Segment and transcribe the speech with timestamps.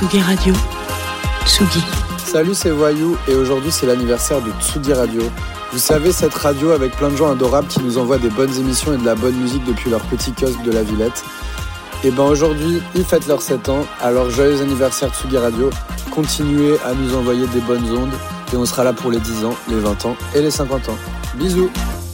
[0.00, 0.54] Tsugi Radio.
[1.44, 1.84] Tsugi.
[2.24, 5.20] Salut, c'est Voyou et aujourd'hui c'est l'anniversaire de Tsugi Radio.
[5.72, 8.94] Vous savez, cette radio avec plein de gens adorables qui nous envoient des bonnes émissions
[8.94, 11.22] et de la bonne musique depuis leur petit kiosque de la Villette.
[12.02, 15.68] Et ben aujourd'hui, ils fêtent leurs 7 ans, alors joyeux anniversaire Tsugi Radio.
[16.10, 18.14] Continuez à nous envoyer des bonnes ondes
[18.54, 20.96] et on sera là pour les 10 ans, les 20 ans et les 50 ans.
[21.34, 21.68] Bisous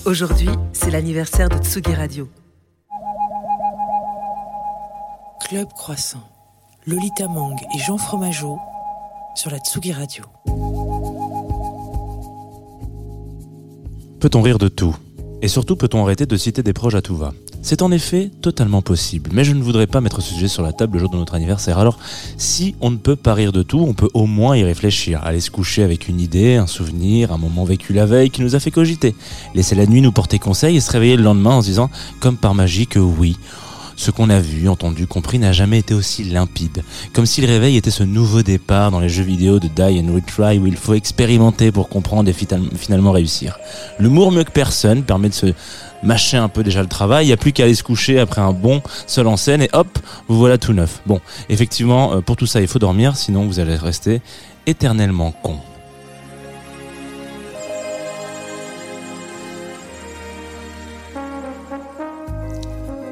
[0.04, 2.28] Aujourd'hui, c'est l'anniversaire de Tsugi Radio.
[5.48, 6.35] Club Croissant.
[6.88, 8.60] Lolita Mang et Jean Fromageau
[9.34, 10.22] sur la Tsugi Radio.
[14.20, 14.94] Peut-on rire de tout?
[15.42, 17.32] Et surtout, peut-on arrêter de citer des proches à tout va?
[17.60, 20.72] C'est en effet totalement possible, mais je ne voudrais pas mettre ce sujet sur la
[20.72, 21.80] table le jour de notre anniversaire.
[21.80, 21.98] Alors,
[22.36, 25.40] si on ne peut pas rire de tout, on peut au moins y réfléchir, aller
[25.40, 28.60] se coucher avec une idée, un souvenir, un moment vécu la veille qui nous a
[28.60, 29.16] fait cogiter,
[29.56, 31.90] laisser la nuit nous porter conseil et se réveiller le lendemain en se disant,
[32.20, 33.36] comme par magie, que oui,
[33.96, 36.82] ce qu'on a vu, entendu, compris n'a jamais été aussi limpide.
[37.14, 40.14] Comme si le réveil était ce nouveau départ dans les jeux vidéo de Die and
[40.14, 43.58] Retry où il faut expérimenter pour comprendre et finalement réussir.
[43.98, 45.46] L'humour mieux que personne permet de se
[46.02, 47.24] mâcher un peu déjà le travail.
[47.24, 49.70] Il n'y a plus qu'à aller se coucher après un bon seul en scène et
[49.72, 51.00] hop, vous voilà tout neuf.
[51.06, 54.20] Bon, effectivement, euh, pour tout ça, il faut dormir, sinon vous allez rester
[54.66, 55.58] éternellement con.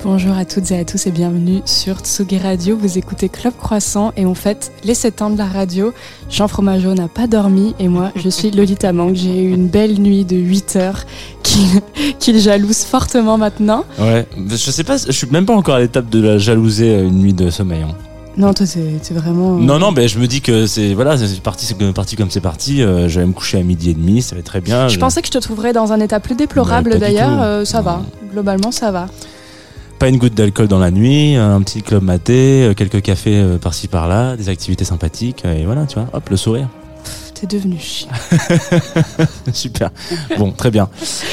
[0.04, 2.76] Bonjour à toutes et à tous et bienvenue sur Tsugi Radio.
[2.76, 5.94] Vous écoutez Club Croissant et on fête les 7 ans de la radio.
[6.30, 9.14] Jean Fromageau n'a pas dormi et moi je suis Lolita Mang.
[9.14, 11.04] J'ai eu une belle nuit de 8 heures
[12.18, 13.84] qu'il jalouse fortement maintenant.
[13.98, 17.18] Ouais, je sais pas, je suis même pas encore à l'étape de la jalouser une
[17.20, 17.82] nuit de sommeil.
[17.82, 17.94] hein.
[18.36, 19.52] Non, toi c'est vraiment.
[19.52, 22.40] Non, non, ben je me dis que c'est voilà, c'est parti, c'est parti comme c'est
[22.40, 22.82] parti.
[22.82, 24.88] euh, je vais me coucher à midi et demi, ça va être très bien.
[24.88, 27.40] Je pensais que je te trouverais dans un état plus déplorable d'ailleurs.
[27.42, 27.84] euh, ça Non.
[27.84, 28.02] va.
[28.32, 29.06] Globalement, ça va.
[29.98, 33.58] Pas une goutte d'alcool dans la nuit, un petit club maté, euh, quelques cafés euh,
[33.58, 36.68] par-ci par-là, des activités sympathiques, et voilà, tu vois, hop, le sourire.
[37.46, 38.08] Devenu chiant.
[39.52, 39.90] Super.
[40.38, 40.88] Bon, très bien.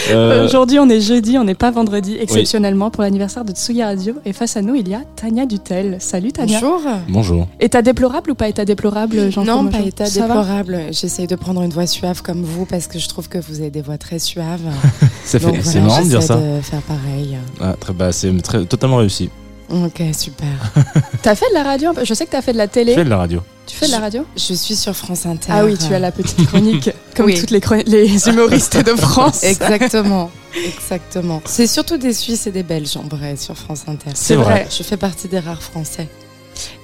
[0.10, 4.16] Euh, Aujourd'hui, on est jeudi, on n'est pas vendredi, exceptionnellement pour l'anniversaire de Tsugi Radio.
[4.26, 5.98] Et face à nous, il y a Tania Dutel.
[6.00, 6.60] Salut Tania.
[6.60, 6.82] Bonjour.
[7.10, 7.48] bonjour.
[7.60, 10.80] État déplorable ou pas état déplorable, Jean Non, pas état Ça déplorable.
[10.92, 13.70] J'essaye de prendre une voix suave comme vous parce que je trouve que vous avez
[13.72, 14.60] des voix très suaves.
[15.24, 16.36] C'est voilà, marrant de dire ça.
[16.36, 17.38] de faire pareil.
[17.62, 19.30] Ah, très, bah, c'est très, totalement réussi.
[19.72, 20.48] Ok, super.
[21.22, 22.94] T'as fait de la radio Je sais que t'as fait de la Je télé.
[22.96, 23.42] fais de la radio.
[23.68, 24.26] Tu fais de la radio?
[24.36, 25.48] Je suis sur France Inter.
[25.52, 27.40] Ah oui, tu as la petite chronique, comme Oui.
[27.40, 27.60] toutes les
[28.28, 29.44] humoristes de France.
[29.44, 30.30] Exactement.
[30.66, 31.42] Exactement.
[31.46, 34.12] C'est surtout des Suisses et des Belges en vrai sur France Inter.
[34.14, 34.68] C'est vrai.
[34.76, 36.08] Je fais partie des rares Français.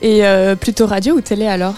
[0.01, 1.75] Et euh, plutôt radio ou télé alors?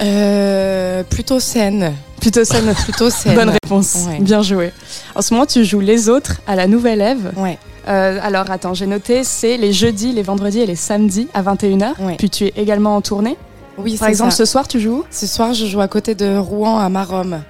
[0.00, 1.92] Euh, plutôt scène.
[2.20, 2.72] Plutôt scène.
[2.84, 3.34] Plutôt scène.
[3.34, 4.06] Bonne réponse.
[4.08, 4.20] Ouais.
[4.20, 4.72] Bien joué.
[5.14, 7.32] En ce moment, tu joues les autres à la Nouvelle Ève.
[7.36, 7.58] Ouais.
[7.88, 11.92] Euh, alors attends, j'ai noté, c'est les jeudis, les vendredis et les samedis à 21h.
[12.00, 12.16] Ouais.
[12.18, 13.36] Puis tu es également en tournée.
[13.78, 14.38] Oui, Par c'est exemple, ça.
[14.38, 17.40] ce soir, tu joues Ce soir, je joue à côté de Rouen à Marom.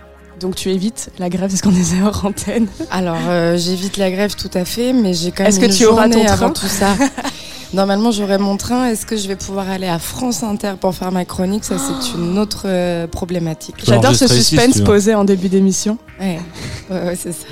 [0.41, 2.69] Donc tu évites la grève, parce qu'on est hors antenne.
[2.91, 5.85] Alors, euh, j'évite la grève tout à fait, mais j'ai quand même Est-ce que tu
[5.87, 6.33] auras ton train?
[6.33, 6.89] avant tout ça.
[7.75, 8.87] Normalement, j'aurai mon train.
[8.87, 11.65] Est-ce que je vais pouvoir aller à France Inter pour faire ma chronique?
[11.65, 13.75] Ça, c'est une autre euh, problématique.
[13.85, 15.99] J'adore ce enregistrer ici, si suspense posé en début d'émission.
[16.21, 16.39] Ouais,
[16.91, 17.47] ouais, ouais, c'est ça.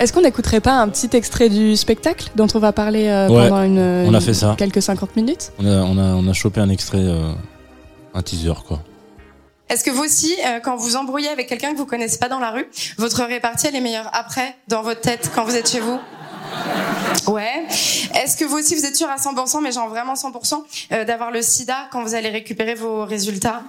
[0.00, 3.48] Est-ce qu'on n'écouterait pas un petit extrait du spectacle dont on va parler euh, Ouais,
[3.48, 4.54] pendant une, on a une- fait ça.
[4.58, 5.52] quelques 50 minutes?
[5.58, 7.32] On a, on a, on a chopé un extrait, euh,
[8.14, 8.80] un teaser, quoi.
[9.68, 12.40] Est-ce que vous aussi, euh, quand vous embrouillez avec quelqu'un que vous connaissez pas dans
[12.40, 12.66] la rue,
[12.98, 15.98] votre répartie elle est meilleure après, dans votre tête, quand vous êtes chez vous?
[17.26, 17.66] Ouais.
[18.14, 21.30] Est-ce que vous aussi vous êtes sûr à 100%, mais genre vraiment 100%, euh, d'avoir
[21.30, 23.62] le sida quand vous allez récupérer vos résultats?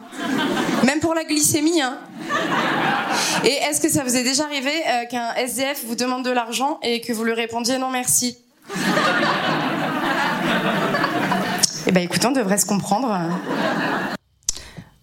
[0.83, 1.97] Même pour la glycémie, hein
[3.43, 6.79] Et est-ce que ça vous est déjà arrivé euh, qu'un SDF vous demande de l'argent
[6.81, 8.37] et que vous lui répondiez non merci?
[11.87, 13.11] Eh ben écoutez, on devrait se comprendre.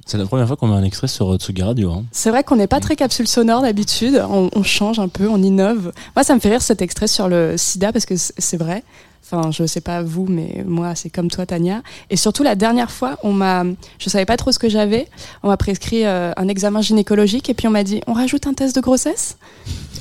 [0.09, 1.93] C'est la première fois qu'on met un extrait sur euh, Tsugi Radio.
[1.93, 2.05] Hein.
[2.13, 5.43] C'est vrai qu'on n'est pas très capsule sonore d'habitude, on, on change un peu, on
[5.43, 5.93] innove.
[6.17, 8.85] Moi, ça me fait rire cet extrait sur le sida parce que c'est vrai.
[9.31, 11.83] Enfin, je sais pas vous, mais moi, c'est comme toi, Tania.
[12.09, 13.65] Et surtout, la dernière fois, on m'a,
[13.99, 15.07] je savais pas trop ce que j'avais.
[15.43, 18.55] On m'a prescrit euh, un examen gynécologique et puis on m'a dit, on rajoute un
[18.55, 19.37] test de grossesse.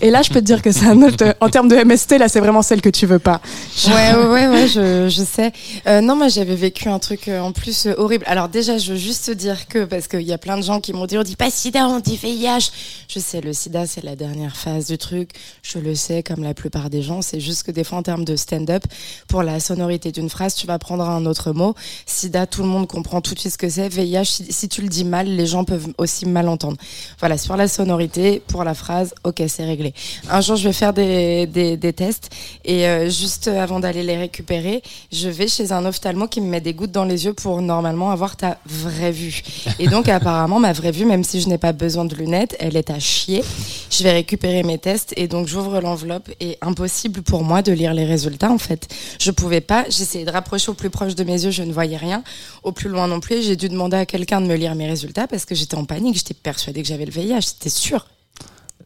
[0.02, 2.30] Et là, je peux te dire que c'est un autre, en termes de MST, là,
[2.30, 3.42] c'est vraiment celle que tu veux pas.
[3.88, 5.52] Ouais, ouais, ouais, ouais, je, sais.
[5.88, 8.24] Euh, non, moi, j'avais vécu un truc euh, en plus horrible.
[8.28, 10.94] Alors déjà, je veux juste dire que, parce qu'il y a plein de gens qui
[10.94, 12.72] m'ont dit, on dit pas sida, on dit VIH.
[13.08, 15.32] Je sais, le sida, c'est la dernière phase du truc.
[15.64, 17.22] Je le sais, comme la plupart des gens.
[17.24, 18.84] C'est juste que des fois, en termes de stand-up,
[19.28, 21.76] pour la sonorité d'une phrase, tu vas prendre un autre mot.
[22.06, 23.90] SIDA, tout le monde comprend tout de suite ce que c'est.
[23.90, 26.78] VIH, si, tu le dis mal, les gens peuvent aussi mal entendre.
[27.20, 29.94] Voilà, sur la sonorité, pour la phrase, ok, c'est réglé.
[30.30, 32.30] Un jour, je vais faire des, des, des tests
[32.66, 34.82] et euh, juste avant d'aller les récupérer,
[35.12, 38.12] je vais chez un ophtalmo qui me met des gouttes dans les yeux pour normalement
[38.12, 39.42] avoir ta vraie vue.
[39.80, 42.76] Et donc, apparemment, ma vraie vue, même si je n'ai pas besoin de lunettes, elle
[42.76, 43.44] est à chier.
[43.90, 47.94] Je vais récupérer mes tests et donc j'ouvre l'enveloppe et impossible pour moi de lire
[47.94, 48.88] les résultats en fait.
[49.20, 51.98] Je pouvais pas, j'essayais de rapprocher au plus proche de mes yeux, je ne voyais
[51.98, 52.24] rien.
[52.64, 55.28] Au plus loin non plus, j'ai dû demander à quelqu'un de me lire mes résultats
[55.28, 58.08] parce que j'étais en panique, j'étais persuadée que j'avais le VIH, c'était sûr.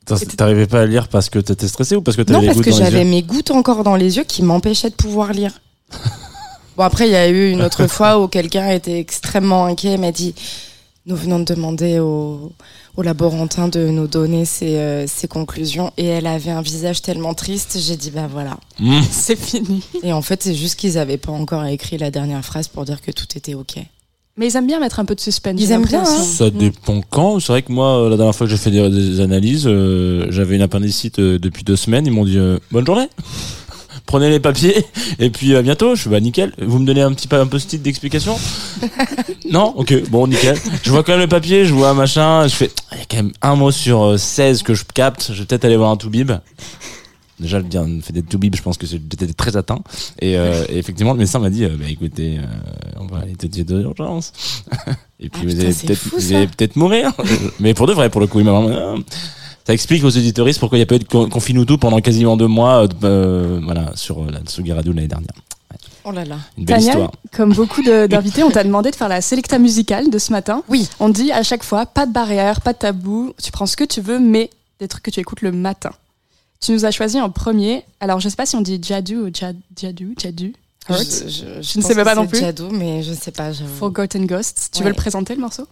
[0.06, 2.48] Attends, T'arrivais pas à lire parce que t'étais stressé ou parce que t'avais Non, les
[2.48, 5.62] parce que j'avais mes gouttes encore dans les yeux qui m'empêchaient de pouvoir lire.
[6.78, 9.98] bon, après, il y a eu une autre fois où quelqu'un était extrêmement inquiet et
[9.98, 10.34] m'a dit
[11.06, 12.52] Nous venons de demander au,
[12.98, 15.92] au laborantin de nous donner ses, euh, ses conclusions.
[15.98, 18.58] Et elle avait un visage tellement triste, j'ai dit Bah voilà.
[18.80, 19.02] Mmh.
[19.12, 19.84] C'est fini.
[20.04, 23.02] Et en fait, c'est juste qu'ils avaient pas encore écrit la dernière phrase pour dire
[23.02, 23.78] que tout était OK.
[24.38, 25.60] Mais ils aiment bien mettre un peu de suspense.
[25.60, 26.24] Ils aiment bien, l'impression.
[26.24, 27.40] Ça dépend quand.
[27.40, 30.56] C'est vrai que moi, la dernière fois que j'ai fait des, des analyses, euh, j'avais
[30.56, 32.08] une appendicite euh, depuis deux semaines.
[32.08, 33.08] Ils m'ont dit euh, bonne journée.
[34.12, 34.86] Prenez les papiers
[35.20, 35.96] et puis à bientôt.
[35.96, 36.52] Je suis bah nickel.
[36.60, 38.38] Vous me donnez un petit peu un post-it d'explication?
[39.50, 40.58] Non, ok, bon nickel.
[40.84, 42.46] Je vois quand même le papier, je vois un machin.
[42.48, 45.32] Je fais il y a quand même un mot sur euh, 16 que je capte.
[45.34, 46.32] Je vais peut-être aller voir un toubib.
[47.40, 49.80] Déjà, le bien fait des toubibs, je pense que j'étais très atteint.
[50.20, 53.36] Et, euh, et effectivement, le médecin m'a dit, euh, bah, écoutez, euh, on va aller
[53.36, 54.34] te dire de l'urgence.
[55.22, 56.36] et puis Ah, vous putain, allez peut-être, fou, vous ça.
[56.38, 57.12] allez peut-être mourir.
[57.62, 58.96] Mais pour de vrai, pour le coup, il m'a vraiment.
[59.72, 62.00] Ça explique aux auditoristes pourquoi il n'y a pas eu de con- confinement tout pendant
[62.02, 65.30] quasiment deux mois, euh, euh, voilà, sur euh, la Tsugi Radio l'année dernière.
[66.04, 66.36] Oh là là.
[66.58, 67.12] Une belle Tania, histoire.
[67.32, 70.62] comme beaucoup d'invités, on t'a demandé de faire la sélecta musicale de ce matin.
[70.68, 70.90] Oui.
[71.00, 73.86] On dit à chaque fois, pas de barrière, pas de tabou, tu prends ce que
[73.86, 74.50] tu veux, mais
[74.82, 75.92] des trucs que tu écoutes le matin.
[76.60, 79.30] Tu nous as choisi en premier, alors je sais pas si on dit Jadu ou
[79.34, 80.58] Jad- Jadu, Jadu, Hurt,
[80.90, 82.40] Je, je- je ne sais pas que non plus.
[82.40, 83.52] Jadou, mais je sais pas.
[83.54, 84.70] Forgotten Ghosts.
[84.74, 84.86] Tu Ouais.
[84.86, 85.68] veux le présenter le morceau?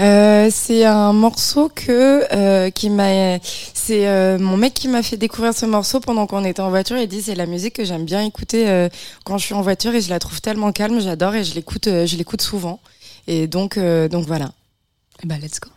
[0.00, 3.38] Euh, c'est un morceau que euh, qui m'a
[3.74, 6.96] c'est euh, mon mec qui m'a fait découvrir ce morceau pendant qu'on était en voiture
[6.96, 8.88] il dit c'est la musique que j'aime bien écouter euh,
[9.24, 11.88] quand je suis en voiture et je la trouve tellement calme j'adore et je l'écoute
[11.88, 12.78] euh, je l'écoute souvent
[13.26, 14.52] et donc euh, donc voilà
[15.24, 15.68] Eh ben, let's go.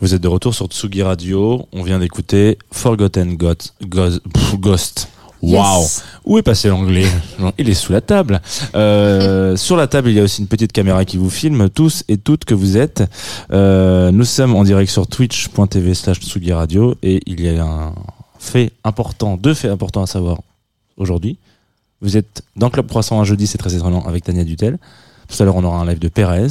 [0.00, 1.66] Vous êtes de retour sur Tsugi Radio.
[1.70, 5.08] On vient d'écouter Forgotten Got, Ghost.
[5.42, 6.04] Waouh Yes.
[6.24, 7.06] Où est passé l'anglais
[7.58, 8.40] Il est sous la table.
[8.74, 12.04] Euh, sur la table, il y a aussi une petite caméra qui vous filme, tous
[12.08, 13.02] et toutes que vous êtes.
[13.52, 17.94] Euh, nous sommes en direct sur twitch.tv slash Tsugi Radio et il y a un
[18.38, 20.40] fait important, deux faits importants à savoir
[20.96, 21.38] aujourd'hui.
[22.00, 24.78] Vous êtes dans Club Croissant un jeudi, c'est très étonnant, avec Tania Dutel.
[25.28, 26.46] Tout à l'heure, on aura un live de Pérez.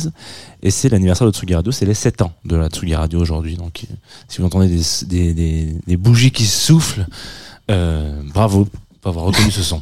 [0.61, 3.55] Et c'est l'anniversaire de Tsugi Radio, c'est les 7 ans de la Tsugi Radio aujourd'hui.
[3.55, 3.93] Donc, euh,
[4.27, 7.07] si vous entendez des, des, des bougies qui soufflent,
[7.71, 8.67] euh, bravo
[9.01, 9.81] pour avoir reconnu ce son.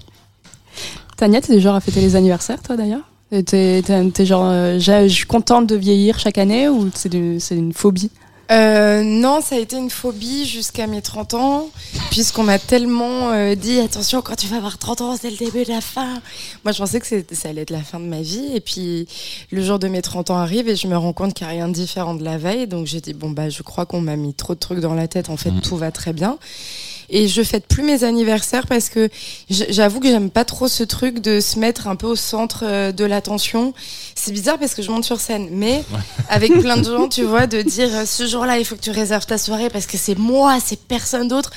[1.18, 3.02] Tania, t'es du genre à fêter les anniversaires, toi d'ailleurs?
[3.46, 3.82] T'es
[4.26, 8.12] genre, euh, je suis contente de vieillir chaque année ou c'est une phobie?
[8.52, 11.68] Euh, non, ça a été une phobie jusqu'à mes 30 ans,
[12.12, 15.64] puisqu'on m'a tellement euh, dit attention, quand tu vas avoir 30 ans, c'est le début
[15.64, 16.22] de la fin.
[16.64, 19.08] Moi, je pensais que ça allait être la fin de ma vie, et puis
[19.52, 21.56] le jour de mes 30 ans arrive et je me rends compte qu'il n'y a
[21.56, 24.16] rien de différent de la veille, donc j'ai dit bon bah je crois qu'on m'a
[24.16, 25.30] mis trop de trucs dans la tête.
[25.32, 25.62] En fait, Mhm.
[25.62, 26.38] tout va très bien.
[27.10, 29.10] Et je fête plus mes anniversaires parce que
[29.50, 32.92] j'avoue que j'aime pas trop ce truc de se mettre un peu au centre euh,
[32.92, 33.74] de l'attention.
[34.16, 35.84] C'est bizarre parce que je monte sur scène, mais
[36.30, 38.92] avec plein de gens, tu vois, de dire euh, ce jour-là, il faut que tu
[38.92, 41.52] réserves ta soirée parce que c'est moi, c'est personne d'autre.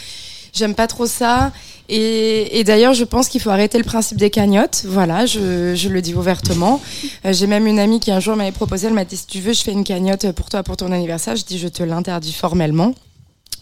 [0.52, 1.52] J'aime pas trop ça.
[1.90, 4.83] Et, et d'ailleurs, je pense qu'il faut arrêter le principe des cagnottes.
[4.87, 6.81] Voilà, je, je le dis ouvertement.
[7.25, 9.40] Euh, J'ai même une amie qui un jour m'avait proposé, elle m'a dit si tu
[9.40, 11.35] veux, je fais une cagnotte pour toi pour ton anniversaire.
[11.37, 12.95] Je dis je te l'interdis formellement.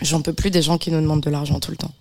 [0.00, 1.92] J'en peux plus des gens qui nous demandent de l'argent tout le temps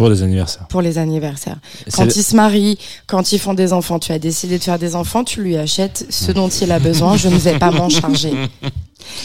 [0.00, 0.66] Pour les anniversaires.
[0.68, 1.58] pour les anniversaires.
[1.94, 4.78] Quand le- ils se marient, quand ils font des enfants, tu as décidé de faire
[4.78, 7.16] des enfants, tu lui achètes ce dont il a besoin.
[7.16, 8.32] Je ne vais pas m'en charger.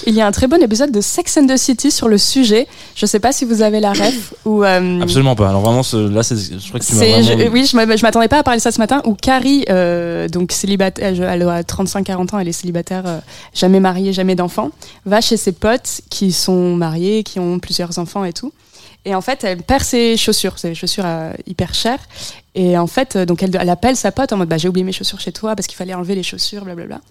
[0.08, 2.66] Il y a un très bon épisode de Sex and the City sur le sujet.
[2.96, 4.64] Je sais pas si vous avez la ref ou.
[4.64, 5.50] euh, Absolument pas.
[5.50, 7.22] Alors vraiment, ce- là, c'est- je crois que tu vraiment...
[7.22, 9.02] je- oui, je je m'attendais pas à parler de ça ce matin.
[9.06, 13.20] Où Carrie, euh, donc célibataire, elle, elle a 35-40 ans, elle est célibataire, euh,
[13.54, 14.72] jamais mariée, jamais d'enfant,
[15.06, 18.52] va chez ses potes qui sont mariés, qui ont plusieurs enfants et tout.
[19.06, 20.56] Et en fait, elle perd ses chaussures.
[20.62, 22.00] Des chaussures euh, hyper chères.
[22.56, 24.84] Et en fait, euh, donc elle, elle appelle sa pote en mode bah, j'ai oublié
[24.84, 27.02] mes chaussures chez toi parce qu'il fallait enlever les chaussures, blablabla.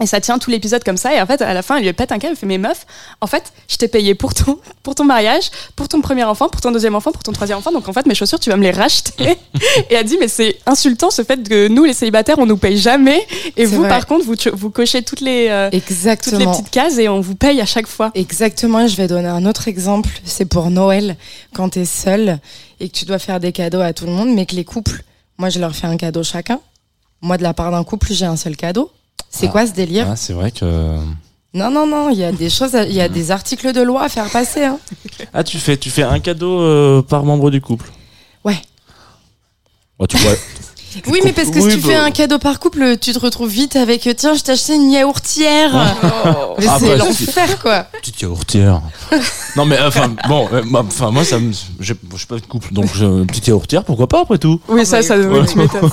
[0.00, 1.14] Et ça tient tout l'épisode comme ça.
[1.14, 2.32] Et en fait, à la fin, elle lui pète un câble.
[2.32, 2.86] Elle fait Mais meuf,
[3.20, 6.60] en fait, je t'ai payé pour ton, pour ton mariage, pour ton premier enfant, pour
[6.60, 7.72] ton deuxième enfant, pour ton troisième enfant.
[7.72, 9.12] Donc en fait, mes chaussures, tu vas me les racheter.
[9.90, 12.78] et elle dit Mais c'est insultant ce fait que nous, les célibataires, on nous paye
[12.78, 13.26] jamais.
[13.56, 13.88] Et vous, vrai.
[13.88, 17.34] par contre, vous, vous cochez toutes les, euh, toutes les petites cases et on vous
[17.34, 18.10] paye à chaque fois.
[18.14, 20.10] Exactement, je vais donner un autre exemple.
[20.24, 21.16] C'est pour Noël,
[21.54, 22.38] quand tu es seul
[22.80, 25.02] et que tu dois faire des cadeaux à tout le monde, mais que les couples,
[25.36, 26.60] moi je leur fais un cadeau chacun.
[27.20, 28.92] Moi, de la part d'un couple, j'ai un seul cadeau.
[29.30, 29.50] C'est Ah.
[29.50, 30.98] quoi ce délire Ah, c'est vrai que...
[31.54, 33.80] Non, non, non, il y a des choses, à- il y a des articles de
[33.82, 34.64] loi à faire passer.
[34.64, 34.78] Hein.
[35.32, 37.90] Ah, tu fais, tu fais un cadeau euh, par membre du couple?
[38.44, 38.56] Ouais.
[39.98, 40.32] Ouais, tu vois...
[41.06, 43.18] Oui, mais parce que Oui, si tu bah- fais un cadeau par couple, tu te
[43.18, 45.70] retrouves vite avec euh, tiens, je t'ai acheté une yaourtière.
[46.58, 47.86] Mais Ah, c'est bah, l'enfer, quoi.
[48.00, 48.80] Petite yaourtière.
[49.56, 51.52] non, mais enfin, bon, euh, moi, enfin, moi, ça me.
[51.80, 54.60] Je suis pas de couple, donc je- petite yaourtière, pourquoi pas après tout?
[54.68, 55.90] Oui, ça, ça, bah, oui, tu m'étonnes.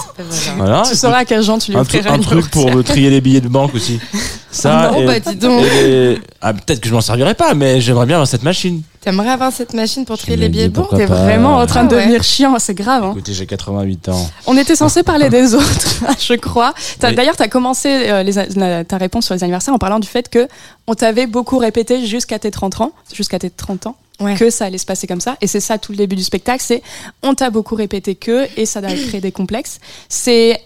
[0.58, 0.84] Voilà.
[0.90, 3.42] Tu sauras à quel genre tu lui un, offrirais truc pour euh, trier les billets
[3.42, 4.00] de banque aussi.
[4.52, 5.66] Ça, non, et- bah dis donc.
[5.66, 8.82] et ah, peut-être que je m'en servirai pas, mais j'aimerais bien avoir cette machine.
[9.06, 11.98] T'aimerais avoir cette machine pour trier les billets de T'es vraiment en train de Ah
[11.98, 12.02] ouais.
[12.06, 13.04] devenir chiant, c'est grave.
[13.04, 13.12] Hein.
[13.12, 14.30] Écoutez, j'ai 88 ans.
[14.48, 16.74] On était censé parler des autres, je crois.
[17.00, 17.16] T'as- Oui.
[17.16, 20.00] D'ailleurs, tu as commencé euh, les a- la- ta réponse sur les anniversaires en parlant
[20.00, 20.48] du fait que
[20.88, 24.34] on t'avait beaucoup répété jusqu'à tes 30 ans, jusqu'à tes 30 ans, Ouais.
[24.36, 25.38] que ça allait se passer comme ça.
[25.40, 26.82] Et c'est ça tout le début du spectacle, c'est
[27.22, 29.80] on t'a beaucoup répété que, et ça a créé des complexes.
[30.10, 30.60] C'est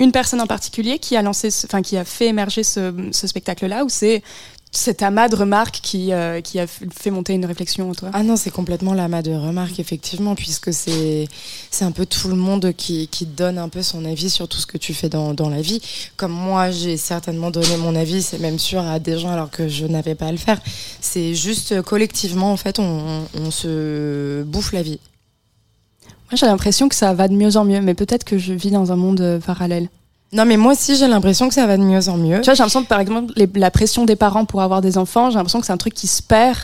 [0.00, 3.26] une personne en particulier qui a lancé, ce- enfin qui a fait émerger ce, ce
[3.28, 4.24] spectacle-là, ou c'est
[4.76, 8.10] cet amas de remarques qui, euh, qui a fait monter une réflexion en toi?
[8.12, 11.26] Ah non, c'est complètement l'amas de remarques, effectivement, puisque c'est
[11.70, 14.58] c'est un peu tout le monde qui, qui donne un peu son avis sur tout
[14.58, 15.80] ce que tu fais dans, dans la vie.
[16.16, 19.68] Comme moi, j'ai certainement donné mon avis, c'est même sûr, à des gens alors que
[19.68, 20.60] je n'avais pas à le faire.
[21.00, 25.00] C'est juste euh, collectivement, en fait, on, on se bouffe la vie.
[26.30, 28.70] Moi, j'ai l'impression que ça va de mieux en mieux, mais peut-être que je vis
[28.70, 29.88] dans un monde euh, parallèle.
[30.32, 32.40] Non, mais moi aussi, j'ai l'impression que ça va de mieux en mieux.
[32.40, 34.98] Tu vois, j'ai l'impression que par exemple, les- la pression des parents pour avoir des
[34.98, 36.56] enfants, j'ai l'impression que c'est un truc qui se perd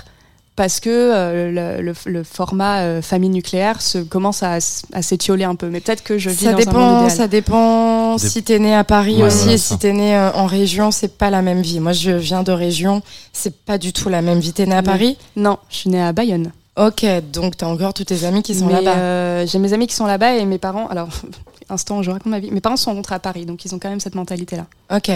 [0.57, 5.55] parce que euh, le, le- le format euh, famille nucléaire se commence à, s'étioler un
[5.55, 5.69] peu.
[5.69, 7.11] Mais peut-être que je vis Ça dans un monde dépend, idéal.
[7.17, 9.75] ça dépend Dép- si t'es né à Paris Ouais, aussi et ça.
[9.75, 11.81] si t'es né euh, en région, c'est pas la même vie.
[11.81, 13.01] Moi, je viens de région,
[13.33, 14.53] c'est pas du tout la même vie.
[14.53, 14.85] T'es né à Oui.
[14.85, 15.17] Paris?
[15.37, 16.53] Non, je suis née à Bayonne.
[16.75, 18.97] Ok, donc t'as encore tous tes amis qui sont là-bas.
[18.97, 20.87] euh, j'ai mes amis qui sont là-bas et mes parents.
[20.89, 21.09] Alors,
[21.69, 22.51] instant, je raconte ma vie.
[22.51, 24.65] Mes parents sont rentrés à Paris, donc ils ont quand même cette mentalité-là.
[24.95, 25.11] Ok.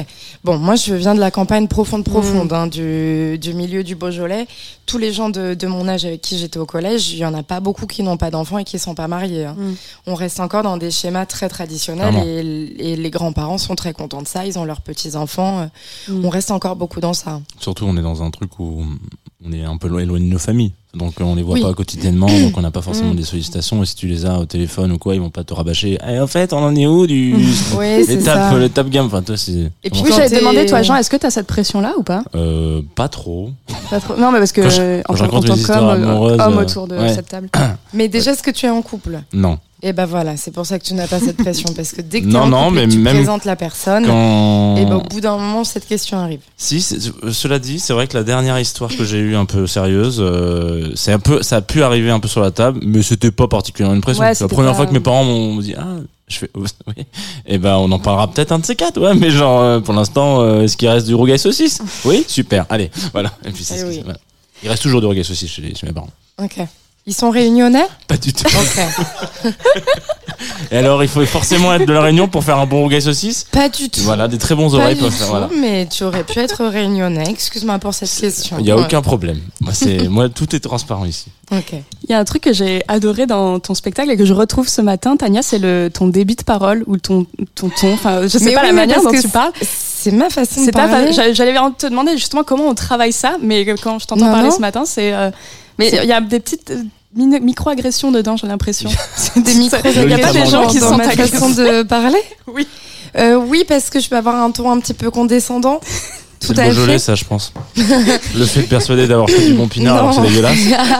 [0.44, 2.10] Bon, moi, je viens de la campagne profonde, Mm.
[2.10, 4.46] profonde, hein, du, du milieu du Beaujolais.
[4.84, 7.32] Tous les gens de, de mon âge avec qui j'étais au collège, il y en
[7.32, 9.46] a pas beaucoup qui n'ont pas d'enfants et qui sont pas mariés.
[9.46, 9.56] hein.
[9.58, 9.74] Mm.
[10.08, 12.14] On reste encore dans des schémas très traditionnels
[12.78, 14.44] et les grands-parents sont très contents de ça.
[14.44, 15.60] Ils ont leurs petits-enfants.
[15.60, 15.66] euh,
[16.12, 16.24] Mm.
[16.26, 17.40] On reste encore beaucoup dans ça.
[17.60, 18.84] Surtout, on est dans un truc où
[19.44, 20.72] on est un peu lo- éloigné de nos familles.
[20.94, 21.62] Donc euh, on les voit Oui.
[21.62, 23.16] pas quotidiennement, donc on n'a pas forcément Mm.
[23.16, 23.82] des sollicitations.
[23.82, 25.98] Et si tu les as au téléphone ou quoi, ils vont pas te rabâcher.
[26.08, 27.34] Eh, en fait, on en est où du
[27.76, 28.06] Oui,
[28.98, 31.26] Enfin, toi, c'est Et puis Oui, quand j'avais t'es- demandé, toi, Jean, est-ce que tu
[31.26, 32.22] as cette pression-là ou pas?
[32.34, 33.50] Euh, pas trop.
[33.90, 34.16] Pas trop.
[34.16, 36.62] Non, mais parce que Quand je- quand en je tant en qu'homme euh, homme euh,
[36.62, 37.14] autour de ouais.
[37.14, 37.50] cette table.
[37.92, 39.20] Mais déjà, est-ce que tu es en couple?
[39.34, 39.58] Non.
[39.82, 41.70] Et ben voilà, c'est pour ça que tu n'as pas cette pression.
[41.74, 43.56] Parce que dès que tu Non, en non, couple et mais tu même présentes la
[43.56, 46.40] personne, Quand et ben au bout d'un moment, cette question arrive.
[46.56, 46.84] Si,
[47.22, 50.16] euh, cela dit, c'est vrai que la dernière histoire que j'ai eue un peu sérieuse,
[50.20, 53.30] euh, c'est un peu, ça a pu arriver un peu sur la table, mais c'était
[53.30, 54.22] pas particulièrement une pression.
[54.24, 55.84] Ouais, c'est la première pas- fois que mes parents m'ont dit, ah,
[56.26, 57.04] je fais, oui.
[57.46, 59.92] Et ben, on en parlera peut-être un de ces quatre, ouais, mais genre, euh, pour
[59.92, 61.82] l'instant, euh, est-ce qu'il reste du rougail saucisse?
[62.06, 63.30] Oui, super, allez, voilà.
[63.44, 64.00] Et puis Eh oui.
[64.02, 64.18] voilà.
[64.62, 66.08] Il reste toujours du rougail saucisse chez, les- chez mes parents.
[66.42, 66.56] Ok.
[67.08, 67.86] Ils sont réunionnais?
[68.08, 68.44] Pas du tout.
[68.46, 69.52] Ok.
[70.72, 73.44] Et alors, il faut forcément être de la Réunion pour faire un bon rougail saucisse?
[73.52, 74.00] Pas du tout.
[74.00, 75.48] Voilà, des très bons Pas oreilles du peuvent faire, tout, voilà.
[75.56, 77.24] mais tu aurais pu être réunionnais.
[77.30, 78.56] Excuse-moi pour cette question.
[78.58, 78.82] Il n'y a Ouais.
[78.82, 79.38] aucun problème.
[79.60, 81.26] Moi, c'est, moi, tout est transparent ici.
[81.52, 81.74] Ok.
[81.74, 84.68] Il y a un truc que j'ai adoré dans ton spectacle et que je retrouve
[84.68, 87.92] ce matin, Tania, c'est le ton débit de parole ou ton ton ton.
[87.94, 89.52] Enfin, je sais Mais pas oui, la manière dont tu parles.
[89.62, 91.06] C'est ma façon de C'est ta parler.
[91.06, 94.48] fa- j'allais- J'allais te demander justement comment on travaille ça, mais quand je t'entends parler
[94.48, 94.54] non.
[94.56, 95.12] ce matin, c'est.
[95.14, 95.30] euh,
[95.78, 96.72] mais il y a des petites
[97.16, 98.90] micro-agressions dedans, j'ai l'impression.
[99.36, 102.66] des micros Il y a pas des gens qui sont ma façon de parler Oui.
[103.16, 105.80] Euh, oui, parce que je peux avoir un ton un petit peu condescendant.
[106.38, 106.98] Tout C'est à le Beaujolais, fait.
[106.98, 107.50] ça, je pense.
[107.76, 110.58] le fait de persuader d'avoir fait du bon pinard alors que c'est dégueulasse.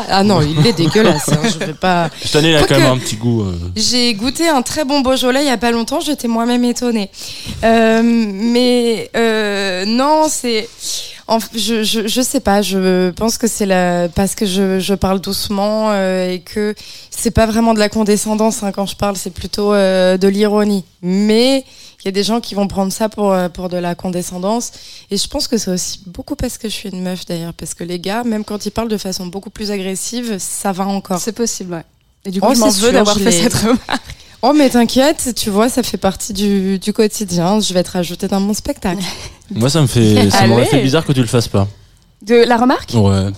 [0.09, 1.29] ah non, il est dégueulasse.
[1.29, 2.09] hein, je vais pas.
[2.23, 3.43] Cette année, il a quand même un petit goût.
[3.43, 6.01] euh, J'ai goûté un très bon Beaujolais il y a pas longtemps.
[6.01, 7.11] J'étais moi-même étonnée.
[7.65, 10.71] Euh, mais euh, non, c'est.
[11.29, 14.95] En- je, je, je sais pas, je pense que c'est la, parce que je, je
[14.95, 16.75] parle doucement euh, et que
[17.11, 20.85] c'est pas vraiment de la condescendance hein, quand je parle, c'est plutôt euh, de l'ironie.
[21.03, 21.65] Mais
[22.01, 24.71] il y a des gens qui vont prendre ça pour, euh, pour de la condescendance.
[25.11, 27.55] Et je pense que c'est aussi beaucoup parce que je suis une meuf d'ailleurs.
[27.55, 30.87] Parce que les gars, même quand ils parlent de façon beaucoup plus agressive, ça va
[30.87, 31.21] encore.
[31.21, 31.85] C'est possible, ouais.
[32.25, 34.17] Et du coup, Oh, je m'en veux d'avoir fait cette remarque.
[34.49, 37.59] Oh mais t'inquiète, tu vois, ça fait partie du, du quotidien.
[37.59, 39.03] Je vais te rajouter dans mon spectacle.
[39.51, 41.67] Moi, ça me fait, ça m'aurait fait bizarre que tu le fasses pas.
[42.23, 42.93] De la remarque?
[42.95, 43.31] Ouais.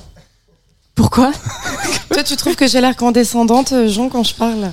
[0.94, 1.32] Pourquoi?
[2.12, 4.70] Toi, tu trouves que j'ai l'air condescendante, Jean, quand je parle?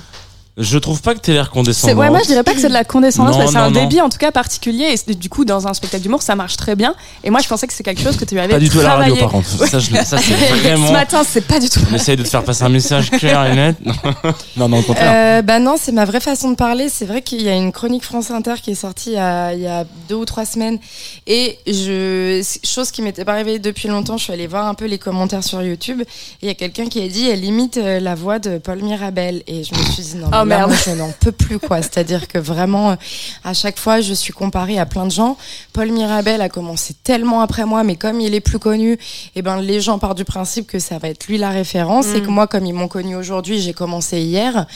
[0.58, 1.94] Je trouve pas que t'aies l'air C'est- condescendant.
[2.00, 3.82] ouais, moi je dirais pas que c'est de la condescendance, c'est un non.
[3.82, 4.94] débit en tout cas particulier.
[5.06, 6.94] Et du coup, dans un spectacle d'humour, ça marche très bien.
[7.24, 8.84] Et moi, je pensais que c'est quelque chose que tu avais Pas du tout à
[8.84, 9.46] la radio, par contre.
[9.48, 10.92] Ça, je ça, c'est Ce vraiment.
[10.92, 11.80] matin, c'est pas du tout.
[11.90, 13.76] On essaye de te faire passer un message clair et net.
[14.56, 15.40] non, non, au contraire.
[15.40, 16.88] euh, Bah non, c'est ma vraie façon de parler.
[16.88, 19.52] C'est vrai qu'il y a une chronique France Inter qui est sortie il y a,
[19.52, 20.78] il y a deux ou trois semaines.
[21.26, 24.86] Et je, chose qui m'était pas arrivée depuis longtemps, je suis allée voir un peu
[24.86, 26.00] les commentaires sur YouTube.
[26.00, 26.06] Et
[26.42, 29.42] il y a quelqu'un qui a dit, elle imite euh, la voix de Paul Mirabel.
[29.46, 30.70] Et je me suis dit, non, Oh, là, merde.
[30.70, 31.82] moi, je n'en peux plus, quoi.
[31.82, 32.96] C'est-à-dire que vraiment, euh,
[33.44, 35.36] à chaque fois, je suis comparée à plein de gens.
[35.72, 38.98] Paul Mirabel a commencé tellement après moi, mais comme il est plus connu,
[39.34, 42.06] et ben, les gens partent du principe que ça va être lui la référence.
[42.14, 44.66] Et que moi, comme ils m'ont connu aujourd'hui, j'ai commencé hier.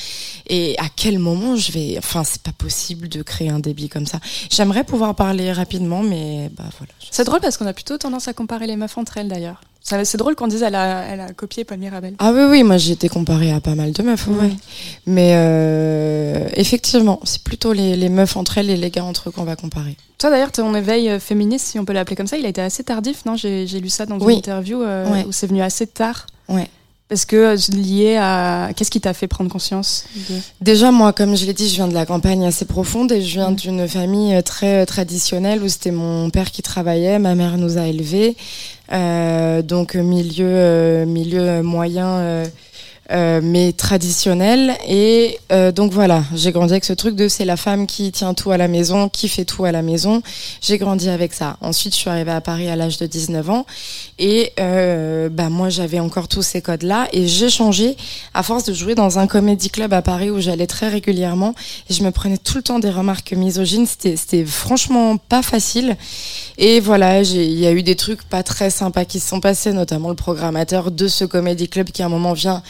[0.48, 4.06] Et à quel moment je vais, enfin, c'est pas possible de créer un débit comme
[4.06, 4.18] ça.
[4.50, 6.92] J'aimerais pouvoir parler rapidement, mais bah voilà.
[7.10, 9.60] C'est drôle parce qu'on a plutôt tendance à comparer les meufs entre elles d'ailleurs.
[9.82, 12.14] C'est drôle qu'on dise elle a, elle a copié Paul Mirabel.
[12.18, 14.34] Ah oui, oui, moi j'ai été comparée à pas mal de meufs, ouais.
[14.36, 14.50] Ouais.
[15.06, 19.32] Mais euh, effectivement, c'est plutôt les, les meufs entre elles et les gars entre eux
[19.32, 19.96] qu'on va comparer.
[20.18, 22.60] Toi d'ailleurs, ton éveil euh, féministe, si on peut l'appeler comme ça, il a été
[22.60, 23.36] assez tardif, non?
[23.36, 24.36] J'ai lu ça dans une Oui.
[24.36, 25.24] interview euh, Ouais.
[25.26, 26.26] où c'est venu assez tard.
[26.48, 26.68] Ouais.
[27.10, 28.70] Parce que euh, lié à.
[28.74, 30.36] Qu'est-ce qui t'a fait prendre conscience de...
[30.60, 33.32] Déjà, moi, comme je l'ai dit, je viens de la campagne assez profonde et je
[33.32, 37.58] viens d'une famille euh, très euh, traditionnelle où c'était mon père qui travaillait, ma mère
[37.58, 38.36] nous a élevés.
[38.92, 42.46] Euh, donc, milieu, euh, milieu moyen, euh,
[43.12, 44.76] euh, mais traditionnel.
[44.86, 48.34] Et euh, donc, voilà, j'ai grandi avec ce truc de c'est la femme qui tient
[48.34, 50.22] tout à la maison, qui fait tout à la maison.
[50.60, 51.56] J'ai grandi avec ça.
[51.60, 53.66] Ensuite, je suis arrivée à Paris à l'âge de 19 ans.
[54.18, 57.08] Et euh, bah, moi, j'avais encore tous ces codes-là.
[57.12, 57.96] Et j'ai changé
[58.32, 61.54] à force de jouer dans un comédie club à Paris où j'allais très régulièrement.
[61.88, 63.86] Et je me prenais tout le temps des remarques misogynes.
[63.86, 65.96] C'était, c'était franchement pas facile.
[66.58, 69.72] Et voilà, il y a eu des trucs pas très sympas qui se sont passés,
[69.72, 72.62] notamment le programmateur de ce comédie club qui à un moment vient.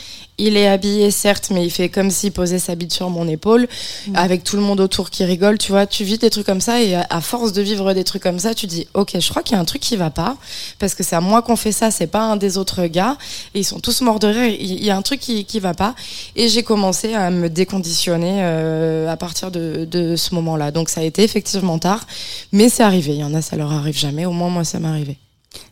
[0.43, 3.69] Il est habillé, certes, mais il fait comme s'il posait sa bite sur mon épaule,
[4.15, 5.87] avec tout le monde autour qui rigole, tu vois.
[5.87, 8.55] Tu vis des trucs comme ça et à, force de vivre des trucs comme ça,
[8.55, 10.37] tu dis, ok, je crois qu'il y a un truc qui va pas,
[10.79, 13.19] parce que c'est à moi qu'on fait ça, c'est pas un des autres gars,
[13.55, 15.61] et ils sont tous morts de rire, il il y a un truc qui, qui
[15.61, 15.95] va pas.
[16.37, 20.71] Et j'ai commencé à me déconditionner euh, à partir de, de ce moment-là.
[20.71, 22.07] Donc ça a été effectivement tard,
[22.53, 23.13] mais c'est arrivé.
[23.13, 25.17] Il y en a, ça leur arrive jamais, au moins moi, ça m'est arrivé.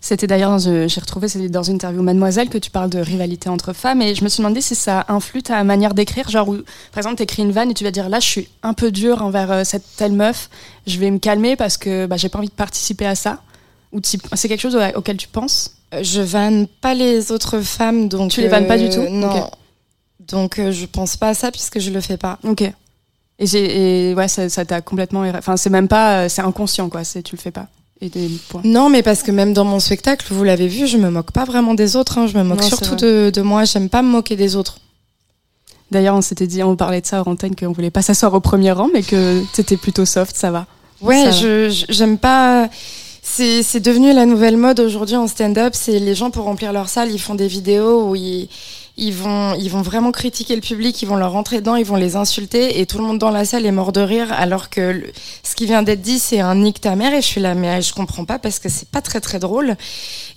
[0.01, 3.49] C'était d'ailleurs, dans une- j'ai retrouvé dans une interview Mademoiselle que tu parles de rivalité
[3.49, 6.57] entre femmes et je me suis demandé si ça influe ta manière d'écrire, genre où,
[6.93, 9.23] par exemple, t'écris une vanne et tu vas dire là, je suis un peu dur
[9.23, 10.51] envers euh, cette telle meuf,
[10.87, 13.43] je vais me calmer parce que bah, j'ai pas envie de participer à ça.
[13.93, 15.73] Ou c'est quelque chose au- auquel tu penses?
[15.95, 18.31] Euh, Je vanne pas les autres femmes, donc.
[18.33, 19.07] Tu les vannes pas du tout?
[19.09, 19.49] Non.
[20.21, 22.39] Donc euh, je pense pas à ça puisque je le fais pas.
[22.45, 22.63] Ok.
[23.41, 25.23] Et, et ouais, ça, t'a complètement.
[25.23, 26.25] Enfin, c'est même pas.
[26.25, 27.05] euh, C'est inconscient, quoi.
[27.05, 27.69] C'est, tu le fais pas.
[28.01, 28.61] Et des points.
[28.65, 31.45] Non, mais parce que même dans mon spectacle, vous l'avez vu, je me moque pas
[31.45, 32.19] vraiment des autres.
[32.19, 32.27] hein.
[32.29, 33.65] Je me moque Non, surtout de, de moi.
[33.65, 34.79] J'aime pas me moquer des autres.
[35.91, 38.41] D'ailleurs, on s'était dit, on parlait de ça à Rantaine, qu'on voulait pas s'asseoir au
[38.41, 40.67] premier rang, mais que t'étais plutôt soft, ça va.
[41.01, 42.69] Ouais, je j'aime pas.
[43.23, 45.73] C'est c'est devenu la nouvelle mode aujourd'hui en stand-up.
[45.75, 48.49] C'est les gens pour remplir leur salle, ils font des vidéos où ils
[48.99, 52.81] ils vont vraiment critiquer le public, ils vont leur rentrer dedans, ils vont les insulter
[52.81, 55.05] et tout le monde dans la salle est mort de rire alors que
[55.43, 57.81] ce qui vient d'être dit c'est un nique ta mère et je suis là mais
[57.81, 59.77] je comprends pas parce que c'est pas très très drôle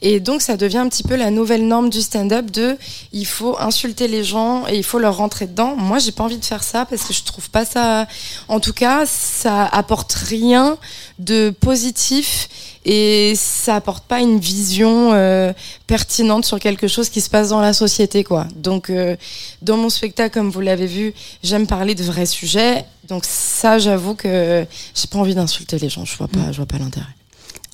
[0.01, 2.77] et donc ça devient un petit peu la nouvelle norme du stand-up de
[3.11, 5.75] il faut insulter les gens et il faut leur rentrer dedans.
[5.75, 8.07] Moi j'ai pas envie de faire ça parce que je trouve pas ça
[8.47, 10.77] en tout cas, ça apporte rien
[11.19, 12.49] de positif
[12.85, 15.53] et ça apporte pas une vision euh,
[15.87, 18.47] pertinente sur quelque chose qui se passe dans la société, quoi.
[18.55, 19.15] Donc, euh,
[19.61, 22.85] dans mon spectacle, comme vous l'avez vu, j'aime parler de vrais sujets.
[23.07, 26.05] Donc ça, j'avoue que j'ai pas envie d'insulter les gens.
[26.05, 27.07] Je vois pas, je vois pas l'intérêt.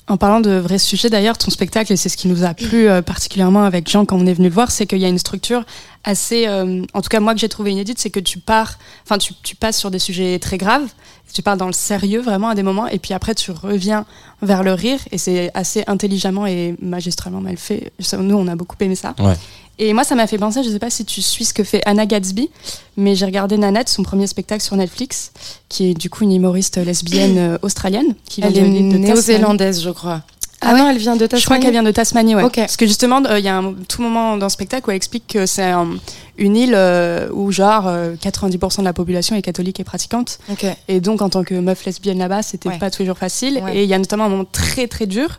[0.08, 2.88] En parlant de vrais sujets, d'ailleurs, ton spectacle, et c'est ce qui nous a plu
[2.88, 5.18] euh, particulièrement avec Jean quand on est venu le voir, c'est qu'il y a une
[5.18, 5.64] structure
[6.02, 9.18] assez, euh, en tout cas moi que j'ai trouvé inédite, c'est que tu pars, enfin
[9.18, 10.88] tu, tu passes sur des sujets très graves,
[11.32, 14.04] tu pars dans le sérieux vraiment à des moments, et puis après tu reviens
[14.42, 17.92] vers le rire, et c'est assez intelligemment et magistralement mal fait.
[18.18, 19.14] Nous, on a beaucoup aimé ça.
[19.18, 19.34] Ouais.
[19.80, 21.80] Et moi, ça m'a fait penser, je sais pas si tu suis ce que fait
[21.86, 22.50] Anna Gatsby,
[22.96, 25.30] mais j'ai regardé Nanette, son premier spectacle sur Netflix,
[25.68, 29.82] qui est du coup une humoriste lesbienne euh, australienne, qui vient Elle de est néo-zélandaise,
[29.82, 30.22] je crois.
[30.60, 31.40] Ah Ah, ouais non, elle vient de Tasmanie.
[31.40, 32.42] Je crois qu'elle vient de Tasmanie, ouais.
[32.42, 32.56] Ok.
[32.56, 34.96] Parce que justement, euh, il y a un tout moment dans le spectacle où elle
[34.96, 35.96] explique que c'est un-
[36.36, 40.38] une île euh, où genre euh, 90% de la population est catholique et pratiquante.
[40.50, 40.66] Ok.
[40.88, 42.78] Et donc, en tant que meuf lesbienne là-bas, c'était Ouais.
[42.78, 43.60] pas toujours facile.
[43.64, 43.76] Ouais.
[43.78, 45.38] Et il y a notamment un moment très très dur.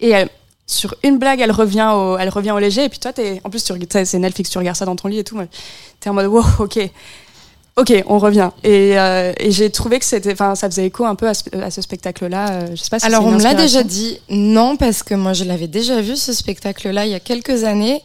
[0.00, 0.30] Et elle-
[0.68, 2.84] sur une blague, elle revient au, elle revient au léger.
[2.84, 3.64] Et puis toi, t'es, en plus,
[4.04, 5.38] c'est Netflix, tu regardes ça dans ton lit et tout.
[6.00, 6.80] T'es en mode, wow, ok.
[7.78, 8.50] Ok, on revient.
[8.64, 11.82] Et, euh, et j'ai trouvé que c'était, enfin, ça faisait écho un peu à ce,
[11.82, 12.50] spectacle-là.
[12.50, 15.34] Euh, Je sais pas si Alors on me l'a déjà dit, non parce que moi
[15.34, 18.02] je l'avais déjà vu ce spectacle-là il y a quelques années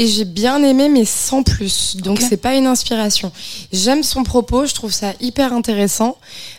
[0.00, 1.96] et j'ai bien aimé mais sans plus.
[1.96, 2.26] Donc Ok.
[2.28, 3.32] c'est pas une inspiration.
[3.72, 6.16] J'aime son propos, je trouve ça hyper intéressant,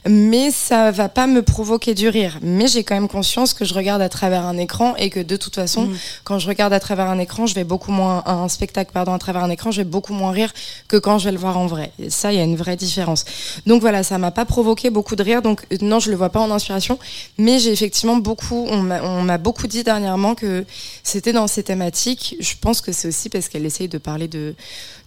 [0.08, 2.38] mais ça va pas me provoquer du rire.
[2.42, 5.38] Mais j'ai quand même conscience que je regarde à travers un écran et que de
[5.38, 5.98] toute façon, Mhm.
[6.26, 9.20] quand je regarde à travers un écran, je vais beaucoup moins un spectacle pardon à
[9.20, 10.52] travers un écran, je vais beaucoup moins rire
[10.90, 11.92] que quand je vais le voir en vrai.
[11.98, 13.24] Et ça, il y a une vraie différence.
[13.66, 15.42] Donc voilà, ça m'a pas provoqué beaucoup de rire.
[15.42, 17.00] Donc euh, non, je le vois pas en inspiration,
[17.38, 18.68] mais j'ai effectivement beaucoup.
[18.70, 20.66] On m'a beaucoup dit dernièrement que
[21.04, 22.36] c'était dans ces thématiques.
[22.42, 24.56] Je pense que c'est aussi parce qu'elle essaye de parler de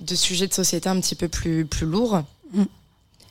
[0.01, 2.23] de sujets de société un petit peu plus plus lourds.
[2.55, 2.63] Mm.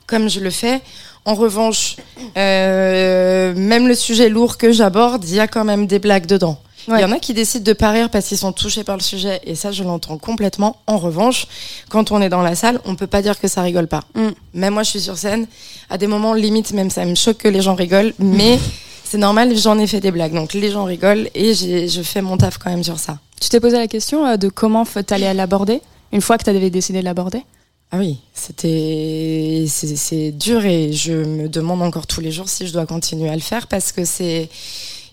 [0.06, 0.80] Comme je le fais.
[1.24, 1.96] En revanche,
[2.36, 6.58] euh, même le sujet lourd que j'aborde, il y a quand même des blagues dedans.
[6.88, 7.00] Il Ouais.
[7.00, 9.40] y en a qui décident de pas rire parce qu'ils sont touchés par le sujet,
[9.44, 10.78] et ça, je l'entends complètement.
[10.88, 11.46] En revanche,
[11.88, 14.02] quand on est dans la salle, on peut pas dire que ça rigole pas.
[14.16, 14.28] Mm.
[14.54, 15.46] Même moi, je suis sur scène.
[15.88, 18.58] À des moments, limite, même ça me choque que les gens rigolent, mais
[19.04, 20.34] c'est normal, j'en ai fait des blagues.
[20.34, 23.18] Donc les gens rigolent et je fais mon taf quand même sur ça.
[23.42, 25.80] Tu t'es posé la question euh, de comment t'allais l'aborder
[26.12, 27.42] une fois que t'avais décidé de l'aborder?
[27.90, 32.72] Ah oui, c'était c'est dur et je me demande encore tous les jours si je
[32.72, 34.48] dois continuer à le faire parce que c'est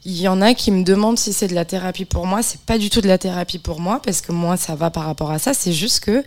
[0.05, 2.43] il y en a qui me demandent si c'est de la thérapie pour moi.
[2.43, 5.05] C'est pas du tout de la thérapie pour moi parce que moi ça va par
[5.05, 5.55] rapport à ça.
[5.55, 6.23] C'est juste que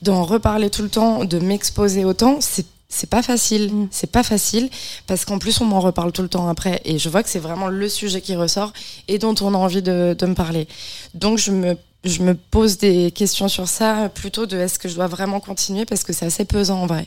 [0.00, 3.72] d'en reparler tout le temps, de m'exposer autant, c'est c'est pas facile.
[3.72, 3.88] Mm.
[3.90, 4.68] C'est pas facile
[5.06, 7.38] parce qu'en plus on m'en reparle tout le temps après et je vois que c'est
[7.38, 8.72] vraiment le sujet qui ressort
[9.08, 10.68] et dont on a envie de, de me parler.
[11.14, 14.94] Donc je me je me pose des questions sur ça plutôt de est-ce que je
[14.96, 17.06] dois vraiment continuer parce que c'est assez pesant en vrai.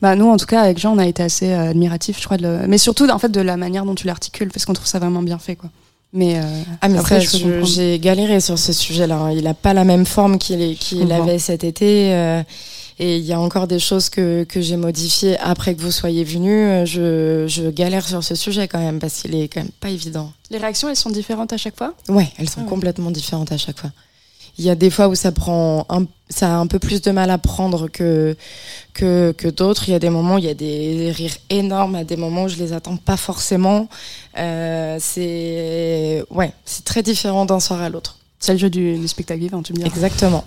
[0.00, 2.36] Bah nous, en tout cas, avec Jean, on a été assez euh, admiratifs, je crois,
[2.38, 4.86] de le- mais surtout en fait de la manière dont tu l'articules, parce qu'on trouve
[4.86, 5.70] ça vraiment bien fait, quoi.
[6.12, 6.42] Mais, euh,
[6.80, 9.16] Ah mais après, j'ai galéré sur ce sujet-là.
[9.16, 9.32] hein.
[9.32, 11.22] Il a pas la même forme qu'il comprends.
[11.22, 12.12] avait cet été.
[12.14, 12.42] euh,
[12.98, 16.24] et il y a encore des choses que, que j'ai modifiées après que vous soyez
[16.24, 16.50] venu.
[16.52, 19.90] Euh, Je, je galère sur ce sujet quand même parce qu'il est quand même pas
[19.90, 20.32] évident.
[20.50, 21.92] les réactions, elles sont différentes à chaque fois?
[22.08, 22.68] Ouais, elles sont Ah ouais.
[22.70, 23.90] complètement différentes à chaque fois.
[24.58, 27.10] Il y a des fois où ça prend un, ça a un peu plus de
[27.10, 28.34] mal à prendre que
[28.94, 29.86] que, que d'autres.
[29.86, 32.44] Il y a des moments où il y a des rires énormes, à des moments
[32.44, 33.86] où je les attends pas forcément.
[34.38, 38.16] Euh, c'est ouais, c'est très différent d'un soir à l'autre.
[38.40, 39.90] C'est le jeu du, du spectacle vivant, tu me diras.
[39.90, 40.44] Exactement.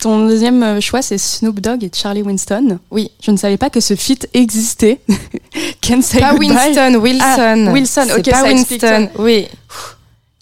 [0.00, 2.78] Ton deuxième euh, choix, c'est Snoop Dogg et Charlie Winston.
[2.90, 3.10] Oui.
[3.22, 5.00] Je ne savais pas que ce feat existait.
[5.80, 6.48] Can't say Pas goodbye.
[6.56, 7.22] Winston, Wilson.
[7.68, 9.08] Ah, Wilson, C'est ok, pas ça Winston.
[9.18, 9.46] Oui.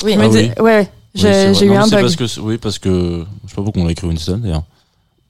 [0.04, 0.16] Oui.
[0.18, 0.50] Ah oui.
[0.60, 0.80] Ouais.
[1.14, 2.00] Oui, J'ai j'ai eu Non, un c'est bug.
[2.16, 4.62] Parce que, oui, parce que je sais pas pourquoi on l'a écrit Winston d'ailleurs.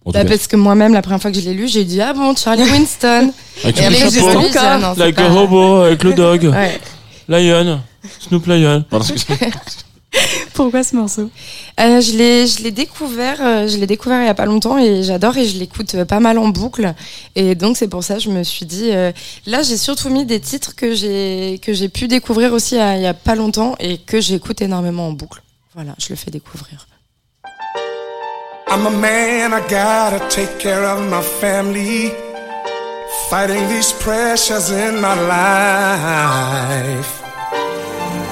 [0.07, 2.35] Bah, parce que moi-même, la première fois que je l'ai lu, j'ai dit ah bon,
[2.37, 3.33] Charlie Winston?
[3.65, 6.79] avec Et chapeau, dit, ah, non, like pas- a hobo, avec le dog, Ouais.
[7.29, 7.81] Lion.
[8.21, 8.85] Snoop Lion.
[8.91, 9.07] Pardon.
[10.55, 11.31] Pourquoi ce morceau
[11.79, 14.79] Euh, je l'ai, je l'ai découvert, euh, je l'ai découvert il y a pas longtemps
[14.79, 16.95] et j'adore et je l'écoute euh, pas mal en boucle.
[17.37, 19.13] Et donc c'est pour ça que je me suis dit, euh,
[19.47, 22.81] là j'ai surtout mis des titres que j'ai que j'ai pu découvrir aussi il y
[22.81, 25.41] a- il y a pas longtemps et que j'écoute énormément en boucle.
[25.75, 26.87] Voilà, je le fais découvrir.
[28.73, 32.11] I'm a man, I gotta take care of my family.
[33.29, 37.20] Fighting these pressures in my life.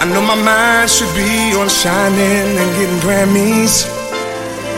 [0.00, 3.86] I know my mind should be on shining and getting Grammys.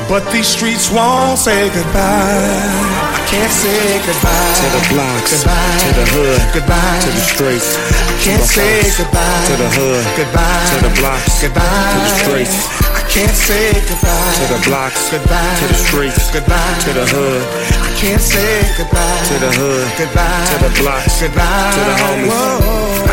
[0.08, 2.66] But these streets won't say goodbye.
[3.14, 4.54] I can't say goodbye.
[4.58, 5.78] To the blocks, Goodbye.
[5.86, 6.98] to the hood, Goodbye.
[7.04, 9.44] to the streets, I can't say goodbye.
[9.46, 10.66] To the hood, Goodbye.
[10.72, 12.56] to the blocks, Goodbye to the streets,
[12.90, 14.34] I can't say goodbye.
[14.34, 15.56] To the blocks, Goodbye.
[15.62, 16.74] to the streets, Goodbye.
[16.82, 17.42] To the hood,
[17.86, 19.22] I can't say goodbye.
[19.30, 20.46] To the hood, Goodbye.
[20.50, 21.70] To the blocks, Goodbye.
[21.78, 22.34] To the homies.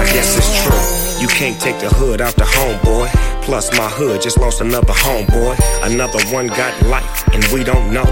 [0.01, 0.96] I guess it's true.
[1.19, 3.09] You can't take the hood out the homeboy.
[3.41, 5.57] Plus my hood just lost another homeboy.
[5.83, 8.05] Another one got life, and we don't know.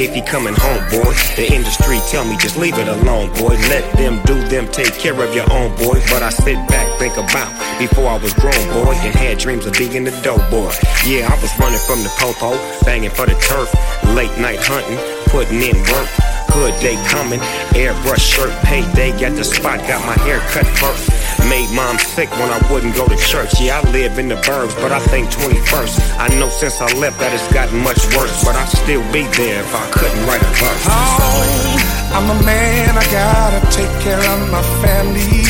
[0.00, 3.58] If he coming home, boy, the industry tell me just leave it alone, boy.
[3.68, 6.00] Let them do them, take care of your own, boy.
[6.08, 9.74] But I sit back, think about before I was grown, boy, and had dreams of
[9.74, 10.70] being the dope boy.
[11.04, 13.68] Yeah, I was running from the popo, banging for the turf,
[14.14, 14.96] late night hunting,
[15.32, 16.27] putting in work.
[16.50, 17.40] Hood day coming,
[17.76, 21.10] airbrush shirt, payday, got the spot, got my hair cut first.
[21.48, 23.60] Made mom sick when I wouldn't go to church.
[23.60, 26.18] Yeah, I live in the burbs, but I think 21st.
[26.18, 29.60] I know since I left that it's gotten much worse, but I'd still be there
[29.60, 30.84] if I couldn't write a verse.
[30.88, 35.44] Oh, I'm a man, I gotta take care of my family.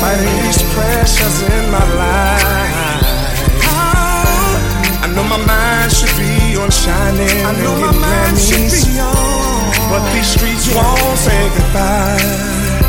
[0.00, 3.04] Fighting these pressures in my life.
[3.68, 5.04] Oh.
[5.04, 7.44] I know my mind should be on shining.
[7.44, 9.23] I know my mind should be on.
[9.90, 12.18] But these streets won't say goodbye.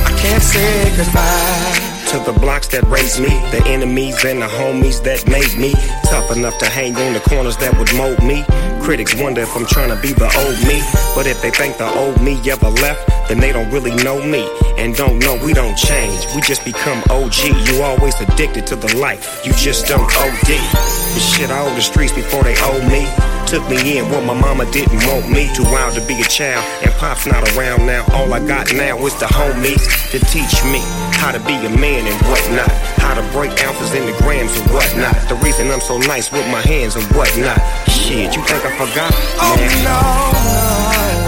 [0.06, 1.96] I can't say goodbye.
[2.12, 5.74] To the blocks that raised me, the enemies and the homies that made me
[6.06, 8.46] tough enough to hang on the corners that would mold me.
[8.82, 10.80] Critics wonder if I'm trying to be the old me,
[11.16, 14.48] but if they think the old me ever left, then they don't really know me
[14.78, 16.26] and don't know we don't change.
[16.36, 17.68] We just become OG.
[17.68, 21.05] You always addicted to the life, you just don't OD.
[21.16, 23.08] But shit, I owe the streets before they owe me.
[23.48, 25.48] Took me in when my mama didn't want me.
[25.56, 28.04] Too wild to be a child, and pop's not around now.
[28.12, 29.80] All I got now is the homies
[30.12, 30.84] to teach me
[31.16, 32.68] how to be a man and whatnot.
[33.00, 35.16] How to break ounces into grams and whatnot.
[35.32, 37.64] The reason I'm so nice with my hands and whatnot.
[37.88, 39.16] Shit, you think I forgot?
[39.40, 39.88] Oh Man.
[39.88, 40.00] no,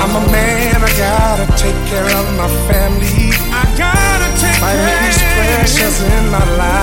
[0.03, 3.31] I'm a man, I gotta take care of my family.
[3.55, 6.76] I gotta take Fighting these pressures in my life.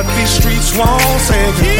[0.00, 1.76] But these streets won't say goodbye.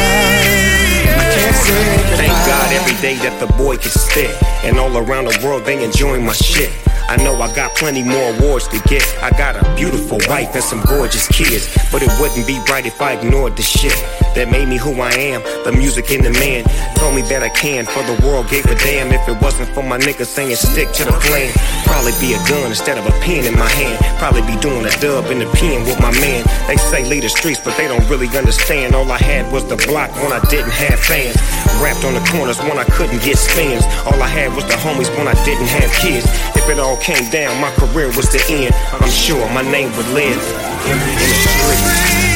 [1.09, 2.17] I can't say goodbye.
[2.17, 4.29] Thank God every day that the boy can spit.
[4.63, 6.69] And all around the world they enjoying my shit.
[7.11, 9.03] I know I got plenty more awards to get.
[9.21, 11.67] I got a beautiful wife and some gorgeous kids.
[11.91, 13.91] But it wouldn't be right if I ignored the shit
[14.31, 15.43] that made me who I am.
[15.67, 16.63] The music and the man
[16.95, 17.83] told me that I can.
[17.83, 21.03] For the world gave a damn if it wasn't for my niggas saying stick to
[21.03, 21.51] the plan.
[21.83, 23.99] Probably be a gun instead of a pen in my hand.
[24.15, 26.47] Probably be doing a dub in the pen with my man.
[26.71, 28.95] They say lead the streets, but they don't really understand.
[28.95, 31.35] All I had was the block when I didn't have fans.
[31.83, 33.83] Rapped on the corners when I couldn't get spins.
[34.07, 36.23] All I had was the homies when I didn't have kids.
[36.55, 38.75] If it all came down, my career was the end.
[38.93, 40.37] I'm sure my name would live
[40.85, 41.81] in the streets.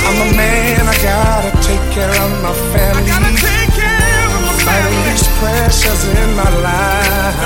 [0.01, 3.05] I'm a man, I gotta take care of my family.
[3.05, 4.65] I gotta take care of my family.
[4.65, 7.37] Fighting these pressures in my life.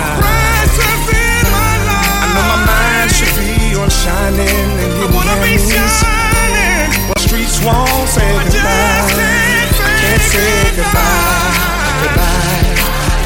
[1.20, 4.48] I know my mind should be on shining
[4.80, 5.76] and getting Grammys.
[7.12, 9.12] But streets won't say goodbye.
[9.76, 11.52] I can't say goodbye.
[12.00, 12.64] Goodbye.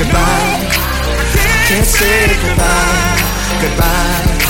[0.01, 0.65] Goodbye.
[1.05, 2.57] I can't say goodbye.
[2.57, 3.22] Goodbye.
[3.63, 4.43] Goodbye.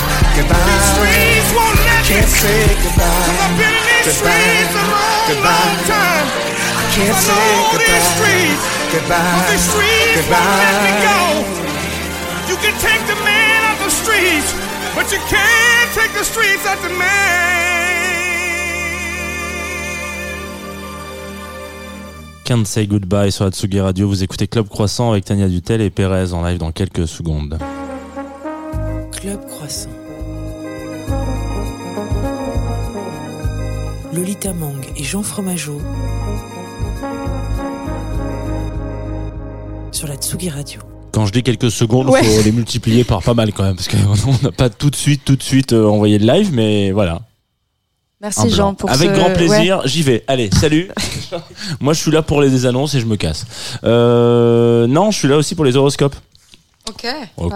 [2.04, 3.14] Can't say goodbye.
[4.04, 4.74] Goodbye.
[5.28, 5.94] Goodbye.
[6.74, 8.58] I can't say goodbye.
[8.92, 9.54] Goodbye.
[10.16, 11.46] Goodbye.
[12.50, 14.50] You can take the man off the streets,
[14.96, 17.54] but you can't take the streets out the man.
[22.46, 24.08] Can't Say Goodbye sur la Tsugi Radio.
[24.08, 27.60] Vous écoutez Club Croissant avec Tania Dutel et Pérez en live dans quelques secondes.
[29.24, 29.88] Club Croissant.
[34.12, 35.80] Lolita Mang et Jean Fromageau
[39.94, 40.82] sur la Tsugi Radio.
[41.14, 42.22] Quand je dis quelques secondes, Ouais.
[42.22, 45.22] faut les multiplier par pas mal quand même, parce qu'on n'a pas tout de suite,
[45.24, 47.22] tout de suite euh, envoyé le live, mais voilà.
[48.20, 48.50] Merci.
[48.50, 49.34] Jean pour Avec ce- grand ouais.
[49.36, 50.26] plaisir, j'y vais.
[50.28, 50.92] Allez, salut.
[51.80, 53.46] Moi, je suis là pour les annonces et je me casse.
[53.86, 56.18] Euh, non, je suis là aussi pour les horoscopes.
[56.90, 57.08] Ok.
[57.38, 57.50] Oh,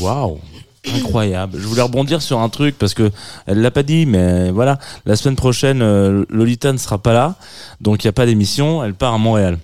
[0.00, 0.40] Waouh
[0.88, 1.58] Incroyable.
[1.60, 3.10] Je voulais rebondir sur un truc parce que
[3.46, 7.36] elle l'a pas dit, mais voilà, la semaine prochaine, euh, Lolita ne sera pas là,
[7.80, 8.82] donc il n'y a pas d'émission.
[8.82, 9.58] Elle part à Montréal.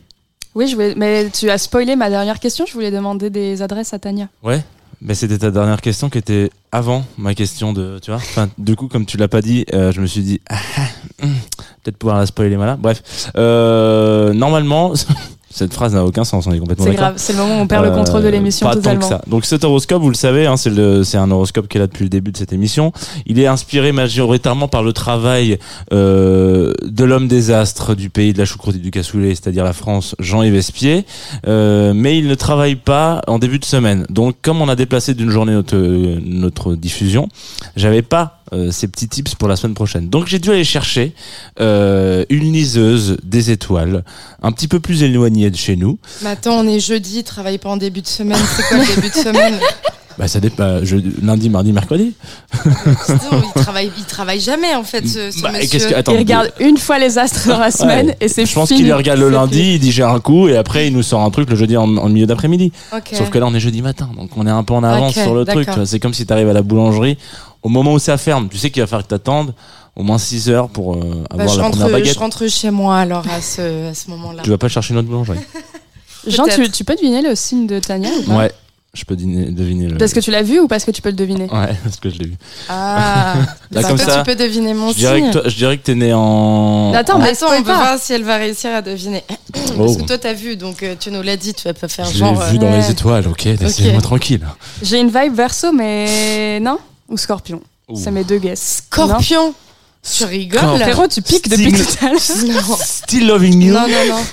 [0.55, 0.95] Oui, je voulais...
[0.97, 2.67] mais tu as spoilé ma dernière question.
[2.67, 4.29] Je voulais demander des adresses à Tania.
[4.43, 4.63] Ouais.
[5.01, 8.19] Mais c'était ta dernière question qui était avant ma question de, tu vois.
[8.19, 11.23] Enfin, du coup, comme tu l'as pas dit, euh, je me suis dit, ah, ah,
[11.23, 11.35] hum,
[11.83, 12.77] peut-être pouvoir la spoiler, voilà.
[12.77, 14.93] Bref, euh, normalement,
[15.51, 16.47] cette phrase n'a aucun sens.
[16.47, 17.15] On est complètement C'est grave.
[17.17, 19.01] C'est le moment où on perd le contrôle de Euh, l'émission pas tant totalement.
[19.01, 19.21] que ça.
[19.27, 21.87] Donc cet horoscope, vous le savez, hein, c'est le- c'est un horoscope qui est là
[21.87, 22.93] depuis le début de cette émission.
[23.27, 25.59] Il est inspiré majoritairement par le travail
[25.93, 29.73] euh, de l'homme des astres du pays de la choucroute et du cassoulet, c'est-à-dire la
[29.73, 31.05] France, Jean-Yves Espier.
[31.47, 34.07] Euh, mais il ne travaille pas en début de semaine.
[34.11, 37.29] Donc comme on a déplacé d'une journée notre, notre diffusion,
[37.77, 40.09] j'avais pas euh, ces petits tips pour la semaine prochaine.
[40.09, 41.13] Donc j'ai dû aller chercher
[41.61, 44.05] euh, une liseuse des étoiles,
[44.43, 45.99] un petit peu plus éloignée de chez nous.
[46.23, 48.39] Mais attends, on est jeudi, travaille pas en début de semaine.
[48.57, 49.59] C'est quoi le début de semaine?
[50.19, 50.81] Bah ça dépend.
[50.83, 52.13] Je, lundi, mardi, mercredi.
[53.07, 53.19] Sinon,
[53.55, 55.69] il travaille, il travaille jamais en fait, ce, ce Bah, et monsieur.
[55.71, 58.17] qu'est-ce que- attends, Il regarde une fois les astres dans la semaine Ouais.
[58.23, 58.81] et c'est Je pense fini.
[58.81, 59.75] qu'il les regarde le lundi, fini.
[59.75, 62.09] il digère un coup et après il nous sort un truc le jeudi en, en
[62.09, 62.73] milieu d'après-midi.
[63.13, 65.35] Sauf que là on est jeudi matin, donc on est un peu en avance sur
[65.37, 65.69] le truc.
[65.85, 67.17] C'est comme si tu arrives à la boulangerie
[67.63, 68.49] au moment où ça ferme.
[68.49, 69.55] Tu sais qu'il va falloir que t'attendes
[69.97, 72.15] au moins 6 heures pour euh, Bah, avoir je, la rentre, première baguette.
[72.15, 74.43] je rentre chez moi alors à ce, à ce moment-là.
[74.45, 75.39] Tu vas pas chercher une autre boulangerie.
[76.27, 78.53] Jean, tu, peux deviner le signe de Tania ou pas ouais,
[78.93, 79.97] je peux dîner- deviner le.
[79.99, 81.45] Parce que tu l'as vu ou parce que tu peux le deviner?
[81.45, 82.35] Ouais, parce que je l'ai vu.
[82.69, 83.35] Ah,
[83.71, 85.29] Là, comme que ça, tu peux deviner mon Je signe.
[85.29, 86.93] que toi- je dirais que t'es né en.
[86.95, 87.77] Attends, en- mais Attends, on peut pas.
[87.77, 89.25] voir si elle va réussir à deviner.
[89.79, 89.85] Oh.
[89.85, 92.05] Parce que toi, t'as vu, donc euh, tu nous l'as dit, tu vas pas faire
[92.07, 92.35] Je l'ai genre.
[92.35, 92.79] vu euh, dans ouais.
[92.81, 94.41] les étoiles, ok, laissez-moi tranquille.
[94.83, 96.79] J'ai une vibe verso, mais non?
[97.09, 97.97] Ou scorpion Ouh.
[97.97, 98.83] C'est mes deux guesses.
[98.87, 99.55] Scorpion
[100.03, 100.85] Tu rigoles Scorpion.
[100.85, 102.21] Frérot, tu piques depuis tout à l'heure.
[102.69, 102.77] Non.
[102.85, 103.73] Still loving you.
[103.73, 104.25] non, non, non.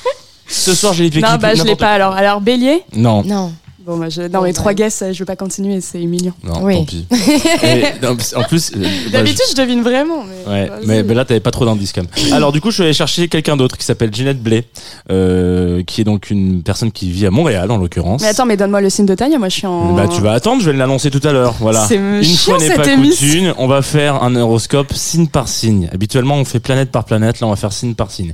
[0.47, 2.13] Ce soir j'ai les Non, bah je l'ai pas alors.
[2.13, 2.83] Alors, bélier?
[2.93, 3.23] Non.
[3.23, 3.53] Non.
[3.85, 4.23] Bon, bah, je...
[4.23, 4.53] non, mes bah.
[4.53, 6.33] trois guesses, je vais pas continuer, c'est humiliant.
[6.43, 6.77] Non, Oui.
[6.77, 7.05] tant pis.
[7.63, 10.51] Et, non, en plus, euh, bah, D'habitude, je devine vraiment, mais.
[10.51, 10.87] ouais, vas-y.
[10.87, 12.09] mais, mais là t'avais pas trop d'indices quand même.
[12.33, 14.65] Alors du coup, je suis allé chercher quelqu'un d'autre qui s'appelle Ginette Blay,
[15.11, 18.21] euh, qui est donc une personne qui vit à Montréal en l'occurrence.
[18.21, 19.93] Mais attends, mais donne-moi le signe de Tania, moi je suis en.
[19.93, 21.53] Bah tu vas attendre, je vais l'annoncer tout à l'heure.
[21.59, 21.85] Voilà.
[21.87, 25.89] C'est Une chiant, fois n'est pas coutume, on va faire un horoscope signe par signe.
[25.93, 28.33] Habituellement, on fait planète par planète, là on va faire signe par signe.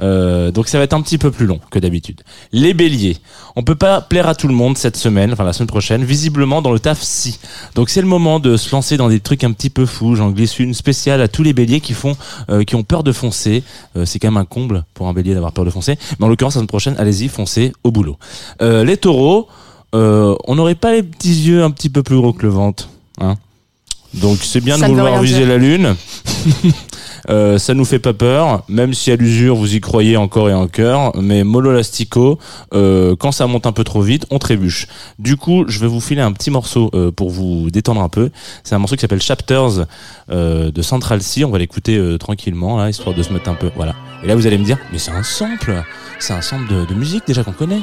[0.00, 2.22] Euh, donc ça va être un petit peu plus long que d'habitude.
[2.52, 3.16] Les béliers.
[3.56, 6.62] On peut pas plaire à tout le monde cette semaine, enfin la semaine prochaine, visiblement
[6.62, 7.38] dans le taf si.
[7.74, 10.14] Donc c'est le moment de se lancer dans des trucs un petit peu fous.
[10.16, 12.16] J'en glisse une spéciale à tous les béliers qui font,
[12.50, 13.62] euh, qui ont peur de foncer.
[13.96, 15.98] Euh, c'est quand même un comble pour un bélier d'avoir peur de foncer.
[16.18, 18.16] Mais en l'occurrence la semaine prochaine, allez-y, foncez au boulot.
[18.62, 19.48] Euh, les taureaux,
[19.94, 22.88] euh, on n'aurait pas les petits yeux un petit peu plus gros que le ventre,
[23.20, 23.36] hein
[24.14, 25.48] Donc c'est bien Ça de vouloir viser dire.
[25.48, 25.94] la lune.
[27.30, 30.54] Euh, ça nous fait pas peur, même si à l'usure vous y croyez encore et
[30.54, 32.38] encore, mais mollo lastico,
[32.74, 34.88] euh, quand ça monte un peu trop vite, on trébuche.
[35.18, 38.30] Du coup, je vais vous filer un petit morceau euh, pour vous détendre un peu.
[38.64, 39.86] C'est un morceau qui s'appelle Chapters
[40.28, 41.44] de Central C.
[41.44, 43.70] On va l'écouter tranquillement, là, histoire de se mettre un peu.
[43.76, 43.94] Voilà.
[44.22, 45.82] Et là, vous allez me dire, mais c'est un sample,
[46.18, 47.80] c'est un sample de, de musique déjà qu'on connaît.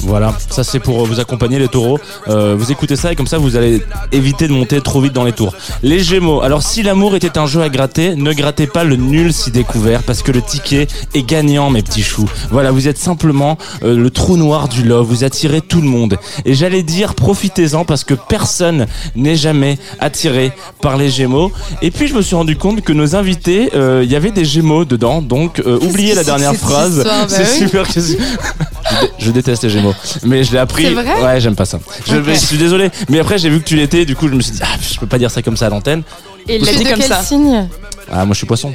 [0.00, 1.98] Voilà, ça c'est pour vous accompagner les taureaux.
[2.28, 3.82] Euh, vous écoutez ça et comme ça vous allez
[4.12, 5.54] éviter de monter trop vite dans les tours.
[5.82, 9.32] Les gémeaux, alors si l'amour était un jeu à gratter, ne grattez pas le nul
[9.32, 12.28] si découvert parce que le ticket est gagnant mes petits choux.
[12.50, 16.18] Voilà, vous êtes simplement euh, le trou noir du love, vous attirez tout le monde.
[16.44, 21.52] Et j'allais dire profitez-en parce que personne n'est jamais attiré par les gémeaux.
[21.82, 24.44] Et puis je me suis rendu compte que nos invités, euh, il y avait des
[24.44, 27.02] gémeaux dedans, donc euh, oubliez la dernière phrase.
[27.04, 27.58] Bah C'est oui.
[27.58, 27.86] super.
[27.88, 30.92] que- je, dé- je déteste les gémeaux, mais je l'ai appris.
[30.94, 31.78] Vrai ouais, j'aime pas ça.
[32.06, 34.52] Je, suis désolé, mais après j'ai vu que tu l'étais, du coup je me suis
[34.52, 36.02] dit ah je peux pas dire ça comme ça à l'antenne.
[36.48, 37.22] Et il l'a dit comme ça.
[37.22, 37.68] signe?
[38.12, 38.72] Ah moi je suis poisson.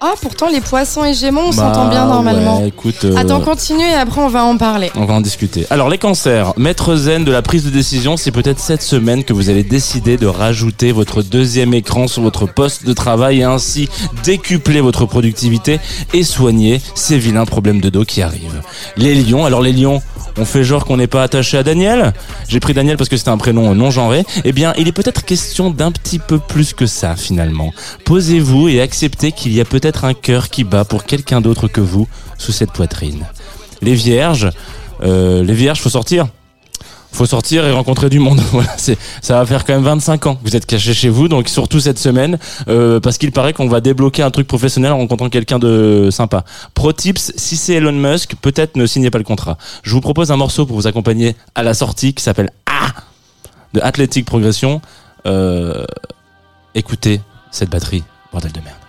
[0.00, 2.60] Ah, pourtant, les poissons et gémeaux, on Bah, s'entend bien normalement.
[2.60, 3.04] ouais, écoute.
[3.04, 4.90] euh, Attends, continue et après, on va en parler.
[4.96, 5.66] On va en discuter.
[5.70, 9.32] Alors les cancers, maître zen de la prise de décision, c'est peut-être cette semaine que
[9.32, 13.88] vous allez décider de rajouter votre deuxième écran sur votre poste de travail et ainsi
[14.24, 15.80] décupler votre productivité
[16.12, 18.60] et soigner ces vilains problèmes de dos qui arrivent.
[18.98, 20.02] Les lions, alors les lions,
[20.36, 22.12] on fait genre qu'on n'est pas attaché à Daniel?
[22.48, 24.24] J'ai pris Daniel parce que c'était un prénom non genré.
[24.44, 27.72] Eh bien, il est peut-être question d'un petit peu plus que ça finalement.
[28.04, 31.80] Posez-vous et acceptez qu'il y a peut-être un cœur qui bat pour quelqu'un d'autre que
[31.80, 33.26] vous sous cette poitrine.
[33.82, 34.50] Les vierges,
[35.02, 36.26] euh, les vierges, faut sortir.
[37.12, 38.40] faut sortir et rencontrer du monde.
[38.52, 38.74] Voilà,
[39.22, 41.98] ça va faire quand même 25 ans vous êtes caché chez vous, donc surtout cette
[41.98, 42.38] semaine,
[42.68, 46.44] euh, parce qu'il paraît qu'on va débloquer un truc professionnel en rencontrant quelqu'un de sympa.
[46.74, 49.58] Pro tips, si c'est Elon Musk, peut-être ne signez pas le contrat.
[49.84, 52.92] Je vous propose un morceau pour vous accompagner à la sortie qui s'appelle Ah
[53.74, 54.80] de Athletic Progression.
[55.26, 55.84] Euh,
[56.74, 57.20] écoutez
[57.50, 58.83] cette batterie, bordel de merde.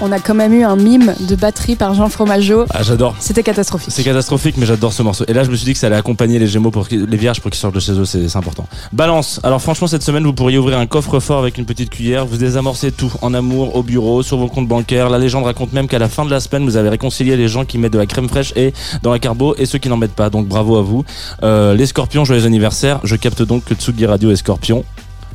[0.00, 2.66] On a quand même eu un mime de batterie par Jean Fromageau.
[2.70, 3.16] Ah, j'adore.
[3.18, 3.92] C'était catastrophique.
[3.92, 5.24] C'est catastrophique, mais j'adore ce morceau.
[5.26, 7.40] Et là, je me suis dit que ça allait accompagner les Gémeaux pour les Vierges
[7.40, 8.68] pour qu'ils sortent de chez eux, c'est c'est important.
[8.92, 9.40] Balance.
[9.42, 12.26] Alors, franchement, cette semaine, vous pourriez ouvrir un coffre-fort avec une petite cuillère.
[12.26, 15.10] Vous désamorcez tout en amour, au bureau, sur vos comptes bancaires.
[15.10, 17.64] La légende raconte même qu'à la fin de la semaine, vous avez réconcilié les gens
[17.64, 18.72] qui mettent de la crème fraîche et
[19.02, 20.30] dans la carbo et ceux qui n'en mettent pas.
[20.30, 21.04] Donc, bravo à vous.
[21.42, 23.00] Euh, les Scorpions, joyeux anniversaire.
[23.02, 24.84] Je capte donc que Tsugi Radio est Scorpion.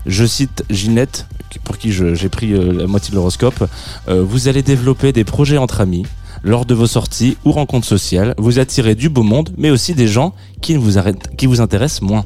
[0.06, 1.28] Je cite Ginette,
[1.64, 3.68] pour qui j'ai pris euh, la moitié de l'horoscope.
[4.08, 6.06] Euh, vous allez développer des projets entre amis
[6.44, 8.34] lors de vos sorties ou rencontres sociales.
[8.38, 10.98] Vous attirez du beau monde, mais aussi des gens qui vous
[11.62, 12.26] intéressent moins.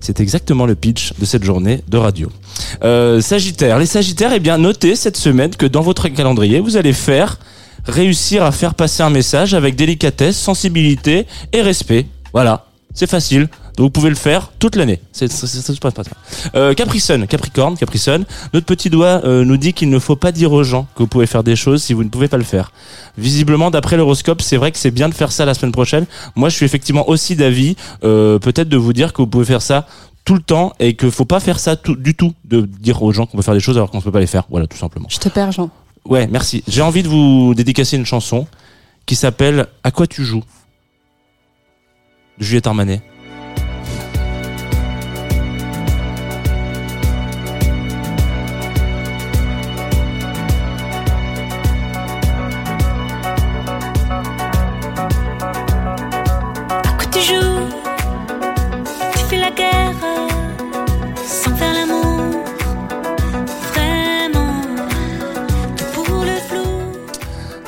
[0.00, 2.28] C'est exactement le pitch de cette journée de radio.
[2.82, 3.78] Euh, Sagittaire.
[3.78, 7.38] Les Sagittaires, eh bien, notez cette semaine que dans votre calendrier, vous allez faire
[7.86, 12.06] réussir à faire passer un message avec délicatesse, sensibilité et respect.
[12.32, 13.48] Voilà, c'est facile.
[13.76, 15.00] Donc vous pouvez le faire toute l'année.
[15.12, 16.02] C'est c'est- c'est- c'est pas ça.
[16.54, 18.24] Euh, Capricorne, Capricorne, Capricorne.
[18.52, 21.06] Notre petit doigt euh, nous dit qu'il ne faut pas dire aux gens que vous
[21.06, 22.70] pouvez faire des choses si vous ne pouvez pas le faire.
[23.16, 26.06] Visiblement, d'après l'horoscope, c'est vrai que c'est bien de faire ça la semaine prochaine.
[26.36, 29.62] Moi, je suis effectivement aussi d'avis, euh, peut-être de vous dire que vous pouvez faire
[29.62, 29.86] ça
[30.24, 33.12] tout le temps et que faut pas faire ça tout, du tout, de dire aux
[33.12, 34.44] gens qu'on peut faire des choses alors qu'on ne peut pas les faire.
[34.50, 35.08] Voilà, tout simplement.
[35.10, 35.70] Je te perds, Jean.
[36.04, 36.62] Ouais, merci.
[36.68, 38.46] J'ai envie de vous dédicacer une chanson
[39.06, 40.44] qui s'appelle À quoi tu joues
[42.38, 43.02] de Juliette Armanet.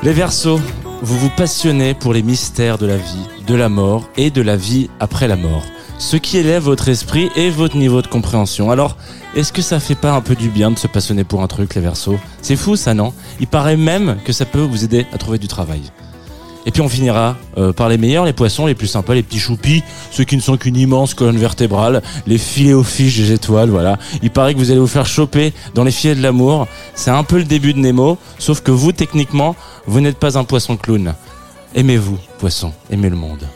[0.04, 0.60] Les Verseaux,
[1.00, 4.54] vous vous passionnez pour les mystères de la vie, de la mort et de la
[4.54, 5.64] vie après la mort.
[5.96, 8.70] Ce qui élève votre esprit et votre niveau de compréhension.
[8.70, 8.98] Alors,
[9.34, 11.74] est-ce que ça fait pas un peu du bien de se passionner pour un truc,
[11.74, 12.18] les Verseaux?
[12.42, 13.14] C'est fou ça, non?
[13.40, 15.80] Il paraît même que ça peut vous aider à trouver du travail.
[16.66, 19.38] Et puis on finira euh, par les meilleurs, les poissons les plus sympas, les petits
[19.38, 23.70] choupis, ceux qui ne sont qu'une immense colonne vertébrale, les filets aux fiches des étoiles,
[23.70, 23.98] voilà.
[24.22, 26.66] Il paraît que vous allez vous faire choper dans les filets de l'amour.
[26.94, 29.56] C'est un peu le début de Nemo, sauf que vous, techniquement,
[29.86, 31.14] vous n'êtes pas un poisson clown.
[31.74, 33.46] Aimez-vous, poisson, aimez le monde.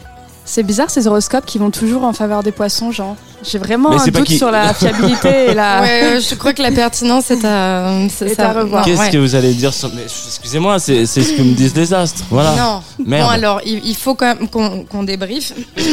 [0.50, 3.16] C'est bizarre ces horoscopes qui vont toujours en faveur des poissons, Jean.
[3.42, 5.82] J'ai vraiment Mais un doute qui- sur la fiabilité et la.
[5.82, 7.92] Ouais, je crois que la pertinence est à,
[8.22, 8.82] Est revoir.
[8.84, 9.10] Qu'est-ce ouais.
[9.10, 9.90] que vous allez dire sur...
[10.02, 12.24] Excusez-moi, c'est ce que me disent les astres.
[12.30, 12.56] Voilà.
[12.56, 12.82] Non.
[13.04, 13.24] Merde.
[13.26, 15.52] Bon alors, il, il faut quand même qu'on qu'on débriefe.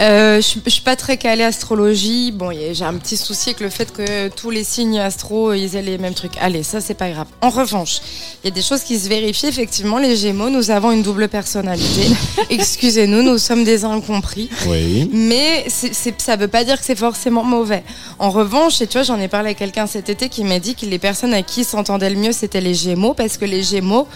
[0.00, 2.32] Euh, je, suis- je suis pas très calée astrologie.
[2.32, 5.82] Bon, j'ai un petit souci avec le fait que tous les signes astro, ils aient
[5.82, 6.38] les mêmes trucs.
[6.40, 7.26] Allez, ça c'est pas grave.
[7.42, 8.00] En revanche,
[8.42, 9.48] il y a des choses qui se vérifient.
[9.48, 12.08] Effectivement, les Gémeaux, nous avons une double personnalité.
[12.48, 14.48] Excusez-nous, nous sommes des incompris.
[14.66, 15.08] Oui.
[15.12, 17.82] Mais c'est, c'est- ça veut pas dire que c'est forcément mauvais.
[18.18, 20.74] En revanche, et tu vois, j'en ai parlé avec quelqu'un cet été qui m'a dit
[20.74, 24.06] que les personnes à qui s'entendaient le mieux, c'était les Gémeaux, parce que les Gémeaux,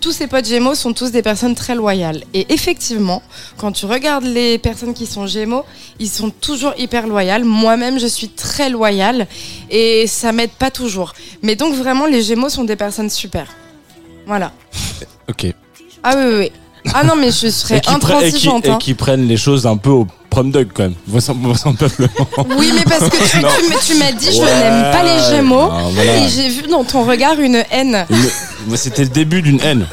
[0.00, 2.24] tous ses potes Gémeaux sont tous des personnes très loyales.
[2.34, 3.22] Et effectivement,
[3.56, 5.64] quand tu regardes les personnes qui sont Gémeaux,
[6.00, 7.44] ils sont toujours hyper loyales.
[7.44, 9.26] Moi-même, je suis très loyale
[9.70, 11.12] et ça m'aide pas toujours.
[11.42, 13.46] Mais donc vraiment, les Gémeaux sont des personnes super.
[14.26, 14.52] Voilà.
[15.28, 15.46] Ok.
[16.02, 16.52] Ah oui, oui, oui.
[16.94, 18.66] Ah non, mais je serais Et qui, intransigeante.
[18.66, 18.78] et hein.
[18.80, 20.94] qui prennent les choses un peu au prom dog quand même.
[21.06, 21.56] Vraisemblablement.
[22.58, 25.36] Oui, mais parce que tu, tu m'as- tu m'as dit je Ouais, n'aime pas les
[25.36, 26.16] Gémeaux non, voilà.
[26.18, 28.06] et j'ai vu dans ton regard une haine.
[28.74, 29.86] C'était le début d'une haine.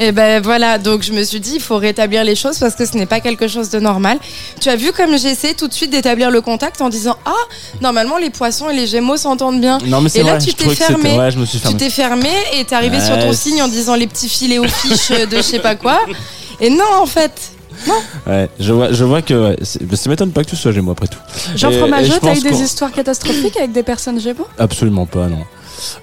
[0.00, 2.84] Et ben voilà, donc je me suis dit il faut rétablir les choses parce que
[2.84, 4.18] ce n'est pas quelque chose de normal.
[4.60, 7.32] Tu as vu comme j'essaie tout de suite d'établir le contact en disant ah
[7.80, 9.78] normalement les poissons et les Gémeaux s'entendent bien.
[9.86, 11.16] Non, mais c'est et là vrai, tu t'es fermé.
[11.16, 12.28] ouais, je me suis Tu t'es fermé
[12.58, 15.42] et t'es arrivé sur ton signe en disant les petits filets aux fiches de je
[15.42, 16.00] sais pas quoi.
[16.60, 17.32] Et non en fait.
[18.26, 20.92] Ouais, je vois, je vois que ouais, c'est- ça m'étonne pas que tu sois Gémeaux
[20.92, 21.18] après tout.
[21.56, 24.46] Jean Fromageau, je t'as eu des histoires catastrophiques avec des personnes Gémeaux?
[24.58, 25.44] Absolument pas, non.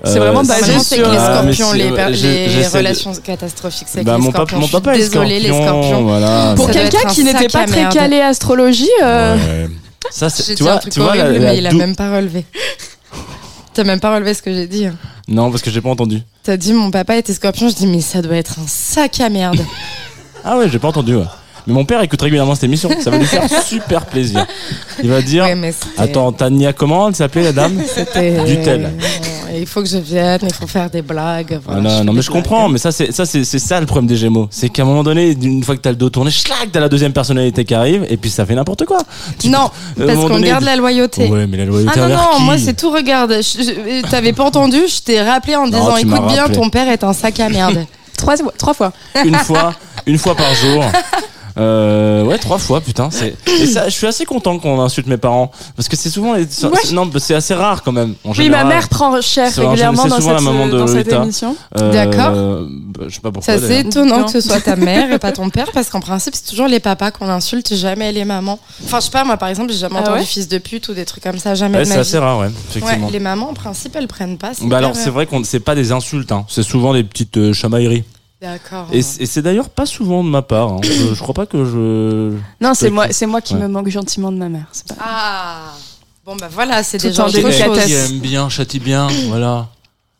[0.03, 4.21] C'est vraiment basé que les Ah, scorpions, si, les, les relations catastrophiques, c'est Bah, les
[4.23, 6.03] mon papa- mon est désolée les scorpion, scorpions.
[6.03, 6.53] voilà.
[6.55, 9.69] Pour quelqu'un qui n'était pas à très calé astrologie, euh, Ouais.
[10.09, 12.45] Ça, c'est, tu vois, un truc tu vois, mais il a même pas relevé.
[13.73, 14.85] T'as même pas relevé ce que j'ai dit.
[14.87, 14.95] hein.
[15.27, 16.21] Non, parce que j'ai pas entendu.
[16.43, 19.29] T'as dit mon papa était scorpion, je dis mais ça doit être un sac à
[19.29, 19.61] merde.
[20.43, 21.15] Ah ouais, j'ai pas entendu.
[21.15, 21.23] ouais.
[21.67, 22.89] Mais mon père écoute régulièrement cette émission.
[22.99, 24.45] Ça va lui faire super plaisir.
[25.03, 28.81] Il va dire Ouais, Attends, Tania, comment elle s'appelait la dame C'était- Du tel.
[28.81, 28.89] Non,
[29.57, 31.59] Il faut que je vienne, il faut faire des blagues.
[31.67, 32.43] Ah non, non, mais je blagues.
[32.43, 34.47] comprends, mais ça, c'est ça, c'est ça le problème des Gémeaux.
[34.49, 36.87] C'est qu'à un moment donné, une fois que t'as le dos tourné, schlac, t'as la
[36.89, 38.99] deuxième personnalité qui arrive, et puis ça fait n'importe quoi.
[39.37, 41.27] Tu- Non, parce qu'on donné, garde la loyauté.
[41.27, 43.35] Ouais, mais la loyauté Ah non, non, moi c'est tout, regarde.
[44.09, 46.55] T'avais pas entendu, je t'ai rappelé en Non, disant écoute bien, rappelé.
[46.57, 47.85] ton père est un sac à merde.
[48.17, 48.93] Trois, trois fois.
[49.25, 49.73] une fois,
[50.05, 50.83] une fois par jour.
[51.57, 53.09] Euh, ouais, trois fois, putain.
[53.11, 53.85] C'est et ça.
[53.89, 56.79] Je suis assez content qu'on insulte mes parents parce que c'est souvent, les- Ouais.
[56.93, 58.15] non, c'est assez rare quand même.
[58.23, 58.67] En Oui, général.
[58.67, 61.55] ma mère prend cher régulièrement c'est dans souvent cette, la maman de dans cette émission.
[61.77, 62.31] Euh, D'accord.
[62.33, 63.57] bah, je sais pas pourquoi.
[63.57, 64.25] Ça c'est étonnant Non.
[64.25, 66.79] que ce soit ta mère et pas ton père parce qu'en principe c'est toujours les
[66.79, 68.59] papas qu'on insulte, jamais les mamans.
[68.85, 70.87] Enfin je sais pas, moi par exemple j'ai jamais Ah entendu ouais fils de pute
[70.89, 73.09] ou des trucs comme ça, jamais Ouais, de c'est assez rare, ouais, Ouais, effectivement.
[73.11, 74.51] les mamans en principe elles prennent pas.
[74.61, 76.45] Bah alors c'est vrai qu'on c'est pas des insultes, hein.
[76.47, 78.03] c'est souvent des petites euh, chamailleries.
[78.41, 78.87] D'accord.
[78.91, 80.73] Et, c'est d'ailleurs pas souvent de ma part.
[80.73, 80.79] hein.
[80.83, 82.33] Je, je crois pas que je.
[82.59, 83.59] Non, c'est moi, qui- c'est moi qui ouais.
[83.61, 84.65] me manque gentiment de ma mère.
[84.87, 84.95] Pas...
[84.99, 85.73] Ah
[86.25, 87.85] bon bah voilà, c'est déjà autre délicatesse.
[87.85, 88.11] Qui chose.
[88.11, 89.67] aime bien, châtie bien, voilà.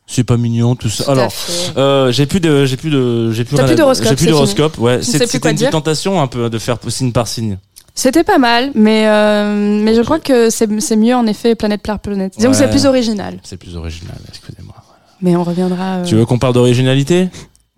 [0.05, 1.05] C'est pas mignon tout ça.
[1.05, 1.31] Tout Alors,
[1.77, 4.77] euh, j'ai plus de, j'ai plus de, j'ai plus plus d'horoscope, J'ai plus c'est d'horoscope.
[4.77, 7.57] Ouais, c'était une dire petite tentation un peu de faire signe par signe.
[7.95, 11.81] C'était pas mal, mais, euh, mais je crois que c'est c'est mieux en effet planète
[11.81, 12.33] par planète.
[12.37, 13.39] Disons que c'est plus original.
[13.43, 14.17] C'est plus original.
[14.27, 14.75] Excusez-moi.
[15.21, 15.97] Mais on reviendra.
[15.97, 17.29] euh, Tu veux qu'on parle d'originalité?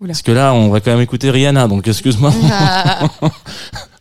[0.04, 0.12] Oula.
[0.12, 2.30] Parce que là, on va quand même écouter Rihanna, donc excuse-moi.
[2.52, 3.00] Ah,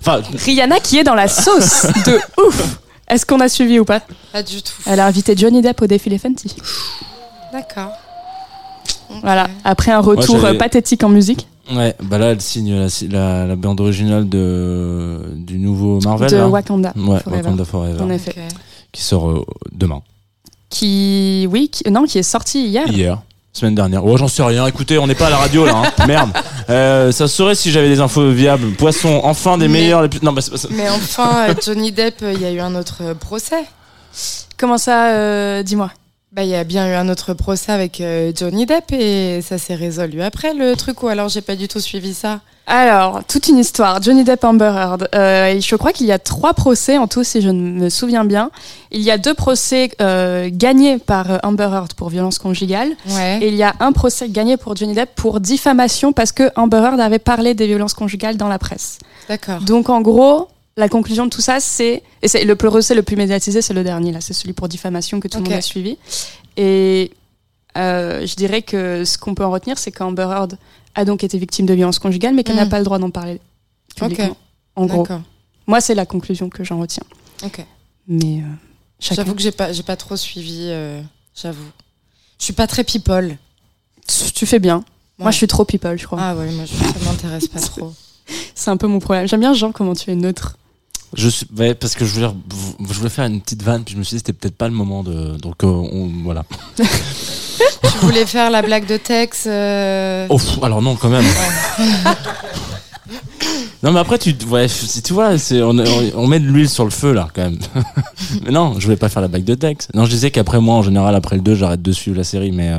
[0.01, 2.79] enfin, Rihanna qui est dans la sauce de ouf.
[3.07, 4.01] Est-ce qu'on a suivi ou pas
[4.31, 4.73] pas du tout.
[4.85, 6.55] Elle a invité Johnny Depp au défilé Fenty.
[7.51, 7.91] D'accord.
[9.21, 13.45] Voilà, après un retour euh, pathétique en musique ouais, bah là, elle signe la, la,
[13.45, 16.29] la bande originale de du nouveau Marvel.
[16.31, 16.47] de là.
[16.47, 16.93] Wakanda.
[16.95, 17.37] Ouais, Forever.
[17.43, 18.33] Wakanda Forever, En effet.
[18.91, 20.01] Qui sort euh, demain,
[20.69, 22.87] Qui, oui, qui- non, qui est sorti hier.
[22.87, 23.21] hier,
[23.53, 24.03] semaine dernière.
[24.05, 24.65] Oh, j'en sais rien.
[24.67, 25.73] Écoutez, on n'est pas à la radio là.
[25.85, 26.05] hein.
[26.07, 26.31] Merde.
[26.69, 28.71] Euh, ça se saurait si j'avais des infos viables.
[28.71, 30.01] Poisson, enfin des Mais- meilleurs.
[30.01, 30.19] Les plus...
[30.23, 30.67] Non, bah, c'est pas ça.
[30.71, 33.63] Mais enfin, euh, Johnny Depp, il y a eu un autre euh, procès.
[34.57, 35.91] Comment ça, euh, dis-moi
[36.33, 39.59] Bah, il y a bien eu un autre procès avec euh, Johnny Depp et ça
[39.59, 42.39] s'est résolu après le truc ou alors j'ai pas du tout suivi ça?
[42.65, 44.01] Alors, toute une histoire.
[44.01, 45.09] Johnny Depp Amber Heard.
[45.13, 48.49] Euh, je crois qu'il y a trois procès en tout, si je me souviens bien.
[48.89, 52.93] Il y a deux procès euh, gagnés par euh, Amber Heard pour violence conjugale.
[53.09, 53.39] Ouais.
[53.41, 56.77] Et il y a un procès gagné pour Johnny Depp pour diffamation parce que Amber
[56.77, 58.97] Heard avait parlé des violences conjugales dans la presse.
[59.29, 59.59] D'accord.
[59.59, 60.47] Donc en gros,
[60.77, 63.83] la conclusion de tout ça, c'est et c'est le procès le plus médiatisé, c'est le
[63.83, 65.97] dernier là, c'est celui pour diffamation que tout le monde a suivi.
[66.57, 67.11] Et
[67.77, 70.57] euh, je dirais que ce qu'on peut en retenir, c'est qu'Amber Heard
[70.95, 72.69] a donc été victime de violences conjugales, mais qu'elle n'a Mm.
[72.69, 73.39] pas le droit d'en parler
[73.95, 74.37] publiquement.
[74.75, 75.07] En gros,
[75.67, 77.03] moi c'est la conclusion que j'en retiens.
[77.43, 77.63] Ok.
[78.07, 78.45] Mais euh,
[78.99, 79.15] chacun.
[79.23, 80.67] J'avoue que j'ai pas, j'ai pas trop suivi.
[80.69, 81.01] euh,
[81.35, 81.63] J'avoue.
[82.39, 83.37] Je suis pas très people.
[84.07, 84.83] tu, tu fais bien.
[85.19, 86.17] Moi, je suis trop people, je crois.
[86.19, 87.93] Ah ouais, moi je, ça m'intéresse pas trop.
[88.55, 89.27] C'est un peu mon problème.
[89.27, 90.57] J'aime bien Jean comment tu es neutre.
[91.15, 92.27] Je suis, ouais, parce que je voulais,
[92.89, 94.73] je voulais faire une petite vanne, puis je me suis dit c'était peut-être pas le
[94.73, 96.43] moment de, donc euh, on, voilà.
[96.75, 96.83] tu
[98.01, 99.43] voulais faire la blague de Tex.
[99.47, 101.25] euh, Oh, alors non, quand même.
[103.83, 105.75] non, mais après, tu, ouais, si tu vois, c'est, on,
[106.15, 107.57] on- met de l'huile sur le feu, là, quand même.
[108.45, 109.89] mais non, je voulais pas faire la blague de texte.
[109.93, 112.51] Non, je disais qu'après moi, en général, après le 2, j'arrête de suivre la série,
[112.51, 112.77] mais euh,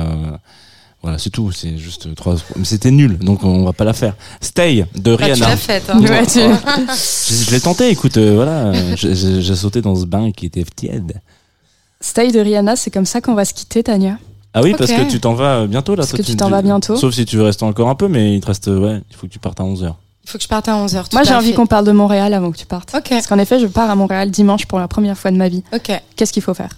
[1.05, 1.51] voilà, c'est tout.
[1.51, 2.35] C'est juste trois.
[2.55, 4.15] Mais c'était nul, donc on va pas la faire.
[4.41, 5.49] Stay de bah, tu Rihanna.
[5.49, 5.83] l'as faite.
[5.87, 5.99] Hein.
[6.01, 6.39] Ouais, tu-
[7.29, 8.73] je je l'ai tenté, écoute, euh, voilà.
[8.95, 11.21] j'ai- sauté dans ce bain qui était tiède.
[12.01, 14.17] Stay de Rihanna, c'est comme ça qu'on va se quitter, Tania.
[14.55, 15.97] Ah oui, parce que tu t'en vas euh, bientôt, là.
[15.97, 16.95] Parce toi, que tu t'en vas bientôt.
[16.95, 19.15] Sauf si tu veux rester encore un peu, mais il te reste, euh, ouais, il
[19.15, 19.93] faut que tu partes à 11h.
[20.23, 21.03] Il faut que je parte à 11h.
[21.13, 22.95] Moi, j'ai envie qu'on parle de Montréal avant que tu partes.
[22.95, 23.09] Ok.
[23.09, 25.61] Parce qu'en effet, je pars à Montréal dimanche pour la première fois de ma vie.
[25.71, 25.91] Ok.
[26.15, 26.71] Qu'est-ce qu'il faut faire?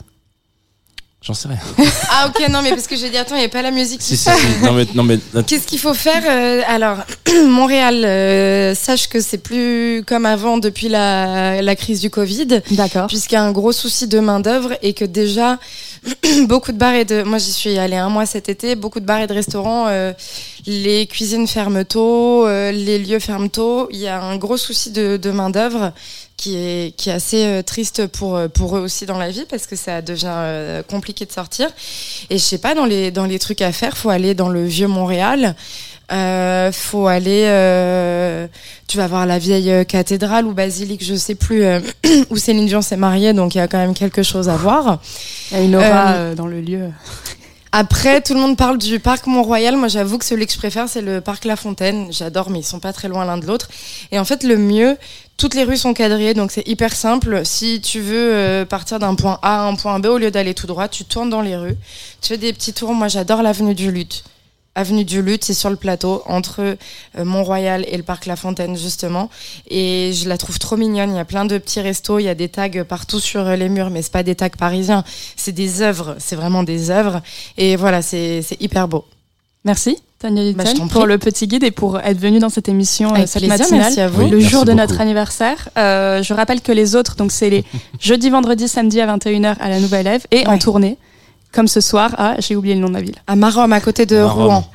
[1.27, 1.57] J'en sais rien.
[2.09, 4.01] Ah ok, non mais parce que j'ai dit attends, il n'y a pas la musique.
[4.01, 4.63] si, si, si.
[4.63, 6.99] Non, mais, non, mais Qu'est-ce qu'il faut faire euh, Alors,
[7.47, 13.07] Montréal, euh, sache que c'est plus comme avant depuis la, la crise du Covid, D'accord.
[13.07, 15.59] puisqu'il y a un gros souci de main d'œuvre et que déjà
[16.47, 19.05] beaucoup de bars et de, moi j'y suis allée un mois cet été, beaucoup de
[19.05, 20.13] bars et de restaurants, euh,
[20.65, 23.89] les cuisines ferment tôt, euh, les lieux ferment tôt.
[23.91, 25.91] Il y a un gros souci de, de main d'œuvre
[26.37, 29.45] qui est qui est assez euh, triste pour euh, pour eux aussi dans la vie
[29.49, 31.69] parce que ça devient euh, compliqué de sortir.
[32.29, 34.63] Et je sais pas dans les dans les trucs à faire, faut aller dans le
[34.63, 35.55] vieux Montréal.
[36.09, 38.47] Euh, faut aller, euh,
[38.87, 41.81] tu vas voir la vieille cathédrale ou basilique, je sais plus, euh,
[42.29, 45.01] où Céline Dion s'est mariée, donc il y a quand même quelque chose à voir.
[45.51, 46.91] Il y a une aura dans le lieu.
[47.73, 49.75] Après, tout le monde parle du parc Mont-Royal.
[49.75, 52.07] Moi, j'avoue que celui que je préfère, c'est le parc La Fontaine.
[52.11, 53.67] J'adore, mais ils sont pas très loin l'un de l'autre.
[54.11, 54.97] Et en fait, le mieux,
[55.37, 57.45] toutes les rues sont quadrillées, donc c'est hyper simple.
[57.45, 60.55] Si tu veux euh, partir d'un point A à un point B, au lieu d'aller
[60.55, 61.77] tout droit, tu tournes dans les rues.
[62.21, 62.93] Tu fais des petits tours.
[62.93, 64.23] Moi, j'adore l'avenue du Luth.
[64.73, 66.75] avenue du Luth, c'est sur le plateau, entre euh,
[67.23, 69.29] Mont-Royal et le parc La Fontaine, justement.
[69.69, 71.11] Et je la trouve trop mignonne.
[71.11, 73.55] Il y a plein de petits restos, il y a des tags partout sur euh,
[73.55, 75.03] les murs, mais c'est pas des tags parisiens,
[75.35, 77.21] c'est des œuvres, c'est vraiment des œuvres.
[77.57, 79.05] Et voilà, c'est hyper beau.
[79.67, 83.15] Merci, Tania Bah, pour le petit guide et pour être venue dans cette émission, euh,
[83.15, 84.23] Avec cette plaisir, matinale, merci à vous.
[84.23, 84.77] Oui, le merci jour de beaucoup.
[84.81, 85.67] notre anniversaire.
[85.77, 87.65] Euh, je rappelle que les autres, donc c'est les
[87.99, 90.97] jeudi, vendredi, samedi à 21h à la Nouvelle Ève et en tournée,
[91.51, 93.15] comme ce soir à, j'ai oublié le nom de la ville.
[93.27, 94.43] À Marom, à côté de Marom.
[94.45, 94.67] Rouen.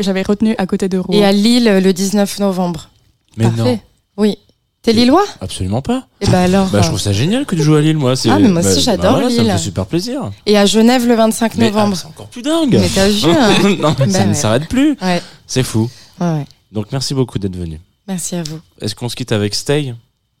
[0.00, 1.16] J'avais retenu à côté de Rouen.
[1.18, 2.90] Et à Lille, le 19 novembre.
[3.36, 3.62] Mais Parfait.
[3.62, 3.78] non,
[4.18, 4.38] Oui.
[4.82, 5.24] T'es lillois?
[5.40, 6.06] Absolument pas.
[6.20, 6.66] Et bah alors.
[6.68, 8.16] Bah, je trouve ça génial que tu joues à Lille, moi.
[8.16, 9.52] c'est- Ah, mais moi aussi, bah, j'adore bah voilà, Ça me Lille.
[9.52, 10.30] fait super plaisir.
[10.44, 11.96] Et à Genève le 25 Mais ah, novembre.
[11.96, 12.76] c'est encore plus dingue.
[12.80, 14.34] Mais t'as vu hein non, ça Bah ne ouais.
[14.34, 14.96] s'arrête plus.
[15.00, 15.88] Ouais, C'est fou.
[16.20, 16.44] ouais.
[16.72, 17.80] Donc merci beaucoup d'être venu.
[18.08, 18.58] Merci à vous.
[18.80, 19.94] Est-ce qu'on se quitte avec Stay?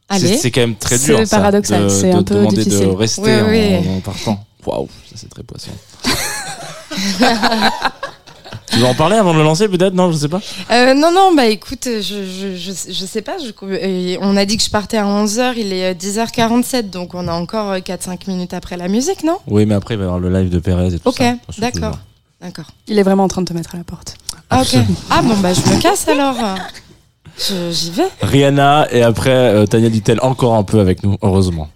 [0.08, 0.26] Allez.
[0.26, 1.24] C'est- C'est quand même très C'est dur.
[1.26, 2.86] ça, paradoxal, c'est un peu demander difficile.
[2.88, 3.76] de rester Oui, en, oui.
[3.96, 4.44] en partant.
[4.66, 5.70] Waouh, ça c'est très poisson.
[8.72, 9.94] tu veux en parler avant de le lancer peut-être?
[9.94, 10.40] Non, je sais pas.
[10.70, 13.36] Euh, non, non, bah écoute, je, je, je, je sais pas.
[13.38, 17.14] Je, euh, on a dit que je partais à 11h, il est euh, 10h47, donc
[17.14, 19.36] on a encore euh, 4-5 minutes après la musique, non?
[19.46, 21.34] Oui, mais après il va y avoir le live de Perez et tout Ok, ça.
[21.48, 21.98] Ensuite, d'accord.
[22.40, 22.66] D'accord.
[22.88, 24.16] Il est vraiment en train de te mettre à la porte.
[24.50, 24.76] Ah, ok.
[25.10, 26.34] Ah bon, bah je me casse alors.
[27.70, 28.08] J'y vais.
[28.20, 31.68] Rihanna et après euh, Tania dit-elle encore un peu avec nous, heureusement.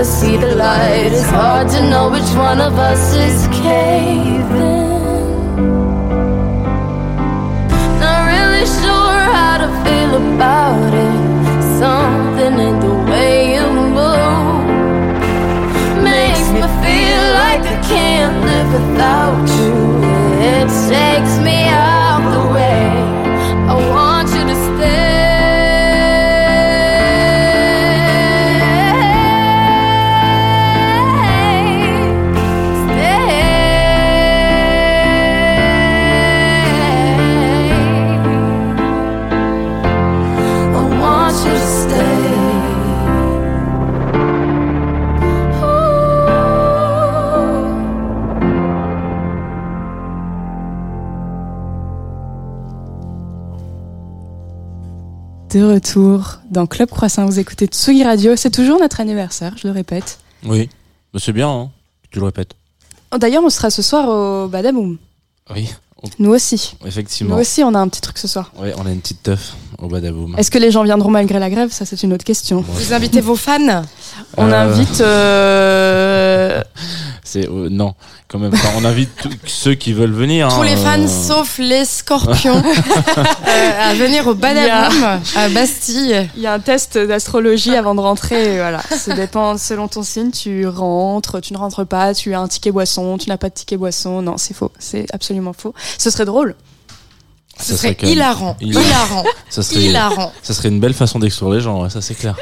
[0.00, 4.46] Never see the light, it's hard to know which one of us is caving.
[8.00, 11.20] Not really sure how to feel about it.
[11.78, 13.66] Something in the way you
[13.98, 14.64] move
[16.02, 19.74] makes me feel like I can't live without you.
[20.54, 22.09] It takes me out
[55.74, 58.36] retour dans Club Croissant, vous écoutez Tsugi Radio.
[58.36, 60.18] C'est toujours notre anniversaire, je le répète.
[60.44, 60.68] Oui,
[61.18, 61.70] c'est bien, hein,
[62.04, 62.54] que tu le répètes.
[63.12, 64.96] Oh, D'ailleurs, on sera ce soir au Badaboom.
[65.54, 65.68] Oui,
[66.18, 66.76] Nous aussi.
[66.86, 67.34] effectivement.
[67.34, 68.52] Nous aussi, on a un petit truc ce soir.
[68.58, 70.34] Oui, on a une petite teuf au Badaboom.
[70.38, 71.70] Est-ce que les gens viendront malgré la grève?
[71.72, 72.60] Ça, c'est une autre question.
[72.66, 73.82] Vous invitez vos fans?
[74.36, 75.00] On Euh, invite.
[75.00, 76.62] euh,
[77.30, 77.94] C'est euh, non,
[78.26, 78.72] quand même pas.
[78.76, 80.48] On invite tous ceux qui veulent venir.
[80.48, 82.56] Tous hein, les fans euh, sauf les scorpions
[83.46, 86.28] euh, à venir au Badaboom à Bastille.
[86.34, 88.56] Il y a un test d'astrologie avant de rentrer.
[88.56, 90.32] Voilà, ça dépend selon ton signe.
[90.32, 93.54] Tu rentres, tu ne rentres pas, tu as un ticket boisson, tu n'as pas de
[93.54, 94.22] ticket boisson.
[94.22, 94.72] Non, c'est faux.
[94.80, 95.72] C'est absolument faux.
[95.98, 96.56] Ce serait drôle.
[97.60, 98.56] Ce ça serait hilarant.
[98.60, 98.82] hilarant.
[98.82, 99.24] Hilarant.
[99.50, 100.32] Ça serait, Hilarant.
[100.42, 102.34] ça serait une belle façon d'exclure les gens, ouais, ça c'est clair.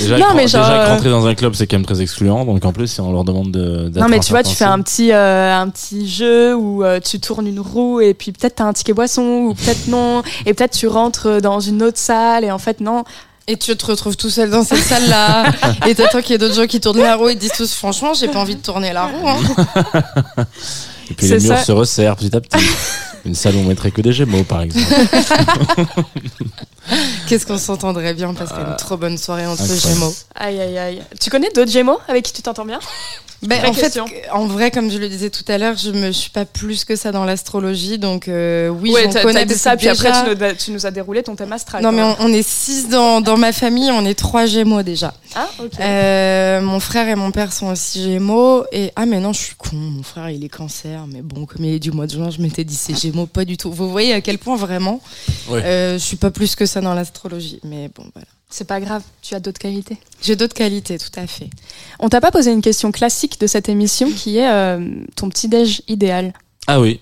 [0.00, 1.84] Déjà, Non, que- mais genre, déjà que euh, rentrer dans un club c'est quand même
[1.86, 3.90] très excluant, donc en plus si on leur demande de.
[3.98, 7.18] Non, mais tu vois, tu fais un petit, euh, un petit jeu où euh, tu
[7.20, 10.22] tournes une roue et puis peut-être t'as un ticket boisson ou peut-être non.
[10.46, 13.04] Et peut-être tu rentres dans une autre salle et en fait, non.
[13.46, 15.44] Et tu te retrouves tout seul dans cette salle-là.
[15.86, 17.74] et t'attends qu'il y ait d'autres gens qui tournent la roue et te disent tous,
[17.74, 19.28] franchement, j'ai pas envie de tourner la roue.
[19.28, 19.36] hein.
[21.10, 21.62] Et puis les murs ça.
[21.64, 22.64] se resserrent petit à petit.
[23.26, 24.86] Une salle où on mettrait que des gémeaux par exemple.
[27.28, 29.88] Qu'est-ce qu'on s'entendrait bien parce qu'il y a une trop bonne soirée entre incroyable.
[29.88, 30.14] Gémeaux.
[30.34, 31.02] Aïe, aïe, aïe.
[31.20, 32.78] Tu connais d'autres Gémeaux avec qui tu t'entends bien?
[33.42, 33.98] Ben, en fait,
[34.32, 36.96] en vrai, comme je le disais tout à l'heure, je me suis pas plus que
[36.96, 40.42] ça dans l'astrologie, donc euh, oui, Ouais, j'en connais parce ça, puis après tu nous,
[40.44, 41.82] as- tu nous as déroulé ton thème astral.
[41.82, 45.12] Non, mais on est six dans, dans ma famille, on est trois Gémeaux déjà.
[45.34, 45.72] Ah, ok.
[45.78, 48.64] Euh, mon frère et mon père sont aussi Gémeaux.
[48.72, 49.76] Et ah, mais non, je suis con.
[49.76, 51.04] Mon frère, il est Cancer.
[51.12, 53.44] Mais bon, comme il est du mois de juin, je m'étais dit c'est Gémeaux, pas
[53.44, 53.70] du tout.
[53.70, 55.02] Vous voyez à quel point vraiment,
[55.50, 55.60] Ouais.
[55.64, 57.60] euh, je suis pas plus que ça dans l'astrologie.
[57.64, 58.26] Mais bon, voilà.
[58.50, 59.98] C'est pas grave, tu as d'autres qualités.
[60.22, 61.50] J'ai d'autres qualités, tout à fait.
[61.98, 64.78] On t'a pas posé une question classique de cette émission qui est euh,
[65.16, 66.32] ton petit déj idéal.
[66.66, 67.00] Ah oui,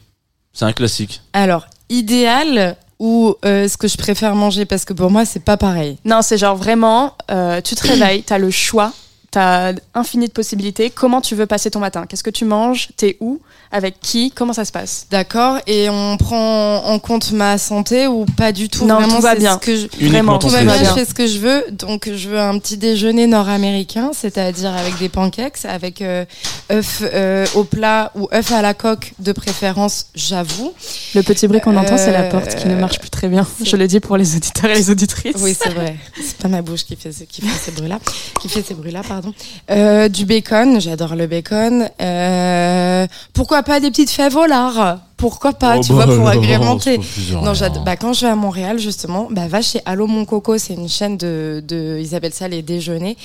[0.52, 1.20] c'est un classique.
[1.34, 4.64] Alors, idéal ou euh, ce que je préfère manger?
[4.64, 5.98] Parce que pour moi, c'est pas pareil.
[6.04, 8.92] Non, c'est genre vraiment, euh, tu te réveilles, t'as le choix,
[9.32, 10.90] t'as infini de possibilités.
[10.90, 12.04] Comment tu veux passer ton matin?
[12.08, 12.88] Qu'est-ce que tu manges?
[12.96, 13.40] T'es où?
[13.74, 14.30] Avec qui?
[14.30, 15.06] Comment ça se passe?
[15.10, 18.84] D'accord Et on prend en compte ma santé ou pas du tout?
[18.86, 19.54] Non, Vraiment, tout va bien.
[19.60, 21.64] ce que je- Uniquement Vraiment, Tout va bien, je fais ce que je veux.
[21.72, 26.26] Donc, je veux un petit déjeuner nord-américain, c'est-à-dire avec des pancakes, avec euh,
[26.70, 30.74] œufs euh, au plat ou œufs à la coque de préférence, j'avoue.
[31.14, 33.46] Le petit bruit qu'on entend, c'est la Euh, porte qui ne marche plus très bien.
[33.64, 35.36] Je le dis pour les auditeurs et les auditrices.
[35.40, 35.96] Oui, c'est vrai.
[36.22, 37.98] C'est pas ma bouche qui fait, ce- qui fait ces bruits-là.
[38.40, 39.21] Qui fait ces bruits-là, pardon.
[39.70, 41.88] Euh, du bacon, j'adore le bacon.
[42.00, 46.24] Euh, pourquoi pas des petites fèves au lard Pourquoi pas, Oh, tu bah, vois, pour
[46.24, 46.98] non, agrémenter.
[47.32, 47.52] Non.
[47.84, 50.88] Bah, quand je vais à Montréal, justement, bah, va chez Allo Mon Coco, c'est une
[50.88, 53.16] chaîne de, de, ils appellent ça les déjeuners.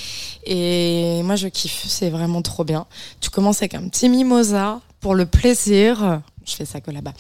[0.46, 2.86] Et moi, je kiffe, c'est vraiment trop bien.
[3.22, 6.22] Tu commences avec un petit mimosa pour le plaisir.
[6.50, 7.12] Je fais ça que là-bas.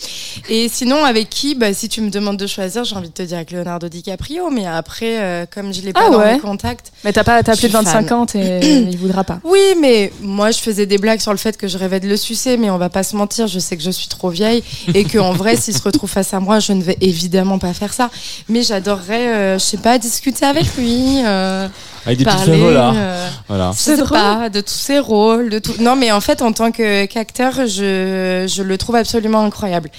[0.49, 3.21] Et sinon, avec qui bah, Si tu me demandes de choisir, j'ai envie de te
[3.23, 4.49] dire avec Leonardo DiCaprio.
[4.49, 6.93] Mais après, euh, comme je l'ai pas Ah dans ouais mes contacts.
[7.03, 8.17] Mais t'as pas, t'as Je plus de suis 25 fan.
[8.17, 8.59] ans et
[8.89, 9.39] il voudra pas.
[9.43, 12.15] Oui, mais moi, je faisais des blagues sur le fait que je rêvais de le
[12.15, 14.63] sucer, mais on va pas se mentir, je sais que je suis trop vieille
[14.93, 17.73] et que en vrai, s'il se retrouve face à moi, je ne vais évidemment pas
[17.73, 18.09] faire ça.
[18.47, 21.67] Mais j'adorerais, euh, je sais pas, discuter avec lui, euh,
[22.05, 22.61] Avec des parler.
[22.63, 23.71] euh, Voilà.
[23.75, 25.73] sais pas, de tous ses rôles, de tout.
[25.81, 29.89] Non, mais en fait, en tant que qu'acteur, je, je le trouve absolument incroyable.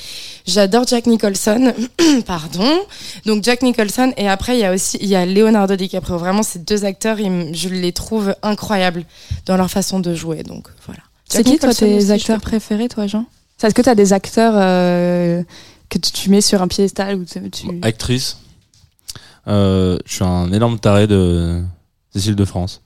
[0.47, 1.75] J'adore Jack Nicholson,
[2.27, 2.79] pardon.
[3.27, 6.17] Donc Jack Nicholson et après il y a aussi il y a Leonardo DiCaprio.
[6.19, 9.05] Vraiment, ces deux acteurs, ils je les trouve incroyables
[9.47, 10.43] dans leur façon de jouer.
[10.43, 11.01] Donc voilà.
[11.29, 13.27] C'est qui, toi, Nicholson tes je acteurs préférés, toi, Jean?
[13.63, 15.43] Est-ce que t'as des acteurs euh,
[15.89, 17.51] que tu, tu mets sur un piédestal ou tu...
[17.51, 18.39] tu- Actrice.
[19.47, 21.63] Euh, je suis un énorme taré de
[22.13, 22.81] Cécile de France.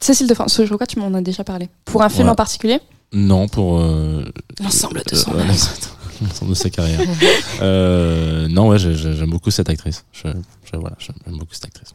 [0.00, 1.68] Cécile de France, je crois que tu m'en as déjà parlé.
[1.84, 2.32] Pour un film Ouais.
[2.32, 2.80] en particulier?
[3.12, 4.24] Non, pour euh,
[4.62, 5.44] L'ensemble de euh, son ouais,
[6.22, 7.00] l'ensemble de sa carrière.
[7.62, 10.04] euh, non, ouais, j'ai- j'ai- j'aime beaucoup cette actrice.
[10.12, 10.28] Je,
[10.70, 11.94] je- voilà, j'aime beaucoup cette actrice.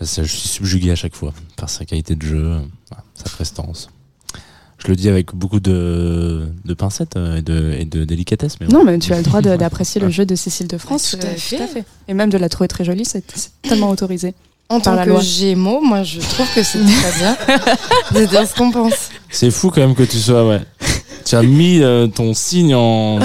[0.00, 2.58] Je, je suis subjugué à chaque fois par sa qualité de jeu, euh,
[2.90, 3.88] voilà, sa prestance.
[4.78, 8.60] Je le dis avec beaucoup de, de pincettes euh, et de, et de délicatesse.
[8.60, 8.92] Mais Non, ouais.
[8.92, 11.16] mais tu as le droit de- d'apprécier le jeu de Cécile de France.
[11.18, 11.84] Tout à euh, fait.
[12.08, 14.34] Et même de la trouver très jolie, c'est c'est tellement autorisé.
[14.68, 15.20] En tant que loi.
[15.20, 17.36] Gémeaux, moi je trouve que c'est très bien
[18.20, 19.10] de dire ce qu'on pense.
[19.30, 20.60] C'est fou quand même que tu sois, ouais.
[21.24, 23.20] tu as mis euh, ton signe en.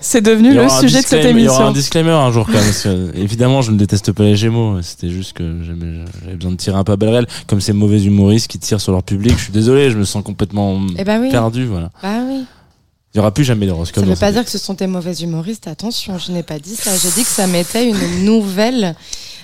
[0.00, 1.72] C'est devenu le sujet de cette disclaimer- Il y aura un émission.
[1.72, 2.62] disclaimer un jour quand même.
[2.64, 4.80] Parce que, évidemment, je ne déteste pas les Gémeaux.
[4.82, 7.26] C'était juste que j'avais besoin de tirer un peu à balles réelles.
[7.48, 9.32] Comme ces mauvais humoristes qui tirent sur leur public.
[9.36, 11.30] Je suis désolé, je me sens complètement Eh ben oui.
[11.30, 11.64] perdu.
[11.66, 11.90] Voilà.
[12.02, 12.44] Bah oui.
[13.14, 14.04] Il n'y aura plus jamais d'horoscope.
[14.04, 15.66] Ça ne veut pas dire que ce sont des mauvais humoristes.
[15.66, 16.92] Attention, je n'ai pas dit ça.
[16.96, 18.94] J'ai dit que ça mettait une nouvelle,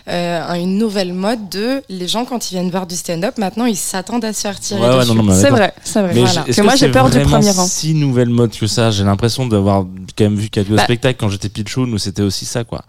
[0.08, 3.38] euh, une nouvelle mode de les gens quand ils viennent voir du stand-up.
[3.38, 5.40] Maintenant, ils s'attendent à se faire tirer Ouais, ouais, dessus.
[5.40, 6.12] C'est vrai, c'est vrai.
[6.14, 6.42] Mais Voilà.
[6.44, 7.66] Que moi, j'ai peur du premier rang.
[7.66, 8.90] si nouvelle mode que ça?
[8.90, 9.84] J'ai l'impression d'avoir
[10.16, 10.82] quand même vu quelques Bah.
[10.84, 12.82] spectacles quand j'étais pitchoun où c'était aussi ça, quoi.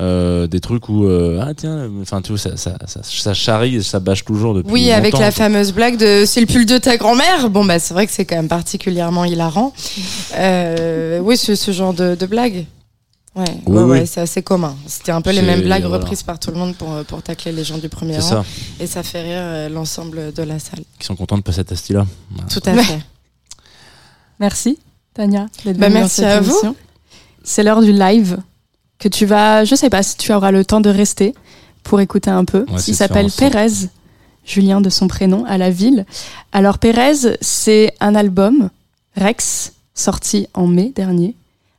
[0.00, 3.74] euh, des trucs où euh, ah tiens, enfin tu vois ça, ça, ça, ça charrie,
[3.76, 4.70] et ça bâche toujours depuis.
[4.72, 5.44] Oui, avec longtemps, la quoi.
[5.44, 7.50] fameuse blague de c'est le pull de ta grand-mère.
[7.50, 9.72] Bon, bah, c'est vrai que c'est quand même particulièrement hilarant.
[10.36, 12.66] Euh, oui, ce, ce genre de, de blague.
[13.38, 13.90] Ouais, Oui, ouais, oui.
[14.00, 14.74] ouais, c'est assez commun.
[14.86, 15.98] C'était un peu les mêmes blagues voilà.
[15.98, 18.42] reprises par tout le monde pour, pour tacler les gens du premier C'est rang.
[18.42, 18.44] ça.
[18.80, 20.80] Et ça fait rire euh, l'ensemble de la salle.
[20.98, 22.04] Qui sont contents de passer à Tasti-là.
[22.50, 22.98] Tout à fait.
[24.40, 24.78] Merci,
[25.14, 26.76] Tania, d'être Bah, merci cette à vous.
[27.42, 28.38] C'est l'heure du live
[28.98, 29.64] que tu vas.
[29.64, 31.34] Je sais pas si tu auras le temps de rester
[31.82, 32.64] pour écouter un peu.
[32.86, 33.30] Il s'appelle.
[33.36, 33.88] Pérez,
[34.44, 36.06] Julien de son prénom, à la ville.
[36.52, 38.70] Alors, Pérez, c'est un album,
[39.16, 41.34] Rex, sorti en mai dernier.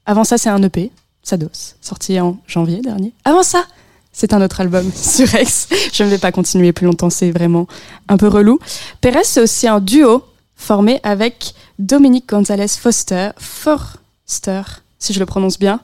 [0.06, 0.92] Avant ça, c'est un EP,
[1.30, 3.14] Sados, sorti en janvier dernier.
[3.24, 3.64] Avant ça,
[4.12, 5.68] c'est un autre album sur Rex.
[5.94, 7.68] Je ne vais pas continuer plus longtemps, c'est vraiment
[8.08, 8.58] un peu relou.
[9.00, 10.24] Pérez, c'est aussi un duo
[10.56, 14.64] formé avec Dominique Gonzalez Foster, Forster,
[14.98, 15.82] si je le prononce bien.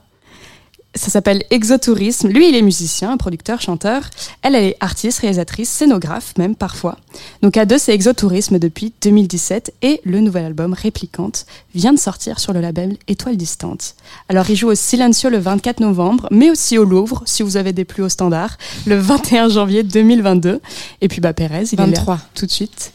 [0.96, 2.30] Ça s'appelle Exotourisme.
[2.30, 4.10] Lui, il est musicien, producteur, chanteur.
[4.42, 6.98] Elle, elle est artiste, réalisatrice, scénographe même parfois.
[7.42, 12.40] Donc à deux, c'est Exotourisme depuis 2017 et le nouvel album Réplicante vient de sortir
[12.40, 13.96] sur le label Étoile Distante.
[14.30, 17.74] Alors il joue au Silencio le 24 novembre, mais aussi au Louvre si vous avez
[17.74, 20.62] des plus hauts standards, le 21 janvier 2022.
[21.02, 22.16] Et puis bah Pérez, il est 23.
[22.16, 22.94] là tout de suite.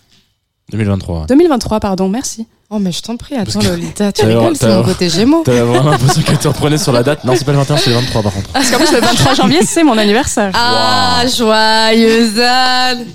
[0.70, 1.26] 2023.
[1.28, 2.46] 2023, pardon, merci.
[2.72, 5.42] Oh, mais je t'en prie, attends, que- Lolita, tu rigoles, c'est mon côté Gémeaux.
[5.44, 7.24] T'as vraiment l'impression que tu reprenais sur la date.
[7.24, 8.48] Non, c'est pas le 21, c'est le 23 par contre.
[8.50, 10.52] Parce qu'en plus, le 23 janvier, c'est mon anniversaire.
[10.54, 13.06] Ah, joyeuse Anne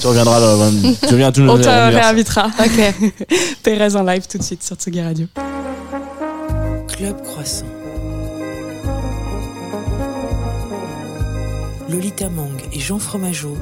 [0.00, 0.56] Tu reviendras là.
[0.56, 2.46] ben, Tu reviens à tous nos On te réinvitera.
[2.58, 3.10] Ok.
[3.62, 5.26] Pérez en live tout de suite sur Tsugi Radio.
[6.88, 7.66] Club Croissant.
[11.90, 13.56] Lolita Mang et Jean Fromageau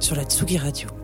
[0.00, 0.97] sur la Tsugi Radio.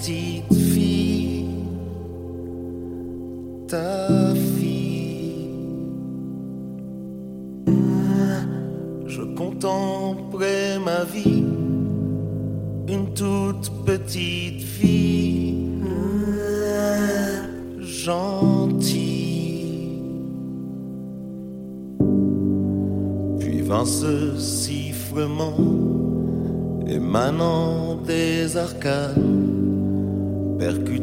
[0.00, 1.44] Petite fille,
[3.68, 5.48] ta fille,
[9.06, 11.44] je contemplais ma vie,
[12.88, 15.68] une toute petite fille,
[17.78, 18.80] gentille.
[23.38, 25.58] Puis vint ce sifflement
[26.88, 29.29] émanant des arcanes,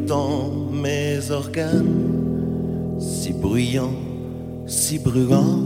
[0.08, 3.92] percutant mes organes, si bruyant,
[4.66, 5.60] si brûlant.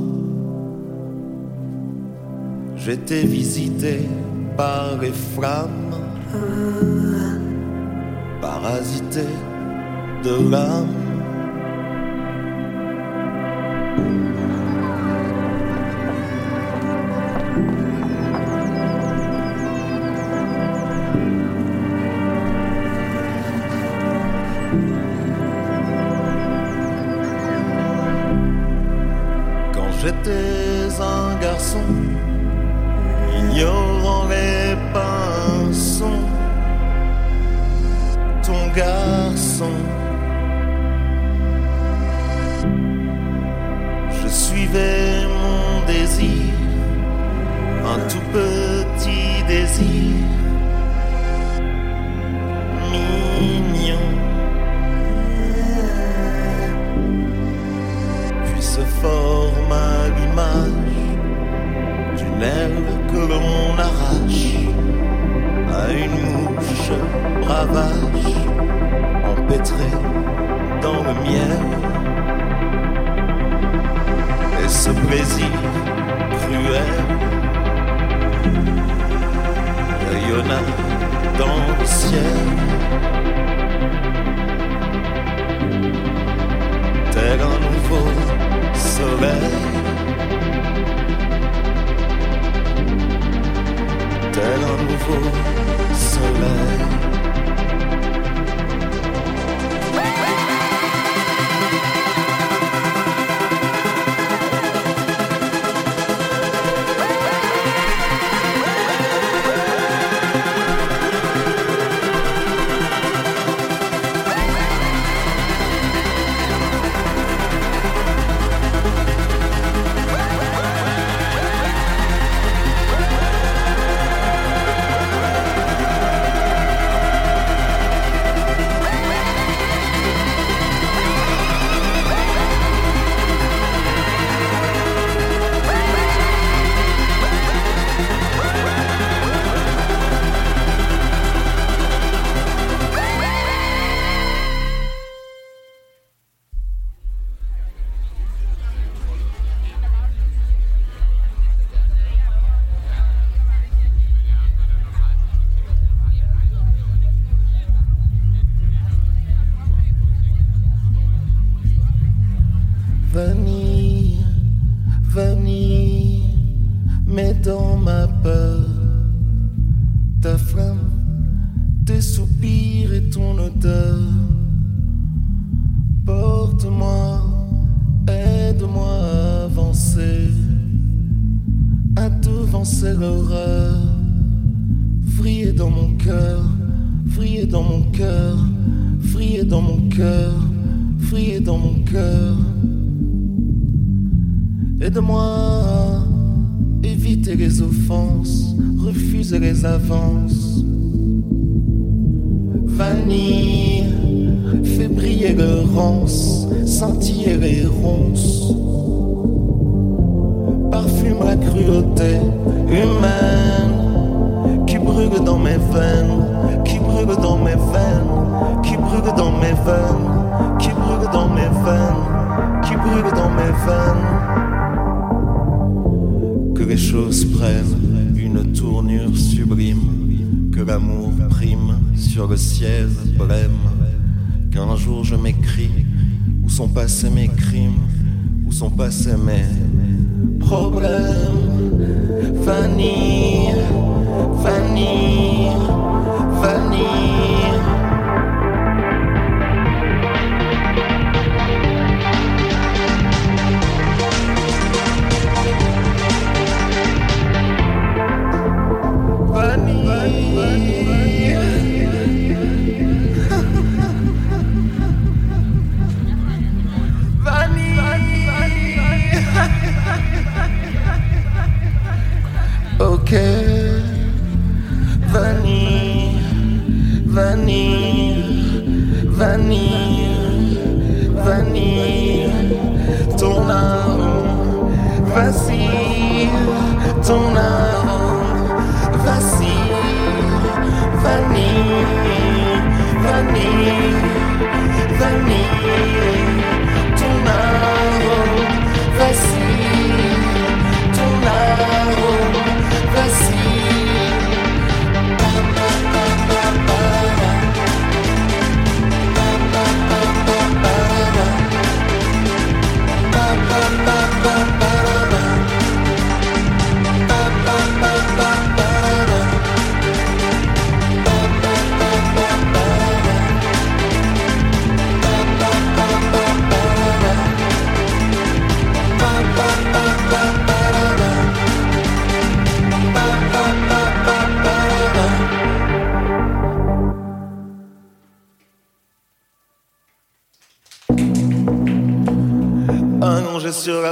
[2.76, 4.00] J'étais visité
[4.56, 5.94] par les flammes,
[8.40, 9.26] parasité
[10.24, 11.01] de l'âme.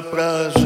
[0.02, 0.59] pra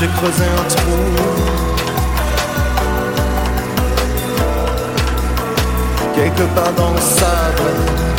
[0.00, 1.50] j'ai creusé un trou.
[6.14, 8.09] quelque part dans le sable.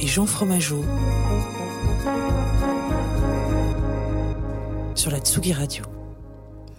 [0.00, 0.84] Et Jean Fromageau
[4.94, 5.84] sur la Tsugi Radio.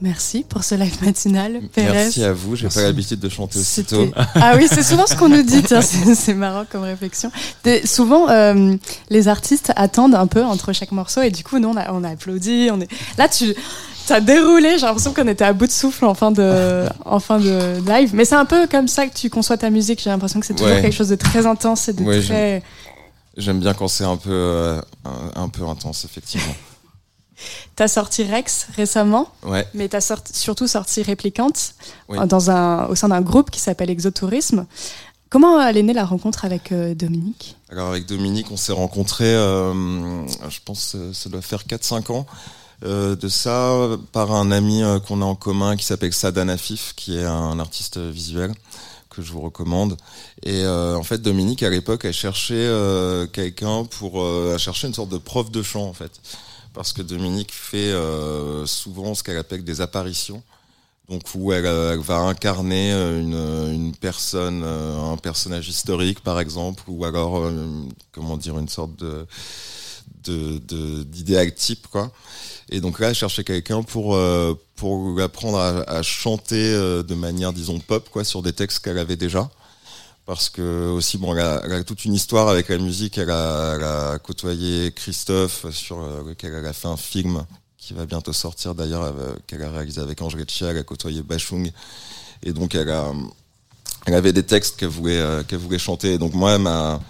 [0.02, 1.92] Merci pour ce live matinal, Pérez.
[1.92, 4.08] Merci à vous, j'ai pas l'habitude de chanter aussitôt.
[4.36, 7.30] Ah oui, c'est souvent ce qu'on nous dit, tiens, c'est c'est marrant comme réflexion.
[7.66, 8.76] Des- souvent, euh,
[9.10, 12.06] les artistes attendent un peu entre chaque morceau et du coup, nous, on a, on
[12.06, 12.70] a applaudi.
[12.72, 12.88] On est...
[13.18, 13.54] Là, tu
[14.10, 17.38] as déroulé, j'ai l'impression qu'on était à bout de souffle en fin de, en fin
[17.38, 18.12] de live.
[18.14, 20.54] Mais c'est un peu comme ça que tu conçois ta musique, j'ai l'impression que c'est
[20.56, 20.82] toujours Ouais.
[20.82, 22.64] quelque chose de très intense et de Ouais, très...
[23.40, 26.54] J'aime bien quand c'est un peu, euh, un, un peu intense, effectivement.
[27.76, 29.66] T'as sorti Rex récemment, Ouais.
[29.74, 31.74] mais t'as sorti, surtout sorti Réplicante
[32.10, 32.18] Oui.
[32.20, 34.66] euh, dans un, au sein d'un groupe qui s'appelle Exotourisme.
[35.30, 37.56] Comment elle est née la rencontre avec euh, Dominique?
[37.72, 42.26] Alors avec Dominique, on s'est rencontrés, euh, je pense que ça doit faire 4-5 ans.
[42.84, 43.74] euh, de ça
[44.12, 47.60] par un ami euh, qu'on a en commun qui s'appelle Sadan Afif, qui est un
[47.60, 48.54] artiste visuel
[49.10, 49.98] que je vous recommande.
[50.44, 54.22] Et euh, en fait, Dominique, à l'époque, elle cherchait euh, quelqu'un pour...
[54.22, 56.12] euh, elle une sorte de prof de chant, en fait.
[56.74, 60.44] Parce que Dominique fait euh, souvent ce qu'elle appelle des apparitions.
[61.10, 66.40] Donc où elle, euh, elle va incarner euh, une, une personne, un personnage historique par
[66.40, 67.52] exemple, ou alors
[68.12, 69.26] comment dire une sorte de
[70.26, 72.12] de- de- d'idéal type quoi.
[72.70, 77.80] Et donc là, cherchait quelqu'un pour euh, pour apprendre à, chanter euh, de manière disons
[77.80, 79.50] pop quoi sur des textes qu'elle avait déjà.
[80.30, 81.42] Parce que aussi bon, elle
[81.74, 83.18] a, toute une histoire avec la musique.
[83.18, 87.44] Elle a, côtoyé Christophe sur euh, lequel elle a fait un film
[87.80, 91.24] qui va bientôt sortir d'ailleurs, euh, qu'elle a réalisé avec Ange Chia, elle a côtoyé
[91.24, 91.72] Bachung.
[92.44, 93.12] Et donc elle a,
[94.06, 96.14] avait des textes qu'elle voulait, euh, qu'elle voulait chanter.
[96.14, 97.02] Et donc moi, elle m'a,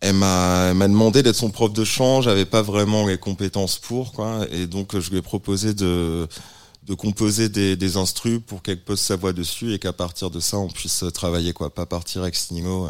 [0.00, 2.22] elle m'a, demandé d'être son prof de chant.
[2.22, 4.46] J'avais pas vraiment les compétences pour, quoi.
[4.50, 6.26] Et donc je lui ai proposé de,
[6.98, 10.58] composer des, des instrus pour qu'elle pose sa voix dessus et qu'à partir de ça,
[10.58, 11.72] on puisse travailler, quoi.
[11.72, 12.88] Pas partir ex nihilo.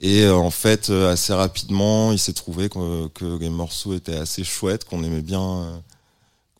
[0.00, 4.16] Et euh, en fait, euh, assez rapidement, il s'est trouvé que, que les morceaux étaient
[4.16, 5.78] assez chouettes, qu'on aimait bien euh,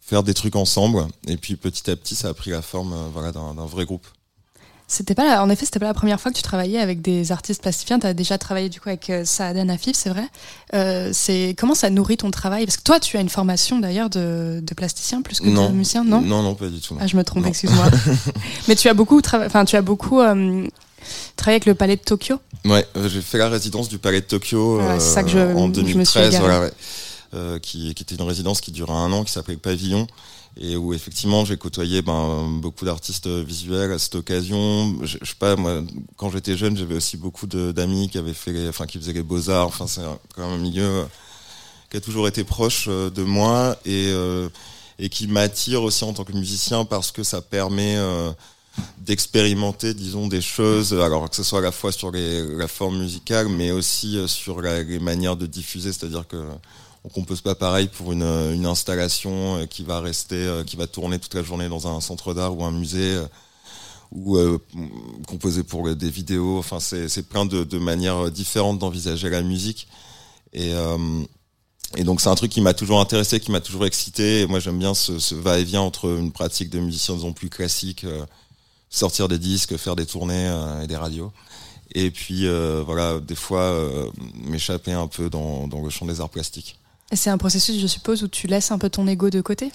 [0.01, 1.07] faire des trucs ensemble.
[1.29, 4.07] Et puis petit à petit, ça a pris la forme voilà, d'un vrai groupe.
[4.87, 7.63] C'était pas, en effet, c'était pas la première fois que tu travaillais avec des artistes
[7.63, 7.99] plasticiens.
[7.99, 10.25] Tu as déjà travaillé du coup avec euh, Saadan Afif, c'est vrai.
[10.75, 12.67] Euh, c'est comment ça nourrit ton travail?
[12.67, 15.71] Parce que toi, tu as une formation d'ailleurs de, de plasticien plus que Non.
[15.71, 16.21] de musicien, non?
[16.21, 16.95] Non, non, pas du tout.
[16.95, 17.01] non.
[17.03, 17.87] Ah, je me trompe, excuse-moi.
[18.69, 20.67] Mais tu as beaucoup, enfin, tu as beaucoup euh,
[21.35, 22.37] travaillé avec le Palais de Tokyo?
[22.67, 25.81] Ouais, euh, j'ai fait la résidence du Palais de Tokyo ça que je- en je
[25.81, 26.39] me suis 2013, égarée.
[26.47, 26.73] voilà, ouais.
[27.33, 30.07] Euh, qui, était une résidence qui durait un an, qui s'appelait Pavillon,
[30.57, 34.95] et où effectivement j'ai côtoyé ben, beaucoup d'artistes visuels à cette occasion.
[35.03, 35.83] Je, sais pas, moi,
[36.17, 39.51] quand j'étais jeune, j'avais aussi beaucoup d'amis qui avaient fait, enfin, qui faisaient les beaux
[39.51, 39.67] arts.
[39.67, 40.03] Enfin, c'est
[40.37, 41.05] quand même un milieu euh,
[41.91, 46.33] qui a toujours été proche euh, de moi et qui m'attire aussi en tant que
[46.33, 47.99] musicien parce que ça permet
[48.99, 53.49] d'expérimenter, disons, des choses, alors que ce soit à la fois sur la forme musicale,
[53.49, 56.37] mais aussi sur les manières de diffuser, c'est-à-dire que
[57.05, 60.87] on compose pas pareil pour une, une installation euh, qui va rester, euh, qui va
[60.87, 63.27] tourner toute la journée dans un centre d'art ou un musée, euh,
[64.13, 64.59] ou euh,
[65.27, 66.59] composer pour des vidéos.
[66.59, 69.89] Enfin, c'est plein de, de manières différentes d'envisager la musique.
[70.53, 71.23] Et, euh,
[71.97, 74.47] et donc c'est un truc qui m'a toujours intéressé, qui m'a toujours excité.
[74.47, 78.25] Moi j'aime bien ce, ce va-et-vient entre une pratique de musicien plus classique, euh,
[78.89, 81.33] sortir des disques, faire des tournées euh, et des radios.
[81.93, 86.21] Et puis euh, voilà, des fois euh, m'échapper un peu dans, dans le champ des
[86.21, 86.79] arts plastiques.
[87.15, 89.71] Et c'est un processus, je suppose, où tu laisses un peu ton ego de côté.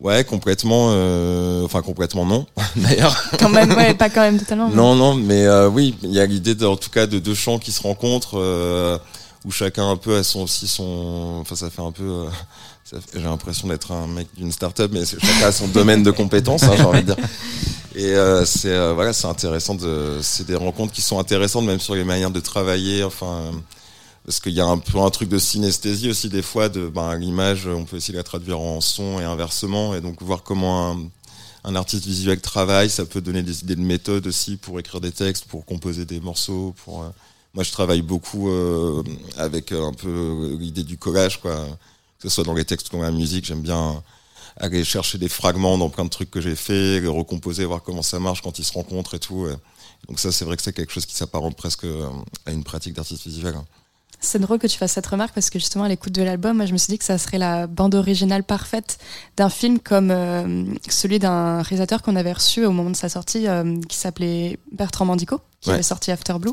[0.00, 0.88] Ouais, complètement.
[0.90, 2.44] euh, enfin complètement non,
[2.76, 3.16] d'ailleurs.
[3.38, 4.68] Quand même, ouais, pas quand même totalement.
[4.68, 7.58] Non, non, mais euh, oui, il y a l'idée en tout cas de deux champs
[7.58, 8.98] qui se rencontrent, euh,
[9.46, 11.38] où chacun un peu a son aussi son.
[11.40, 12.26] Enfin, ça fait un peu.
[12.84, 16.64] fait- J'ai l'impression d'être un mec d'une start-up, mais chacun a son domaine de compétences,
[16.64, 17.24] hein, j'ai envie de dire.
[17.96, 20.18] Et c'est voilà, c'est intéressant de.
[20.20, 23.04] C'est des rencontres qui sont intéressantes, même sur les manières de travailler.
[23.04, 23.52] Enfin,
[24.24, 27.14] parce qu'il y a un peu un truc de synesthésie aussi des fois de ben,
[27.16, 29.94] l'image on peut aussi la traduire en son et inversement.
[29.94, 30.96] Et donc voir comment
[31.64, 35.12] un, artiste visuel travaille ça peut donner des idées de méthode aussi pour écrire des
[35.12, 37.08] textes pour composer des morceaux pour euh,
[37.54, 39.02] moi je travaille beaucoup euh,
[39.36, 41.66] avec euh, un peu l'idée du collage quoi.
[42.18, 44.02] Que ce soit dans les textes ou dans la musique j'aime bien
[44.56, 48.02] aller chercher des fragments dans plein de trucs que j'ai fait les recomposer voir comment
[48.02, 49.48] ça marche quand ils se rencontrent et tout
[50.08, 51.86] donc ça c'est vrai que c'est quelque chose qui s'apparente presque
[52.46, 53.64] à une pratique d'artiste visuel hein.
[54.24, 56.66] C'est drôle que tu fasses cette remarque parce que justement à l'écoute de l'album, moi,
[56.66, 58.98] je me suis dit que ça serait la bande originale parfaite
[59.36, 63.46] d'un film comme euh, celui d'un réalisateur qu'on avait reçu au moment de sa sortie
[63.46, 65.74] euh, qui s'appelait Bertrand Mandico qui Ouais.
[65.76, 66.52] avait sorti After Blue.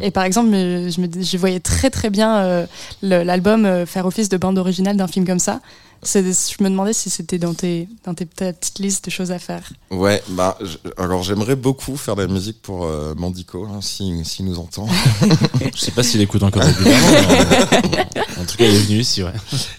[0.00, 2.66] Et par exemple, je, je, me, je voyais très très bien euh,
[3.02, 5.60] l'album faire office de bande originale d'un film comme ça.
[6.04, 9.38] Je me demandais si c'était dans tes, dans tes ta petite liste de choses à
[9.38, 9.62] faire.
[9.90, 14.24] Ouais, bah, je- alors j'aimerais beaucoup faire de la musique pour euh, Mandico, hein, si,
[14.24, 14.86] si nous entend.
[15.74, 17.08] Je sais pas s'il écoute encore régulièrement.
[17.90, 18.06] mais
[18.40, 19.32] en tout cas, il est venu ici, ouais.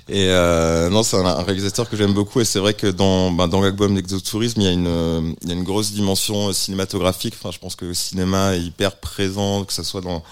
[0.10, 3.32] Et euh, non, c'est un, un réalisateur que j'aime beaucoup, et c'est vrai que dans,
[3.32, 6.50] bah, dans l'album d'Exotourisme, il y a une, euh, il y a une grosse dimension
[6.50, 7.36] euh, cinématographique.
[7.40, 10.24] Enfin, je pense que le cinéma est hyper présent, que ce soit dans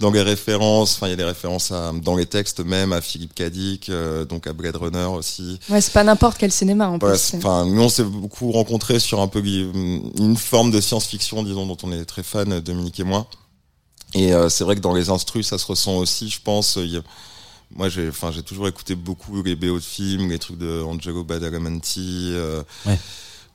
[0.00, 3.00] dans les références, enfin il y a des références à, dans les textes même à
[3.02, 5.60] Philippe Cadic, euh, donc à Blade Runner aussi.
[5.68, 7.22] Ouais, c'est pas n'importe quel cinéma en Voilà, plus.
[7.22, 11.66] c'est- enfin, nous, on s'est beaucoup rencontrés sur un peu une forme de science-fiction, disons,
[11.66, 13.26] dont on est très fan, Dominique et moi.
[14.14, 16.76] Et euh, c'est vrai que dans les instrus, ça se ressent aussi, je pense.
[16.76, 17.02] Il y a-
[17.76, 21.22] moi, j'ai, enfin, j'ai toujours écouté beaucoup les BO de films, les trucs de Angelo
[21.24, 22.98] Badalamenti, euh, Ouais.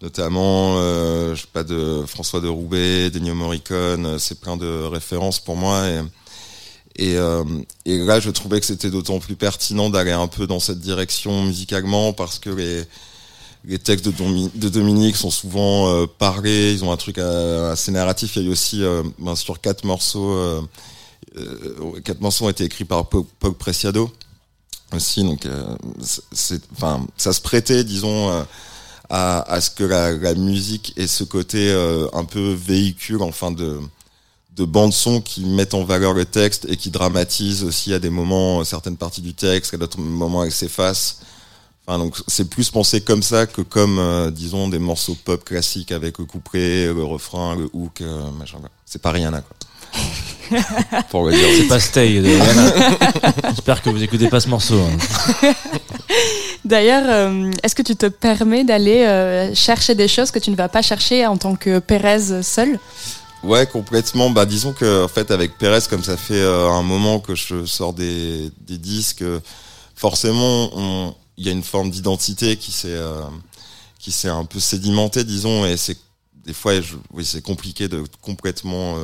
[0.02, 4.06] notamment, euh, je sais pas, de François de Roubaix, d'Ennio Morricone.
[4.06, 5.88] euh, C'est plein de références pour moi.
[5.88, 6.02] Et,
[6.98, 7.44] et, euh,
[7.86, 11.44] et là, je trouvais que c'était d'autant plus pertinent d'aller un peu dans cette direction
[11.44, 16.92] musicalement parce que les, textes de, Domi- de Dominique sont souvent euh, parlés, ils ont
[16.92, 18.36] un truc euh, assez narratif.
[18.36, 18.84] Il y a eu aussi,
[19.20, 20.68] ben, sur quatre morceaux,
[22.06, 23.26] quatre morceaux ont été écrits par Pog,
[23.60, 24.10] Preciado
[24.94, 25.46] aussi, donc
[26.02, 28.46] ça se prêtait, disons,
[29.10, 31.74] à, ce que la, musique ait ce côté
[32.14, 33.82] un peu véhicule, enfin de
[34.56, 38.10] de bande son qui mettent en valeur le texte et qui dramatisent aussi à des
[38.10, 41.20] moments euh, certaines parties du texte, à d'autres moments elles s'effacent.
[41.88, 45.92] Enfin, donc c'est plus pensé comme ça que comme euh, disons des morceaux pop classiques
[45.92, 48.58] avec le couplet, le refrain, le hook, euh, machin.
[48.60, 48.70] quoi.
[48.86, 49.56] C'est pas Rihanna quoi.
[51.10, 51.48] Pour le dire.
[51.58, 52.22] C'est pas Stay.
[53.50, 54.80] J'espère que vous écoutez pas ce morceau.
[54.80, 55.54] hein.
[56.66, 60.56] D'ailleurs, euh, est-ce que tu te permets d'aller euh, chercher des choses que tu ne
[60.56, 62.80] vas pas chercher en tant que Pérez seul?
[63.46, 64.32] Ouais, complètement.
[64.32, 67.66] Bah, disons que en fait, avec Pérez, comme ça fait euh, un moment que je
[67.66, 69.40] sors des, disques, euh,
[69.96, 73.22] forcément, il y a une forme d'identité qui s'est euh,
[74.00, 75.98] qui s'est un peu sédimentée, disons, et c'est
[76.44, 76.74] des fois,
[77.24, 78.98] c'est compliqué de complètement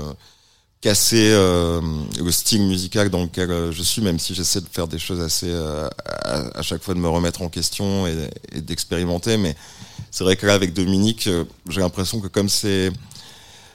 [0.80, 5.19] casser le style musical dans lequel je suis, même si j'essaie de faire des choses
[5.22, 5.51] assez
[6.23, 9.38] à, chaque fois de me remettre en question et, et d'expérimenter.
[9.38, 9.55] Mais
[10.11, 11.27] c'est vrai que là, avec Dominique,
[11.68, 12.91] j'ai l'impression que comme c'est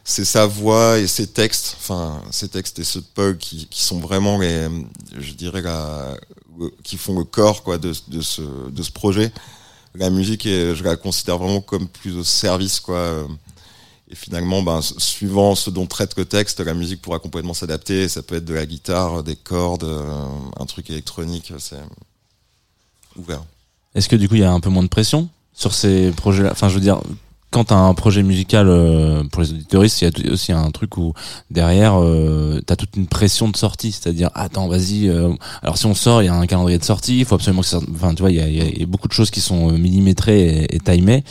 [0.08, 3.82] c'est sa voix et ses textes, enfin ses textes et ceux de Pug qui, qui
[3.82, 4.68] sont vraiment les,
[5.18, 6.16] je dirais la,
[6.84, 9.32] qui font le corps quoi de, de ce de ce projet.
[9.96, 13.26] La musique, est, je la considère vraiment comme plus au service quoi.
[14.08, 18.08] Et finalement, ben, suivant ce dont traite le texte, la musique pourra complètement s'adapter.
[18.08, 20.28] Ça peut être de la guitare, des cordes, euh,
[20.60, 21.82] un truc électronique, c'est
[23.16, 23.42] ouvert.
[23.96, 26.50] Est-ce que du coup il y a un peu moins de pression sur ces projets-là?
[26.52, 27.00] Enfin, je veux dire,
[27.50, 30.96] quand t'as un projet musical euh, pour les auditoristes, il y a aussi un truc
[30.98, 31.14] où
[31.50, 35.08] derrière euh, t'as toute une pression de sortie, c'est-à-dire attends vas-y.
[35.08, 35.32] euh,
[35.62, 37.68] alors si on sort, il y a un calendrier de sortie, il faut absolument que
[37.68, 37.80] ça.
[37.94, 40.80] Enfin, tu vois, il y a beaucoup de choses qui sont euh, millimétrées et, et
[40.80, 41.24] timées.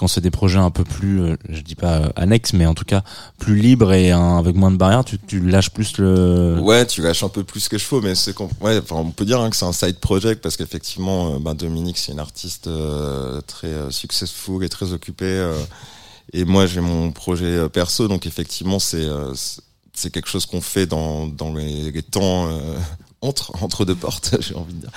[0.00, 2.72] Quand c'est des projets un peu plus, euh, je dis pas euh, annexes, mais en
[2.72, 3.04] tout cas
[3.38, 6.58] plus libres et avec moins de barrières, tu, lâches plus le.
[6.58, 9.26] Ouais, tu lâches un peu plus que je faut, mais c'est ouais, enfin, on peut
[9.26, 12.70] dire hein, que c'est un side project parce qu'effectivement, ben, Dominique c'est une artiste
[13.46, 15.46] très successful et très occupée,
[16.32, 19.06] et moi j'ai mon projet perso, donc effectivement c'est
[19.92, 22.48] c'est- quelque chose qu'on fait dans les, temps
[23.22, 24.90] entre entre deux portes, j'ai envie de dire,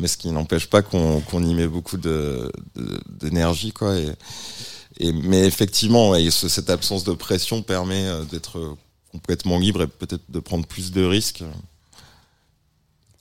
[0.00, 3.96] mais ce qui n'empêche pas qu'on qu'on y met beaucoup de de- d'énergie quoi.
[3.96, 4.12] Et,
[4.98, 8.76] et mais effectivement, ouais, ce- cette absence de pression permet euh, d'être
[9.12, 11.42] complètement libre et peut-être de prendre plus de risques.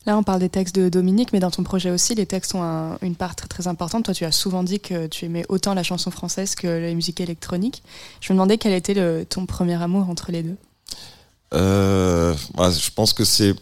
[0.05, 2.63] Là, on parle des textes de Dominique, mais dans ton projet aussi, les textes ont
[2.63, 4.05] un- une part très, très importante.
[4.05, 7.19] Toi, tu as souvent dit que tu aimais autant la chanson française que la musique
[7.19, 7.83] électronique.
[8.21, 10.55] Je me demandais quel était le, ton premier amour entre les deux.
[11.53, 13.53] Euh, ouais, je pense que c'est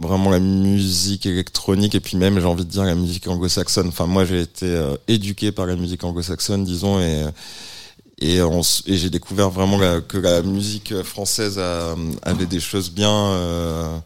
[0.00, 3.88] vraiment la musique électronique et puis même j'ai envie de dire la musique anglo-saxonne.
[3.88, 7.24] Enfin moi j'ai été euh, éduqué par la musique anglo-saxonne disons et
[8.60, 13.10] s- et j'ai découvert vraiment la- que la musique française a- avait des choses bien
[13.12, 13.98] euh,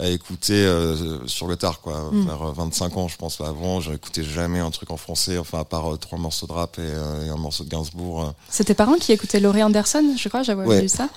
[0.00, 2.26] à écouter euh, sur le tard, quoi, Mm.
[2.26, 3.40] vers 25 ans, je pense.
[3.40, 6.78] Avant, j'écoutais jamais un truc en français, enfin, à part euh, trois morceaux de rap
[6.78, 8.22] et, euh, et un morceau de Gainsbourg.
[8.22, 8.30] euh.
[8.48, 10.82] C'est tes parents qui écoutaient Laurie Anderson, je crois, j'avais Ouais.
[10.82, 11.08] vu ça.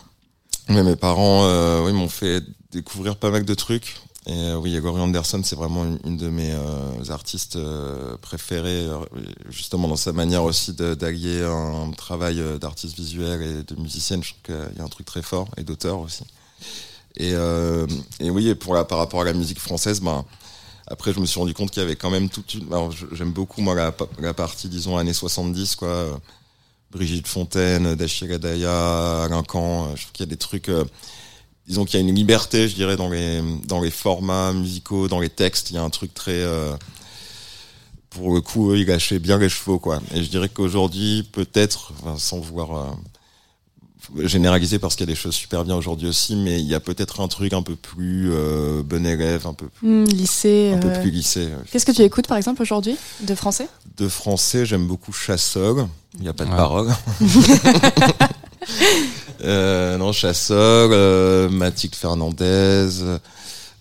[0.68, 2.42] Mais mes parents, euh, oui, m'ont fait
[2.72, 3.98] découvrir pas mal de trucs.
[4.28, 9.00] Et euh, oui, Laurie Anderson, c'est vraiment une, de mes euh, artistes euh, préférés, euh,
[9.50, 14.24] justement dans sa manière aussi d'allier un travail d'artiste visuel et de musicienne.
[14.24, 16.24] Je trouve qu'il y a un truc très fort et d'auteur aussi.
[17.18, 17.34] Et,
[18.30, 20.24] oui, par rapport à la musique française, ben
[20.88, 22.68] après je me suis rendu compte qu'il y avait quand même toute une.
[23.14, 26.20] J'aime beaucoup moi la, pa- la partie disons années 70 quoi.
[26.92, 30.70] Brigitte Fontaine, Dachira Daya, Alain euh, je trouve qu'il y a des trucs.
[31.68, 35.20] Disons qu'il y a une liberté, je dirais, dans les dans les formats musicaux, dans
[35.20, 35.70] les textes.
[35.72, 36.32] Il y a un truc très.
[36.34, 36.76] euh,
[38.10, 40.02] pour le coup, eux, ils lâchaient bien les chevaux, quoi.
[40.14, 45.20] Et je dirais qu'aujourd'hui, peut-être, enfin, sans vouloir euh, généraliser, parce qu'il y a des
[45.20, 48.30] choses super bien aujourd'hui aussi, mais il y a peut-être un truc un peu plus
[48.34, 50.74] euh, bon élève, un peu plus, Hmm, lycée.
[50.76, 51.56] un peu euh, plus euh.
[51.72, 53.70] Qu'est-ce que tu écoutes par exemple aujourd'hui de français?
[53.96, 55.88] De français, j'aime beaucoup Chassol.
[56.16, 56.58] Il n'y a pas de Ouais.
[56.58, 56.92] parole.
[59.44, 62.90] euh, non, Chassol, euh, Mathilde Fernandez.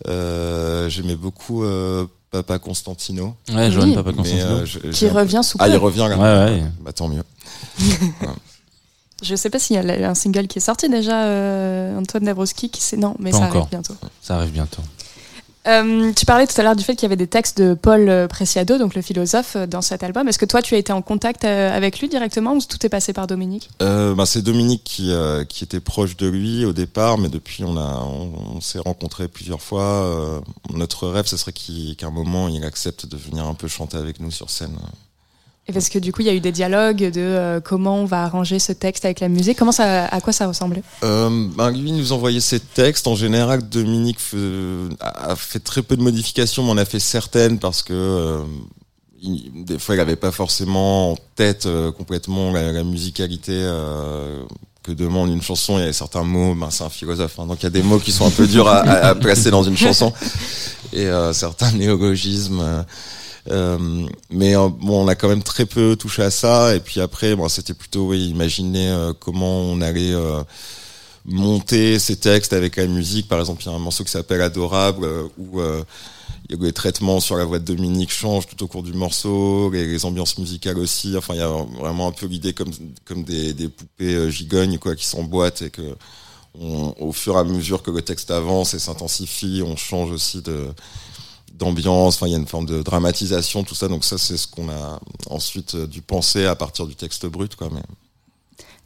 [0.09, 3.35] Euh, J'aimais beaucoup euh, Papa Constantino.
[3.53, 3.95] Ouais, Johan Oui.
[3.95, 4.47] Papa Mais, Constantino.
[4.51, 5.73] euh, je- Qui peu- revient sous Ah, peu.
[5.73, 6.17] il revient là.
[6.17, 6.63] Ouais, ouais.
[6.81, 7.23] Bah tant mieux.
[9.23, 12.71] Je sais pas s'il y a un single qui est sorti déjà, euh, Antoine Dabrowski,
[12.71, 13.57] qui c'est non, mais Pas ça encore.
[13.59, 13.95] arrive bientôt.
[14.23, 14.81] Ça arrive bientôt.
[15.67, 18.29] Euh, tu parlais tout à l'heure du fait qu'il y avait des textes de Paul
[18.29, 20.27] Preciado, donc le philosophe, euh, dans cet album.
[20.29, 22.89] Est-ce que toi, tu as été en contact euh, avec lui directement ou tout est
[22.89, 23.69] passé par Dominique?
[23.83, 27.65] Euh, bah, c'est Dominique qui, euh, qui était proche de lui au départ, mais depuis
[27.65, 29.83] on on, s'est rencontrés plusieurs fois.
[29.83, 30.41] Euh,
[30.75, 34.21] notre rêve, ce serait qu'à un moment il accepte de venir un peu chanter avec
[34.21, 34.77] nous sur scène.
[35.73, 38.25] Parce que du coup, il y a eu des dialogues de euh, comment on va
[38.25, 39.59] arranger ce texte avec la musique.
[39.59, 43.07] Comment ça, à quoi ça ressemblait Euh, ben, lui nous envoyait ses textes.
[43.07, 44.19] En général, Dominique
[45.01, 48.43] a fait très peu de modifications, mais on a fait certaines parce que euh,
[49.23, 53.53] des fois, il n'avait pas forcément en tête euh, complètement la, musicalité
[54.83, 55.79] que demande une chanson.
[55.79, 57.83] Il y a certains mots, ben, c'est un philosophe, hein, donc il y a des
[57.83, 60.13] mots qui sont un peu durs à, à- placer dans une chanson
[60.93, 62.85] et certains néologismes.
[63.49, 66.75] Euh, mais euh, bon, on a quand même très peu touché à ça.
[66.75, 70.15] Et puis après, bon, c'était plutôt imaginer euh, comment on allait
[71.25, 73.29] monter ces textes avec la musique.
[73.29, 75.07] Par exemple, il y a un morceau qui s'appelle Adorable
[75.39, 75.61] où
[76.49, 80.39] les traitements sur la voix de Dominique changent tout au cours du morceau, les, ambiances
[80.39, 81.17] musicales aussi.
[81.17, 81.49] Enfin, il y a
[81.79, 82.71] vraiment un peu l'idée comme
[83.05, 85.95] comme des, poupées gigognes quoi qui s'emboîtent et que
[86.59, 90.67] au fur et à mesure que le texte avance et s'intensifie, on change aussi de
[91.61, 93.87] d'ambiance, enfin il y a une forme de dramatisation, tout ça.
[93.87, 97.55] Donc ça c'est ce qu'on a ensuite euh, dû penser à partir du texte brut,
[97.55, 97.69] quoi.
[97.73, 97.83] Mais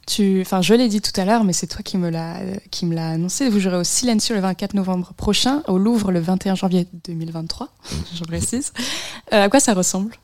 [0.05, 2.37] Tu, enfin, je l'ai dit tout à l'heure, mais c'est toi qui me l'a,
[2.69, 3.49] qui me l'a annoncé.
[3.49, 7.69] Vous jouerez au Silencio le 24 novembre prochain, au Louvre le 21 janvier 2023.
[8.13, 8.71] je précise.
[9.33, 10.15] Euh, à quoi ça ressemble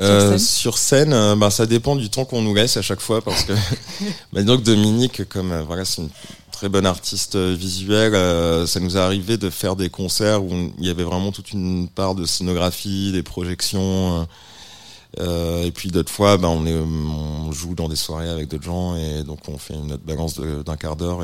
[0.00, 3.00] Euh, scène sur scène, euh, bah, ça dépend du temps qu'on nous laisse à chaque
[3.00, 3.52] fois parce que
[4.32, 6.10] bah, donc Dominique, comme euh, voilà, c'est une
[6.58, 10.50] très bonne artiste euh, visuelle, euh, ça nous est arrivé de faire des concerts où
[10.78, 14.26] il y avait vraiment toute une part de scénographie, des projections.
[15.20, 19.22] euh, et puis d'autres fois, bah, on, joue dans des soirées avec d'autres gens et
[19.22, 21.20] donc on fait une autre balance d'un quart d'heure.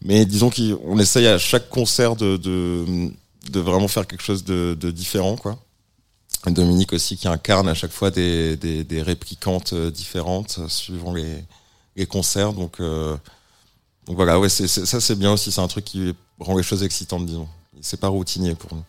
[0.00, 3.10] Mais disons qu'on essaye à chaque concert de,
[3.52, 5.58] vraiment faire quelque chose de, différent, quoi.
[6.46, 12.54] Dominique aussi qui incarne à chaque fois des, des, réplicantes différentes suivant les, concerts.
[12.54, 12.80] Donc,
[14.06, 16.62] donc voilà, ouais, c'est, c'est- ça c'est bien aussi, c'est un truc qui rend les
[16.62, 17.48] choses excitantes, disons.
[17.80, 18.82] C'est pas routinier pour nous.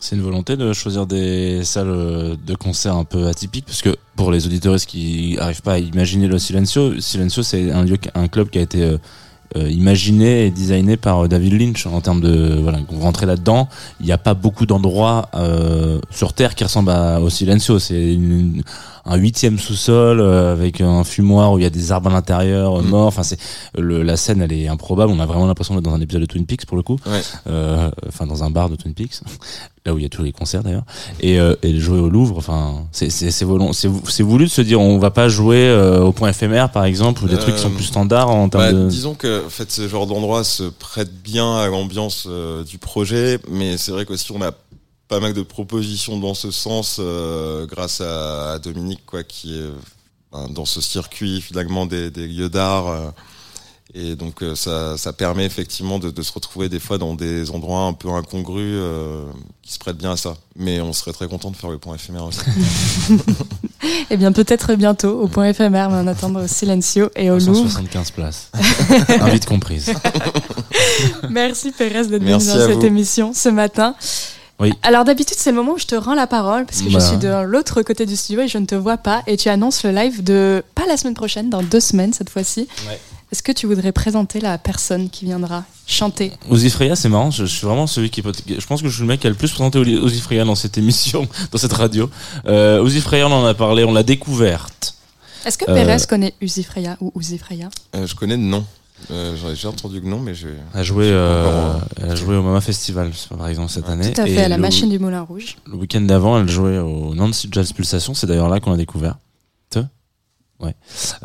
[0.00, 4.30] C'est une volonté de choisir des salles de concert un peu atypiques parce que pour
[4.32, 8.50] les auditeuristes qui arrivent pas à imaginer le Silencio, Silencio c'est un lieu, un club
[8.50, 8.98] qui a été euh,
[9.56, 13.68] euh, imaginé et designé par euh, David Lynch en termes de voilà, vous rentrez là-dedans,
[14.00, 16.90] il n'y a pas beaucoup d'endroits euh, sur terre qui ressemblent
[17.22, 18.18] au Silencio, c'est
[19.06, 22.78] un huitième sous-sol euh, avec un fumoir où il y a des arbres à l'intérieur
[22.78, 22.88] euh, Mm.
[22.88, 23.06] morts.
[23.06, 23.38] Enfin, c'est
[23.76, 25.12] le, la scène, elle est improbable.
[25.12, 26.98] On a vraiment l'impression d'être dans un épisode de Twin Peaks pour le coup.
[27.06, 27.20] Ouais.
[27.48, 29.20] Euh, Enfin, dans un bar de Twin Peaks,
[29.84, 30.84] là où il y a tous les concerts d'ailleurs.
[31.20, 32.38] Et, euh, et jouer au Louvre.
[32.38, 36.70] Enfin, c'est c'est voulu de se dire on va pas jouer euh, au point éphémère
[36.70, 38.88] par exemple ou des trucs qui sont plus standards en termes Bah, de.
[38.88, 43.38] Disons que en fait, ce genre d'endroit se prête bien à l'ambiance euh, du projet,
[43.50, 44.52] mais c'est vrai qu'aussi on a
[45.14, 49.70] pas mal de propositions dans ce sens euh, grâce à, à Dominique, quoi, qui est
[50.32, 52.88] ben, dans ce circuit finalement des, des lieux d'art.
[52.88, 53.10] euh,
[53.96, 57.52] et donc euh, ça, ça permet effectivement de, de se retrouver des fois dans des
[57.52, 59.24] endroits un peu incongrus euh,
[59.62, 60.36] qui se prêtent bien à ça.
[60.56, 62.40] Mais on serait très content de faire le point éphémère aussi.
[64.10, 67.68] Eh bien, peut-être bientôt au point éphémère, mais en attendant au Silencio et au Louvre.
[67.68, 68.50] 175 places.
[69.20, 69.92] Invite comprise.
[71.30, 72.86] Merci Pérez d'être venu dans cette vous.
[72.86, 73.94] émission ce matin.
[74.60, 74.72] Oui.
[74.82, 77.00] Alors d'habitude c'est le moment où je te rends la parole parce que je Bah.
[77.00, 79.82] suis de l'autre côté du studio et je ne te vois pas et tu annonces
[79.82, 82.68] le live de pas la semaine prochaine, dans deux semaines cette fois-ci.
[82.88, 83.00] Ouais.
[83.32, 86.30] Est-ce que tu voudrais présenter la personne qui viendra chanter?
[86.50, 88.30] Ozzy Freya, c'est marrant, je, je suis vraiment celui qui peut.
[88.46, 90.44] Je pense que je suis le mec qui a le plus présenté Oli- Ozzy Freya
[90.44, 92.08] dans cette émission, dans cette radio.
[92.46, 92.80] Euh,
[93.12, 94.94] on en a parlé, on l'a découverte.
[95.44, 97.68] Est-ce que Euh, Pérez connaît Uzi Freya ou Uzi Freya?
[97.96, 98.64] Euh, je connais de nom.
[99.10, 100.48] Euh, J'en ai déjà entendu que non, mais je.
[100.72, 104.12] Elle a joué, euh, elle a joué au Mama Festival, par exemple, cette année.
[104.12, 105.56] Tout à fait, Et à la le- machine du Moulin Rouge.
[105.66, 108.14] Le week-end d'avant, elle jouait au Nancy Jazz Pulsation.
[108.14, 109.16] C'est d'ailleurs là qu'on a découvert.
[110.60, 110.74] Ouais.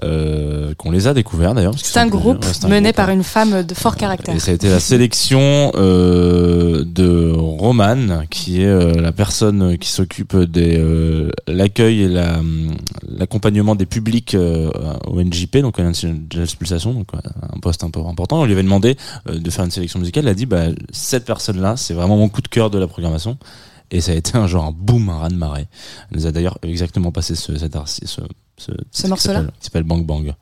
[0.03, 1.76] Euh, qu'on les a découverts d'ailleurs.
[1.77, 2.43] C'est un groupe.
[2.43, 3.14] Ouais, un mené groupe, par ouais.
[3.14, 4.35] une femme de fort caractère.
[4.35, 9.89] Et ça a été la sélection euh, de Roman, qui est euh, la personne qui
[9.89, 12.41] s'occupe de euh, l'accueil et la,
[13.07, 14.72] l'accompagnement des publics euh,
[15.07, 18.41] au NJP, donc Nancy Jazz Pulsation, donc ouais, un poste un peu important.
[18.41, 18.97] On lui avait demandé
[19.30, 20.26] euh, de faire une sélection musicale.
[20.26, 23.38] Elle a dit, bah, cette personne-là, c'est vraiment mon coup de cœur de la programmation.
[23.91, 25.68] Et ça a été un genre un boom, un raz-de-marée.
[26.11, 28.22] Elle nous a d'ailleurs exactement passé ce, cet ce,
[28.60, 30.34] ce, Ce morceau-là qui s'appelle Bang Bang.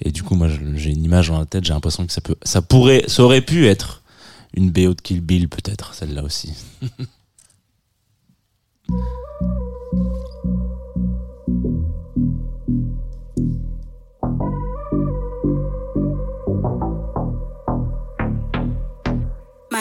[0.00, 1.64] Et du coup, moi, j'ai une image dans la tête.
[1.64, 4.02] J'ai l'impression que ça peut, ça pourrait, ça aurait pu être
[4.54, 6.52] une BO de Kill Bill, peut-être, celle-là aussi.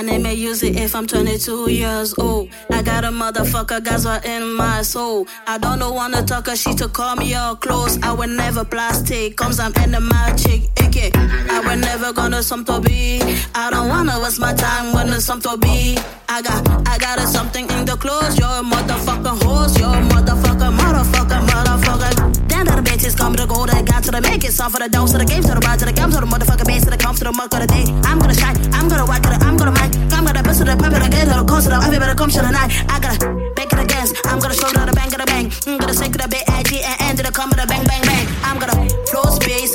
[0.03, 2.49] Name use it if I'm 22 years old.
[2.69, 5.27] I got a motherfucker Gaza in my soul.
[5.47, 7.97] I don't know wanna talk her, she to call me all close.
[8.03, 11.09] I will never plastic, comes I'm in the magic, icky.
[11.15, 13.21] I will never gonna some to be.
[13.55, 15.97] I don't wanna waste my time when there's some to be.
[16.27, 18.38] I got, I got a something in the clothes.
[18.38, 19.80] You're a motherfucking horse.
[19.80, 22.32] You're a motherfucker, motherfucker, motherfucker.
[22.64, 24.53] That the bitches come to the gold, I got to the make it.
[24.53, 26.26] Song for the dose, to the game, to the ride, to the gum, to the
[26.26, 27.84] motherfucking base, to the comp, to the muck of the day.
[28.07, 30.77] I'm gonna shine, I'm gonna whack it, I'm gonna mic, I'm gonna bust to the
[30.80, 32.72] pump it again, to the coast, to the every better come to the night.
[32.88, 33.19] I gotta
[33.52, 35.52] bake it again, I'm gonna show to the bang, to the bang.
[35.68, 37.84] I'm gonna shake it a bit edgy and end to the come to the bang,
[37.84, 38.26] bang, bang.
[38.48, 38.80] I'm gonna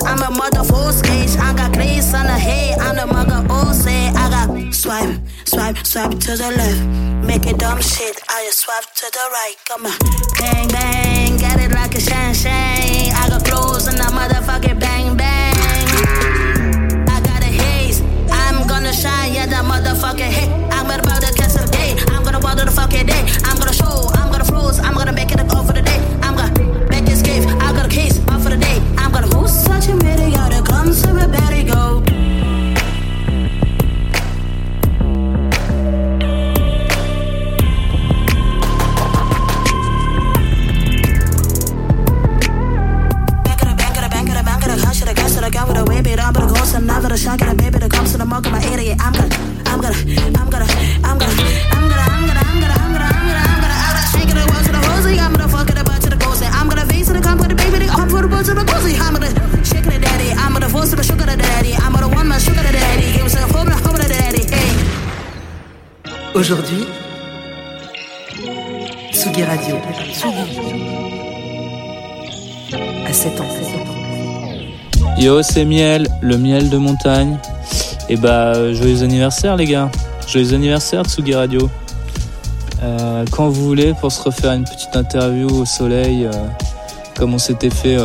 [0.08, 1.36] I'm a mother full stage.
[1.36, 4.08] I got grace on the head, I'm the mother all say.
[4.08, 6.80] I got swipe, swipe, swipe to the left.
[7.28, 9.56] Make it dumb shit, I just swipe to the right.
[9.68, 9.98] Come on,
[10.40, 13.12] bang, bang, get it like a shine, shine.
[13.20, 15.54] I got clothes and a motherfucking bang, bang.
[17.06, 18.00] I got a haze.
[18.32, 20.48] I'm gonna shine, yeah, that motherfucking hit.
[20.72, 21.94] I'm about to catch the day.
[22.08, 23.28] I'm gonna water the fucking day.
[23.44, 24.78] I'm gonna show, I'm gonna froze.
[24.78, 25.47] I'm gonna make it a
[47.08, 48.98] the never the shock of the baby that comes to the mug of my idiot.
[49.00, 49.32] I'm gonna,
[49.64, 49.96] I'm gonna,
[50.36, 50.68] I'm gonna,
[51.04, 53.92] I'm gonna, I'm gonna, I'm gonna, I'm gonna, I'm gonna, I'm gonna, I'm gonna, I'm
[53.96, 55.16] gonna shake it away to the rosy.
[55.16, 56.44] I'm gonna fuck it about to the ghost.
[56.44, 58.64] I'm gonna face to the come with the baby, the come for the to the
[58.68, 59.00] ghosty.
[59.00, 59.32] I'm gonna
[59.64, 60.30] shake it, daddy.
[60.36, 61.72] I'm gonna force to the sugar, the daddy.
[61.80, 63.08] I'm gonna one man sugar, the daddy.
[63.16, 64.44] Give me some home, home, the daddy.
[64.44, 64.68] Hey.
[66.34, 66.84] Aujourd'hui,
[69.12, 69.80] Tsugi Radio.
[73.06, 74.07] À 7 ans.
[75.16, 77.38] Yo, c'est Miel, le miel de montagne.
[78.08, 79.90] Et bah, euh, joyeux anniversaire, les gars.
[80.26, 81.68] Joyeux anniversaire, Tsugi Radio.
[82.82, 86.32] Euh, quand vous voulez, pour se refaire une petite interview au soleil, euh,
[87.16, 87.96] comme on s'était fait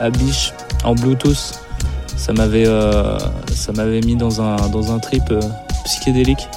[0.00, 0.52] à Biche,
[0.82, 1.60] en Bluetooth,
[2.16, 2.66] ça m'avait
[3.54, 5.32] ça m'avait mis dans un, dans un trip
[5.84, 6.48] psychédélique.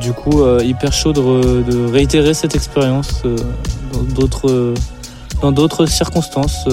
[0.00, 3.22] Du coup, hyper chaud de, de réitérer cette expérience
[5.40, 6.66] dans d'autres circonstances.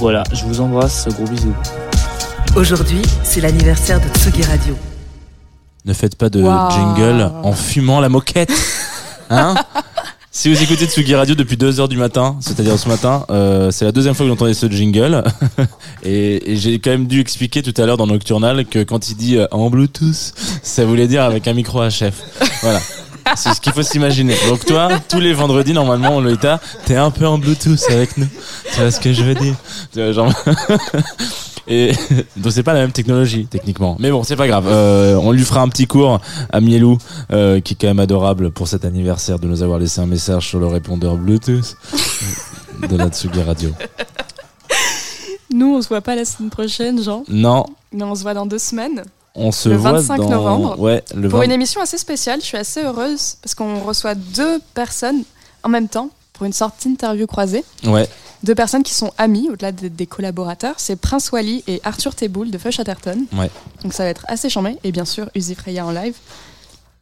[0.00, 1.54] Voilà, je vous embrasse, gros bisous.
[2.56, 4.74] Aujourd'hui, c'est l'anniversaire de Tsugi Radio.
[5.84, 6.70] Ne faites pas de Wow.
[6.70, 8.50] jingle en fumant la moquette.
[9.28, 9.54] Hein
[10.32, 13.90] Si vous écoutez Tsugi Radio depuis 2h du matin, c'est-à-dire ce matin, euh, c'est la
[13.92, 15.22] deuxième fois que vous entendez ce jingle.
[16.04, 19.16] et et j'ai quand même dû expliquer tout à l'heure dans Nocturnal que quand il
[19.16, 20.32] dit euh, en Bluetooth,
[20.62, 22.14] ça voulait dire avec un micro HF.
[22.62, 22.80] Voilà.
[23.36, 24.34] C'est ce qu'il faut s'imaginer.
[24.48, 28.28] Donc toi, tous les vendredis, normalement, Lolita, t'es un peu en Bluetooth avec nous.
[28.72, 29.54] Tu vois ce que je veux dire
[30.12, 30.32] genre...
[31.68, 31.92] Et
[32.36, 33.96] donc c'est pas la même technologie techniquement.
[34.00, 34.66] Mais bon, c'est pas grave.
[34.66, 36.20] Euh, on lui fera un petit cours
[36.52, 36.98] à Mielou,
[37.32, 40.48] euh, qui est quand même adorable pour cet anniversaire de nous avoir laissé un message
[40.48, 41.76] sur le répondeur Bluetooth
[42.88, 43.70] de la Tsugi Radio.
[45.52, 47.24] Nous, on se voit pas la semaine prochaine, Jean.
[47.28, 49.04] Non, Mais on se voit dans deux semaines.
[49.34, 50.78] On se le voit 25 dans novembre.
[50.80, 54.14] ouais le Pour 20 une émission assez spéciale, je suis assez heureuse parce qu'on reçoit
[54.14, 55.22] deux personnes
[55.62, 57.64] en même temps pour une sorte d'interview croisée.
[57.84, 58.08] ouais
[58.42, 60.76] deux personnes qui sont amies au-delà des, des collaborateurs.
[60.78, 63.26] C'est Prince Wally et Arthur Teboul de Feu Chatterton.
[63.34, 63.50] Ouais.
[63.82, 64.78] Donc ça va être assez charmé.
[64.82, 66.14] Et bien sûr, Uzi Freya en live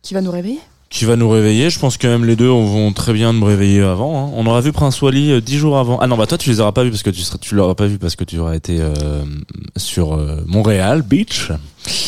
[0.03, 0.61] qui va nous réveiller.
[0.91, 3.83] Qui va nous réveiller Je pense que même les deux vont très bien me réveiller
[3.83, 4.27] avant.
[4.27, 4.31] hein.
[4.35, 5.99] On aura vu Prince Wally euh, dix jours avant.
[6.01, 7.75] Ah non, bah toi tu les auras pas vus parce que tu seras, tu l'auras
[7.75, 9.23] pas vu parce que tu auras été euh,
[9.77, 11.53] sur euh, Montréal Beach.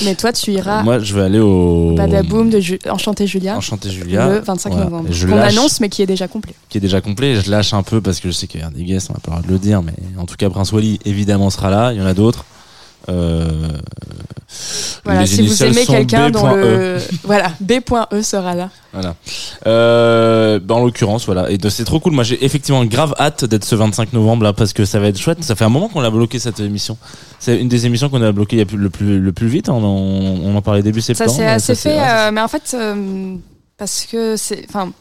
[0.04, 3.56] Mais toi, tu iras Moi, je vais aller au Badaboom de Ju- Enchanté Julia.
[3.56, 4.28] Enchanté Julia.
[4.28, 4.84] Le 25 Voilà.
[4.86, 5.08] novembre.
[5.08, 6.54] Qu'on lâche- annonce, mais qui est déjà complet.
[6.70, 7.36] qui est déjà complet.
[7.36, 9.20] Je lâche un peu parce que je sais qu'il y a des guests, on n'a
[9.20, 11.92] pas le droit de le dire, mais en tout cas, Prince Wally évidemment sera là.
[11.92, 12.44] Il y en a d'autres.
[13.10, 13.68] Euh,
[15.04, 16.54] Voilà, si vous aimez quelqu'un dont B.E.
[16.56, 16.98] le.
[17.24, 18.68] Voilà, B.E sera là.
[18.92, 19.14] Voilà.
[19.66, 21.50] Euh, bah, en l'occurrence, voilà.
[21.50, 22.12] Et c'est trop cool.
[22.12, 25.18] Moi, j'ai effectivement grave hâte d'être ce 25 novembre là parce que ça va être
[25.18, 25.42] chouette.
[25.44, 26.96] Ça fait un moment qu'on l'a bloqué cette émission.
[27.38, 29.68] C'est une des émissions qu'on a bloqué le plus le plus vite.
[29.68, 29.74] hein.
[29.74, 31.36] On, en- on en parlait début Ça septembre.
[31.38, 33.34] s'est assez s'est- fait, euh, mais en fait, euh,
[33.78, 34.64] parce que c'est.
[34.68, 34.92] Enfin.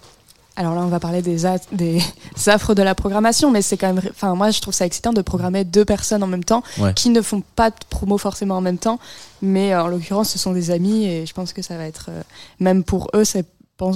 [0.60, 1.38] Alors là, on va parler des,
[1.72, 2.02] des
[2.48, 4.02] affres de la programmation, mais c'est quand même.
[4.12, 6.94] Enfin, moi, je trouve ça excitant de programmer deux personnes en même temps Ouais.
[6.94, 9.00] qui ne font pas de promo forcément en même temps,
[9.42, 12.08] mais euh, en l'occurrence, ce sont des amis et je pense que ça va être.
[12.10, 12.22] euh,
[12.60, 13.46] même pour eux, c'est-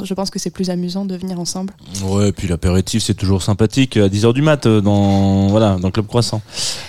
[0.06, 1.74] je pense que c'est plus amusant de venir ensemble.
[2.06, 5.92] Ouais, et puis l'apéritif c'est toujours sympathique à 10h du mat euh, dans voilà dans
[5.92, 6.42] Club Croissant.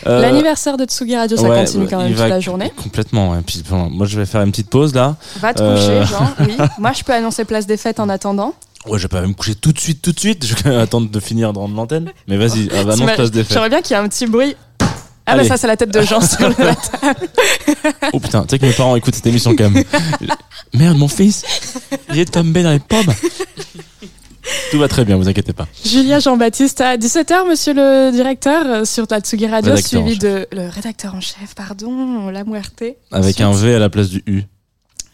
[0.06, 2.70] Euh, L'anniversaire de Tsugi Radio, ça ouais, continue quand même toute la journée.
[2.80, 3.30] Complètement.
[3.32, 3.38] ouais.
[3.44, 5.16] Puis, bon, moi je vais faire une petite pause là.
[5.40, 5.74] Va te Euh,
[6.04, 6.56] coucher, Jean, oui.
[6.78, 8.54] Moi, je peux annoncer place des fêtes en attendant.
[8.86, 10.44] Ouais, je vais pas me coucher tout de suite, tout de suite.
[10.46, 12.10] Je vais attendre de finir de rendre l'antenne.
[12.28, 13.44] Mais vas-y, ah, bah, annonce T'imagines- place des.
[13.44, 14.54] J'aimerais bien qu'il y ait un petit bruit.
[15.26, 15.42] Ah, Allez.
[15.44, 16.54] bah ça, c'est la tête de Jean sur le
[18.12, 19.82] Oh putain, tu sais que mes parents écoutent cette émission quand même.
[20.74, 21.44] Merde, mon fils,
[22.12, 23.06] il est tombé dans les pommes.
[24.70, 25.66] Tout va très bien, vous inquiétez pas.
[25.82, 30.46] Julia Jean-Baptiste à 17h, monsieur le directeur, euh, sur la Tsugi Radio, Rédacteur suivi de
[30.52, 32.84] le rédacteur en chef, pardon, la Muerte.
[33.10, 34.42] Avec un V à la place du U.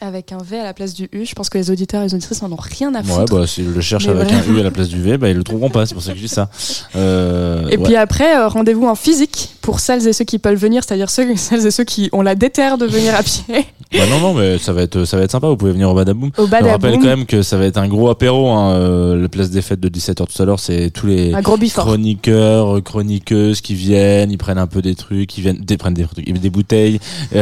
[0.03, 1.27] Avec un V à la place du U.
[1.27, 3.35] Je pense que les auditeurs et les auditrices n'en ont rien à Ouais, foutre.
[3.37, 5.45] bah s'ils le cherchent avec un U à la place du V, bah ils le
[5.45, 6.49] trouveront pas, c'est pour ça que je dis ça.
[6.97, 7.85] Euh, Et ouais.
[7.85, 11.27] puis après, euh, rendez-vous en physique pour celles et ceux qui peuvent venir, c'est-à-dire ceux,
[11.37, 13.45] celles et ceux qui ont la déterre de venir à pied.
[13.93, 15.49] Bah non, non, mais ça va être, ça va être sympa.
[15.49, 16.31] Vous pouvez venir au Badaboom.
[16.39, 17.01] Au Je rappelle Badaboom.
[17.01, 18.49] quand même que ça va être un gros apéro.
[18.49, 21.41] Hein, euh, le place des fêtes de 17h tout à l'heure, c'est tous les Un
[21.41, 21.87] gros bifort.
[21.87, 26.51] chroniqueurs, chroniqueuses qui viennent, ils prennent un peu des trucs, ils viennent, des, prennent des,
[26.51, 27.01] bouteilles.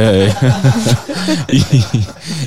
[1.53, 1.61] ils,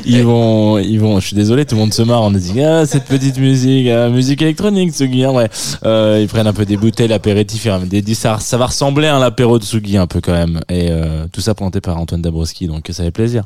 [0.05, 1.21] ils vont, ils vont.
[1.21, 2.23] Je suis désolé, tout le monde se marre.
[2.23, 5.25] On dit ah cette petite musique, ah, musique électronique, Tsugi.
[5.25, 5.49] Hein, ouais.
[5.85, 8.23] Euh, ils prennent un peu des bouteilles, l'apéritif, des disques.
[8.23, 10.61] ça, ça va ressembler à un apéro de Tsugi un peu quand même.
[10.69, 13.45] Et euh, tout ça présenté par Antoine Dabrowski, donc ça fait plaisir.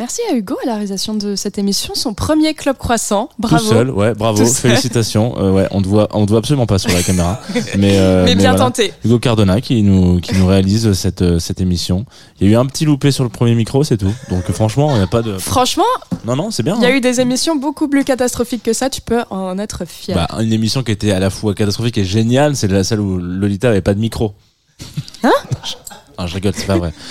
[0.00, 3.28] Merci à Hugo à la réalisation de cette émission, son premier club croissant.
[3.38, 3.62] Bravo.
[3.62, 5.34] Tout seul, ouais, bravo, félicitations.
[5.38, 7.40] Euh, ouais, on te voit, on te voit absolument pas sur la caméra,
[7.78, 8.92] mais euh, Mais bien tenté.
[9.04, 12.06] Hugo Cardona qui nous qui nous réalise cette euh, cette émission.
[12.40, 14.12] Il y a eu un petit loupé sur le premier micro, c'est tout.
[14.30, 15.38] Donc franchement, on n'a pas de.
[15.38, 15.84] Franchement,
[16.24, 16.74] Non non, c'est bien.
[16.76, 16.96] il y a hein.
[16.96, 20.16] eu des émissions beaucoup plus catastrophiques que ça, tu peux en être fier.
[20.16, 23.18] Bah, une émission qui était à la fois catastrophique et géniale, c'est la celle où
[23.18, 24.34] Lolita avait pas de micro.
[25.22, 25.30] Hein?
[26.16, 26.92] Ah, je rigole, c'est pas vrai.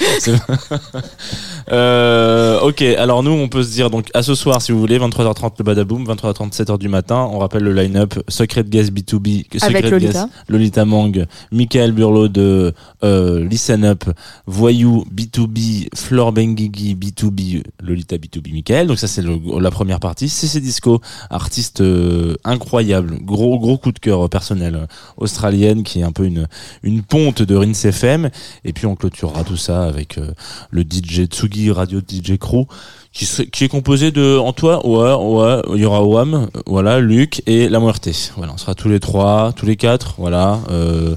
[1.72, 5.00] Euh, ok, alors nous, on peut se dire donc à ce soir, si vous voulez,
[5.00, 7.28] 23h30 le Badaboom, 23h30 7h du matin.
[7.32, 10.24] On rappelle le line-up Secret Guest B2B, Avec Secret Lolita.
[10.24, 12.74] Guest, Lolita Mang, Michael Burlot de
[13.04, 14.04] euh, Listen Up,
[14.46, 18.88] Voyou B2B, Flore Benguigui B2B, Lolita B2B, Michael.
[18.88, 20.30] Donc ça c'est la première partie.
[20.30, 24.86] CC Disco, artiste euh, incroyable, gros gros coup de cœur personnel euh,
[25.18, 26.48] australienne qui est un peu une
[26.84, 28.30] une ponte de Rince FM.
[28.66, 30.32] Et puis on clôturera tout ça avec euh,
[30.72, 32.68] le DJ Tsugi Radio DJ Crew
[33.14, 37.70] qui, qui est composé de Antoine, ouais, ouais, il y aura euh, voilà, Luc et
[37.70, 38.10] La Muerte.
[38.36, 40.60] Voilà, on sera tous les trois, tous les quatre, voilà.
[40.72, 41.16] Euh,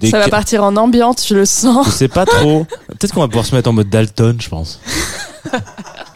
[0.00, 1.86] des ça va partir en ambiance, je le sens.
[1.86, 2.64] je sais pas trop.
[2.88, 4.80] Peut-être qu'on va pouvoir se mettre en mode Dalton, je pense.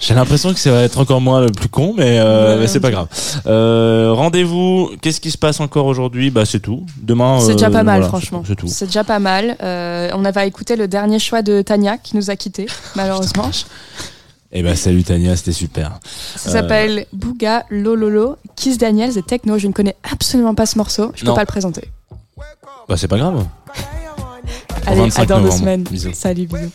[0.00, 2.66] J'ai l'impression que ça va être encore moins le plus con, mais, euh, Ouais, mais
[2.68, 3.09] c'est pas grave.
[3.46, 4.90] Euh, Rendez-vous.
[5.02, 6.30] Qu'est-ce qui se passe encore aujourd'hui?
[6.30, 6.84] Bah c'est tout.
[7.02, 7.40] Demain.
[7.40, 8.42] C'est déjà euh, pas mal, voilà, franchement.
[8.46, 8.68] C'est tout.
[8.68, 9.56] C'est déjà pas mal.
[9.60, 13.50] On avait écouté le dernier choix de Tania qui nous a quittés, malheureusement.
[14.50, 15.98] Et bah salut Tania, c'était super.
[16.36, 19.59] Ça Euh, s'appelle Bouga Lololo, Kiss Daniels et Techno.
[19.59, 21.12] Je ne connais absolument pas ce morceau.
[21.16, 21.34] Je peux Non.
[21.34, 21.82] pas le présenter.
[22.89, 23.44] Bah c'est pas grave.
[24.86, 25.60] Allez, 25 à dans deux novembre.
[25.60, 25.82] semaines.
[25.82, 26.12] Bisous.
[26.15, 26.70] Salut, bisous.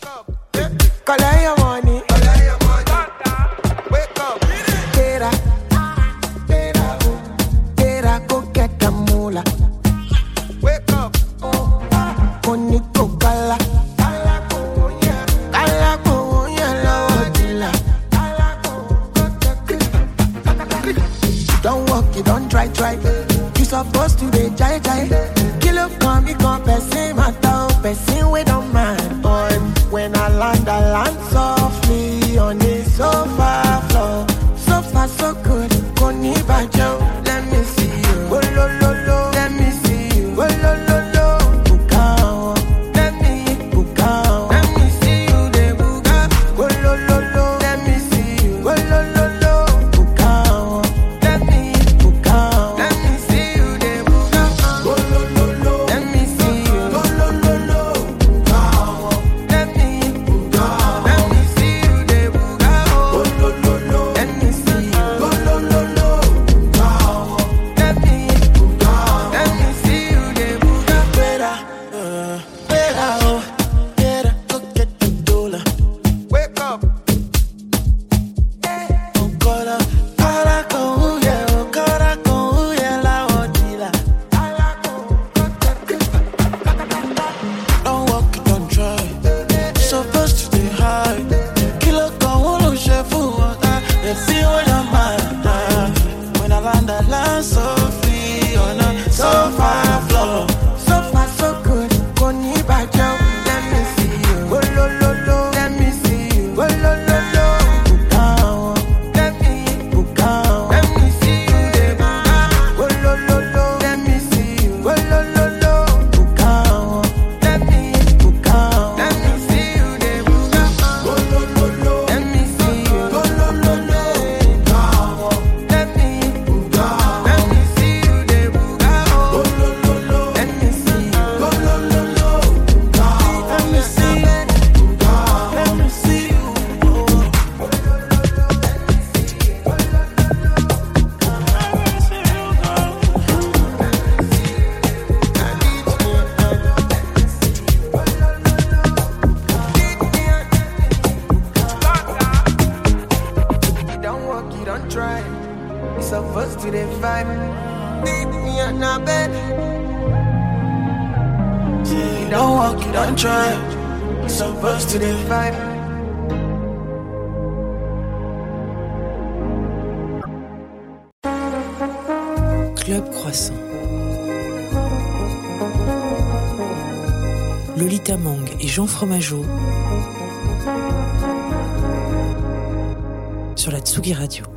[184.04, 184.53] Tsugi Radio.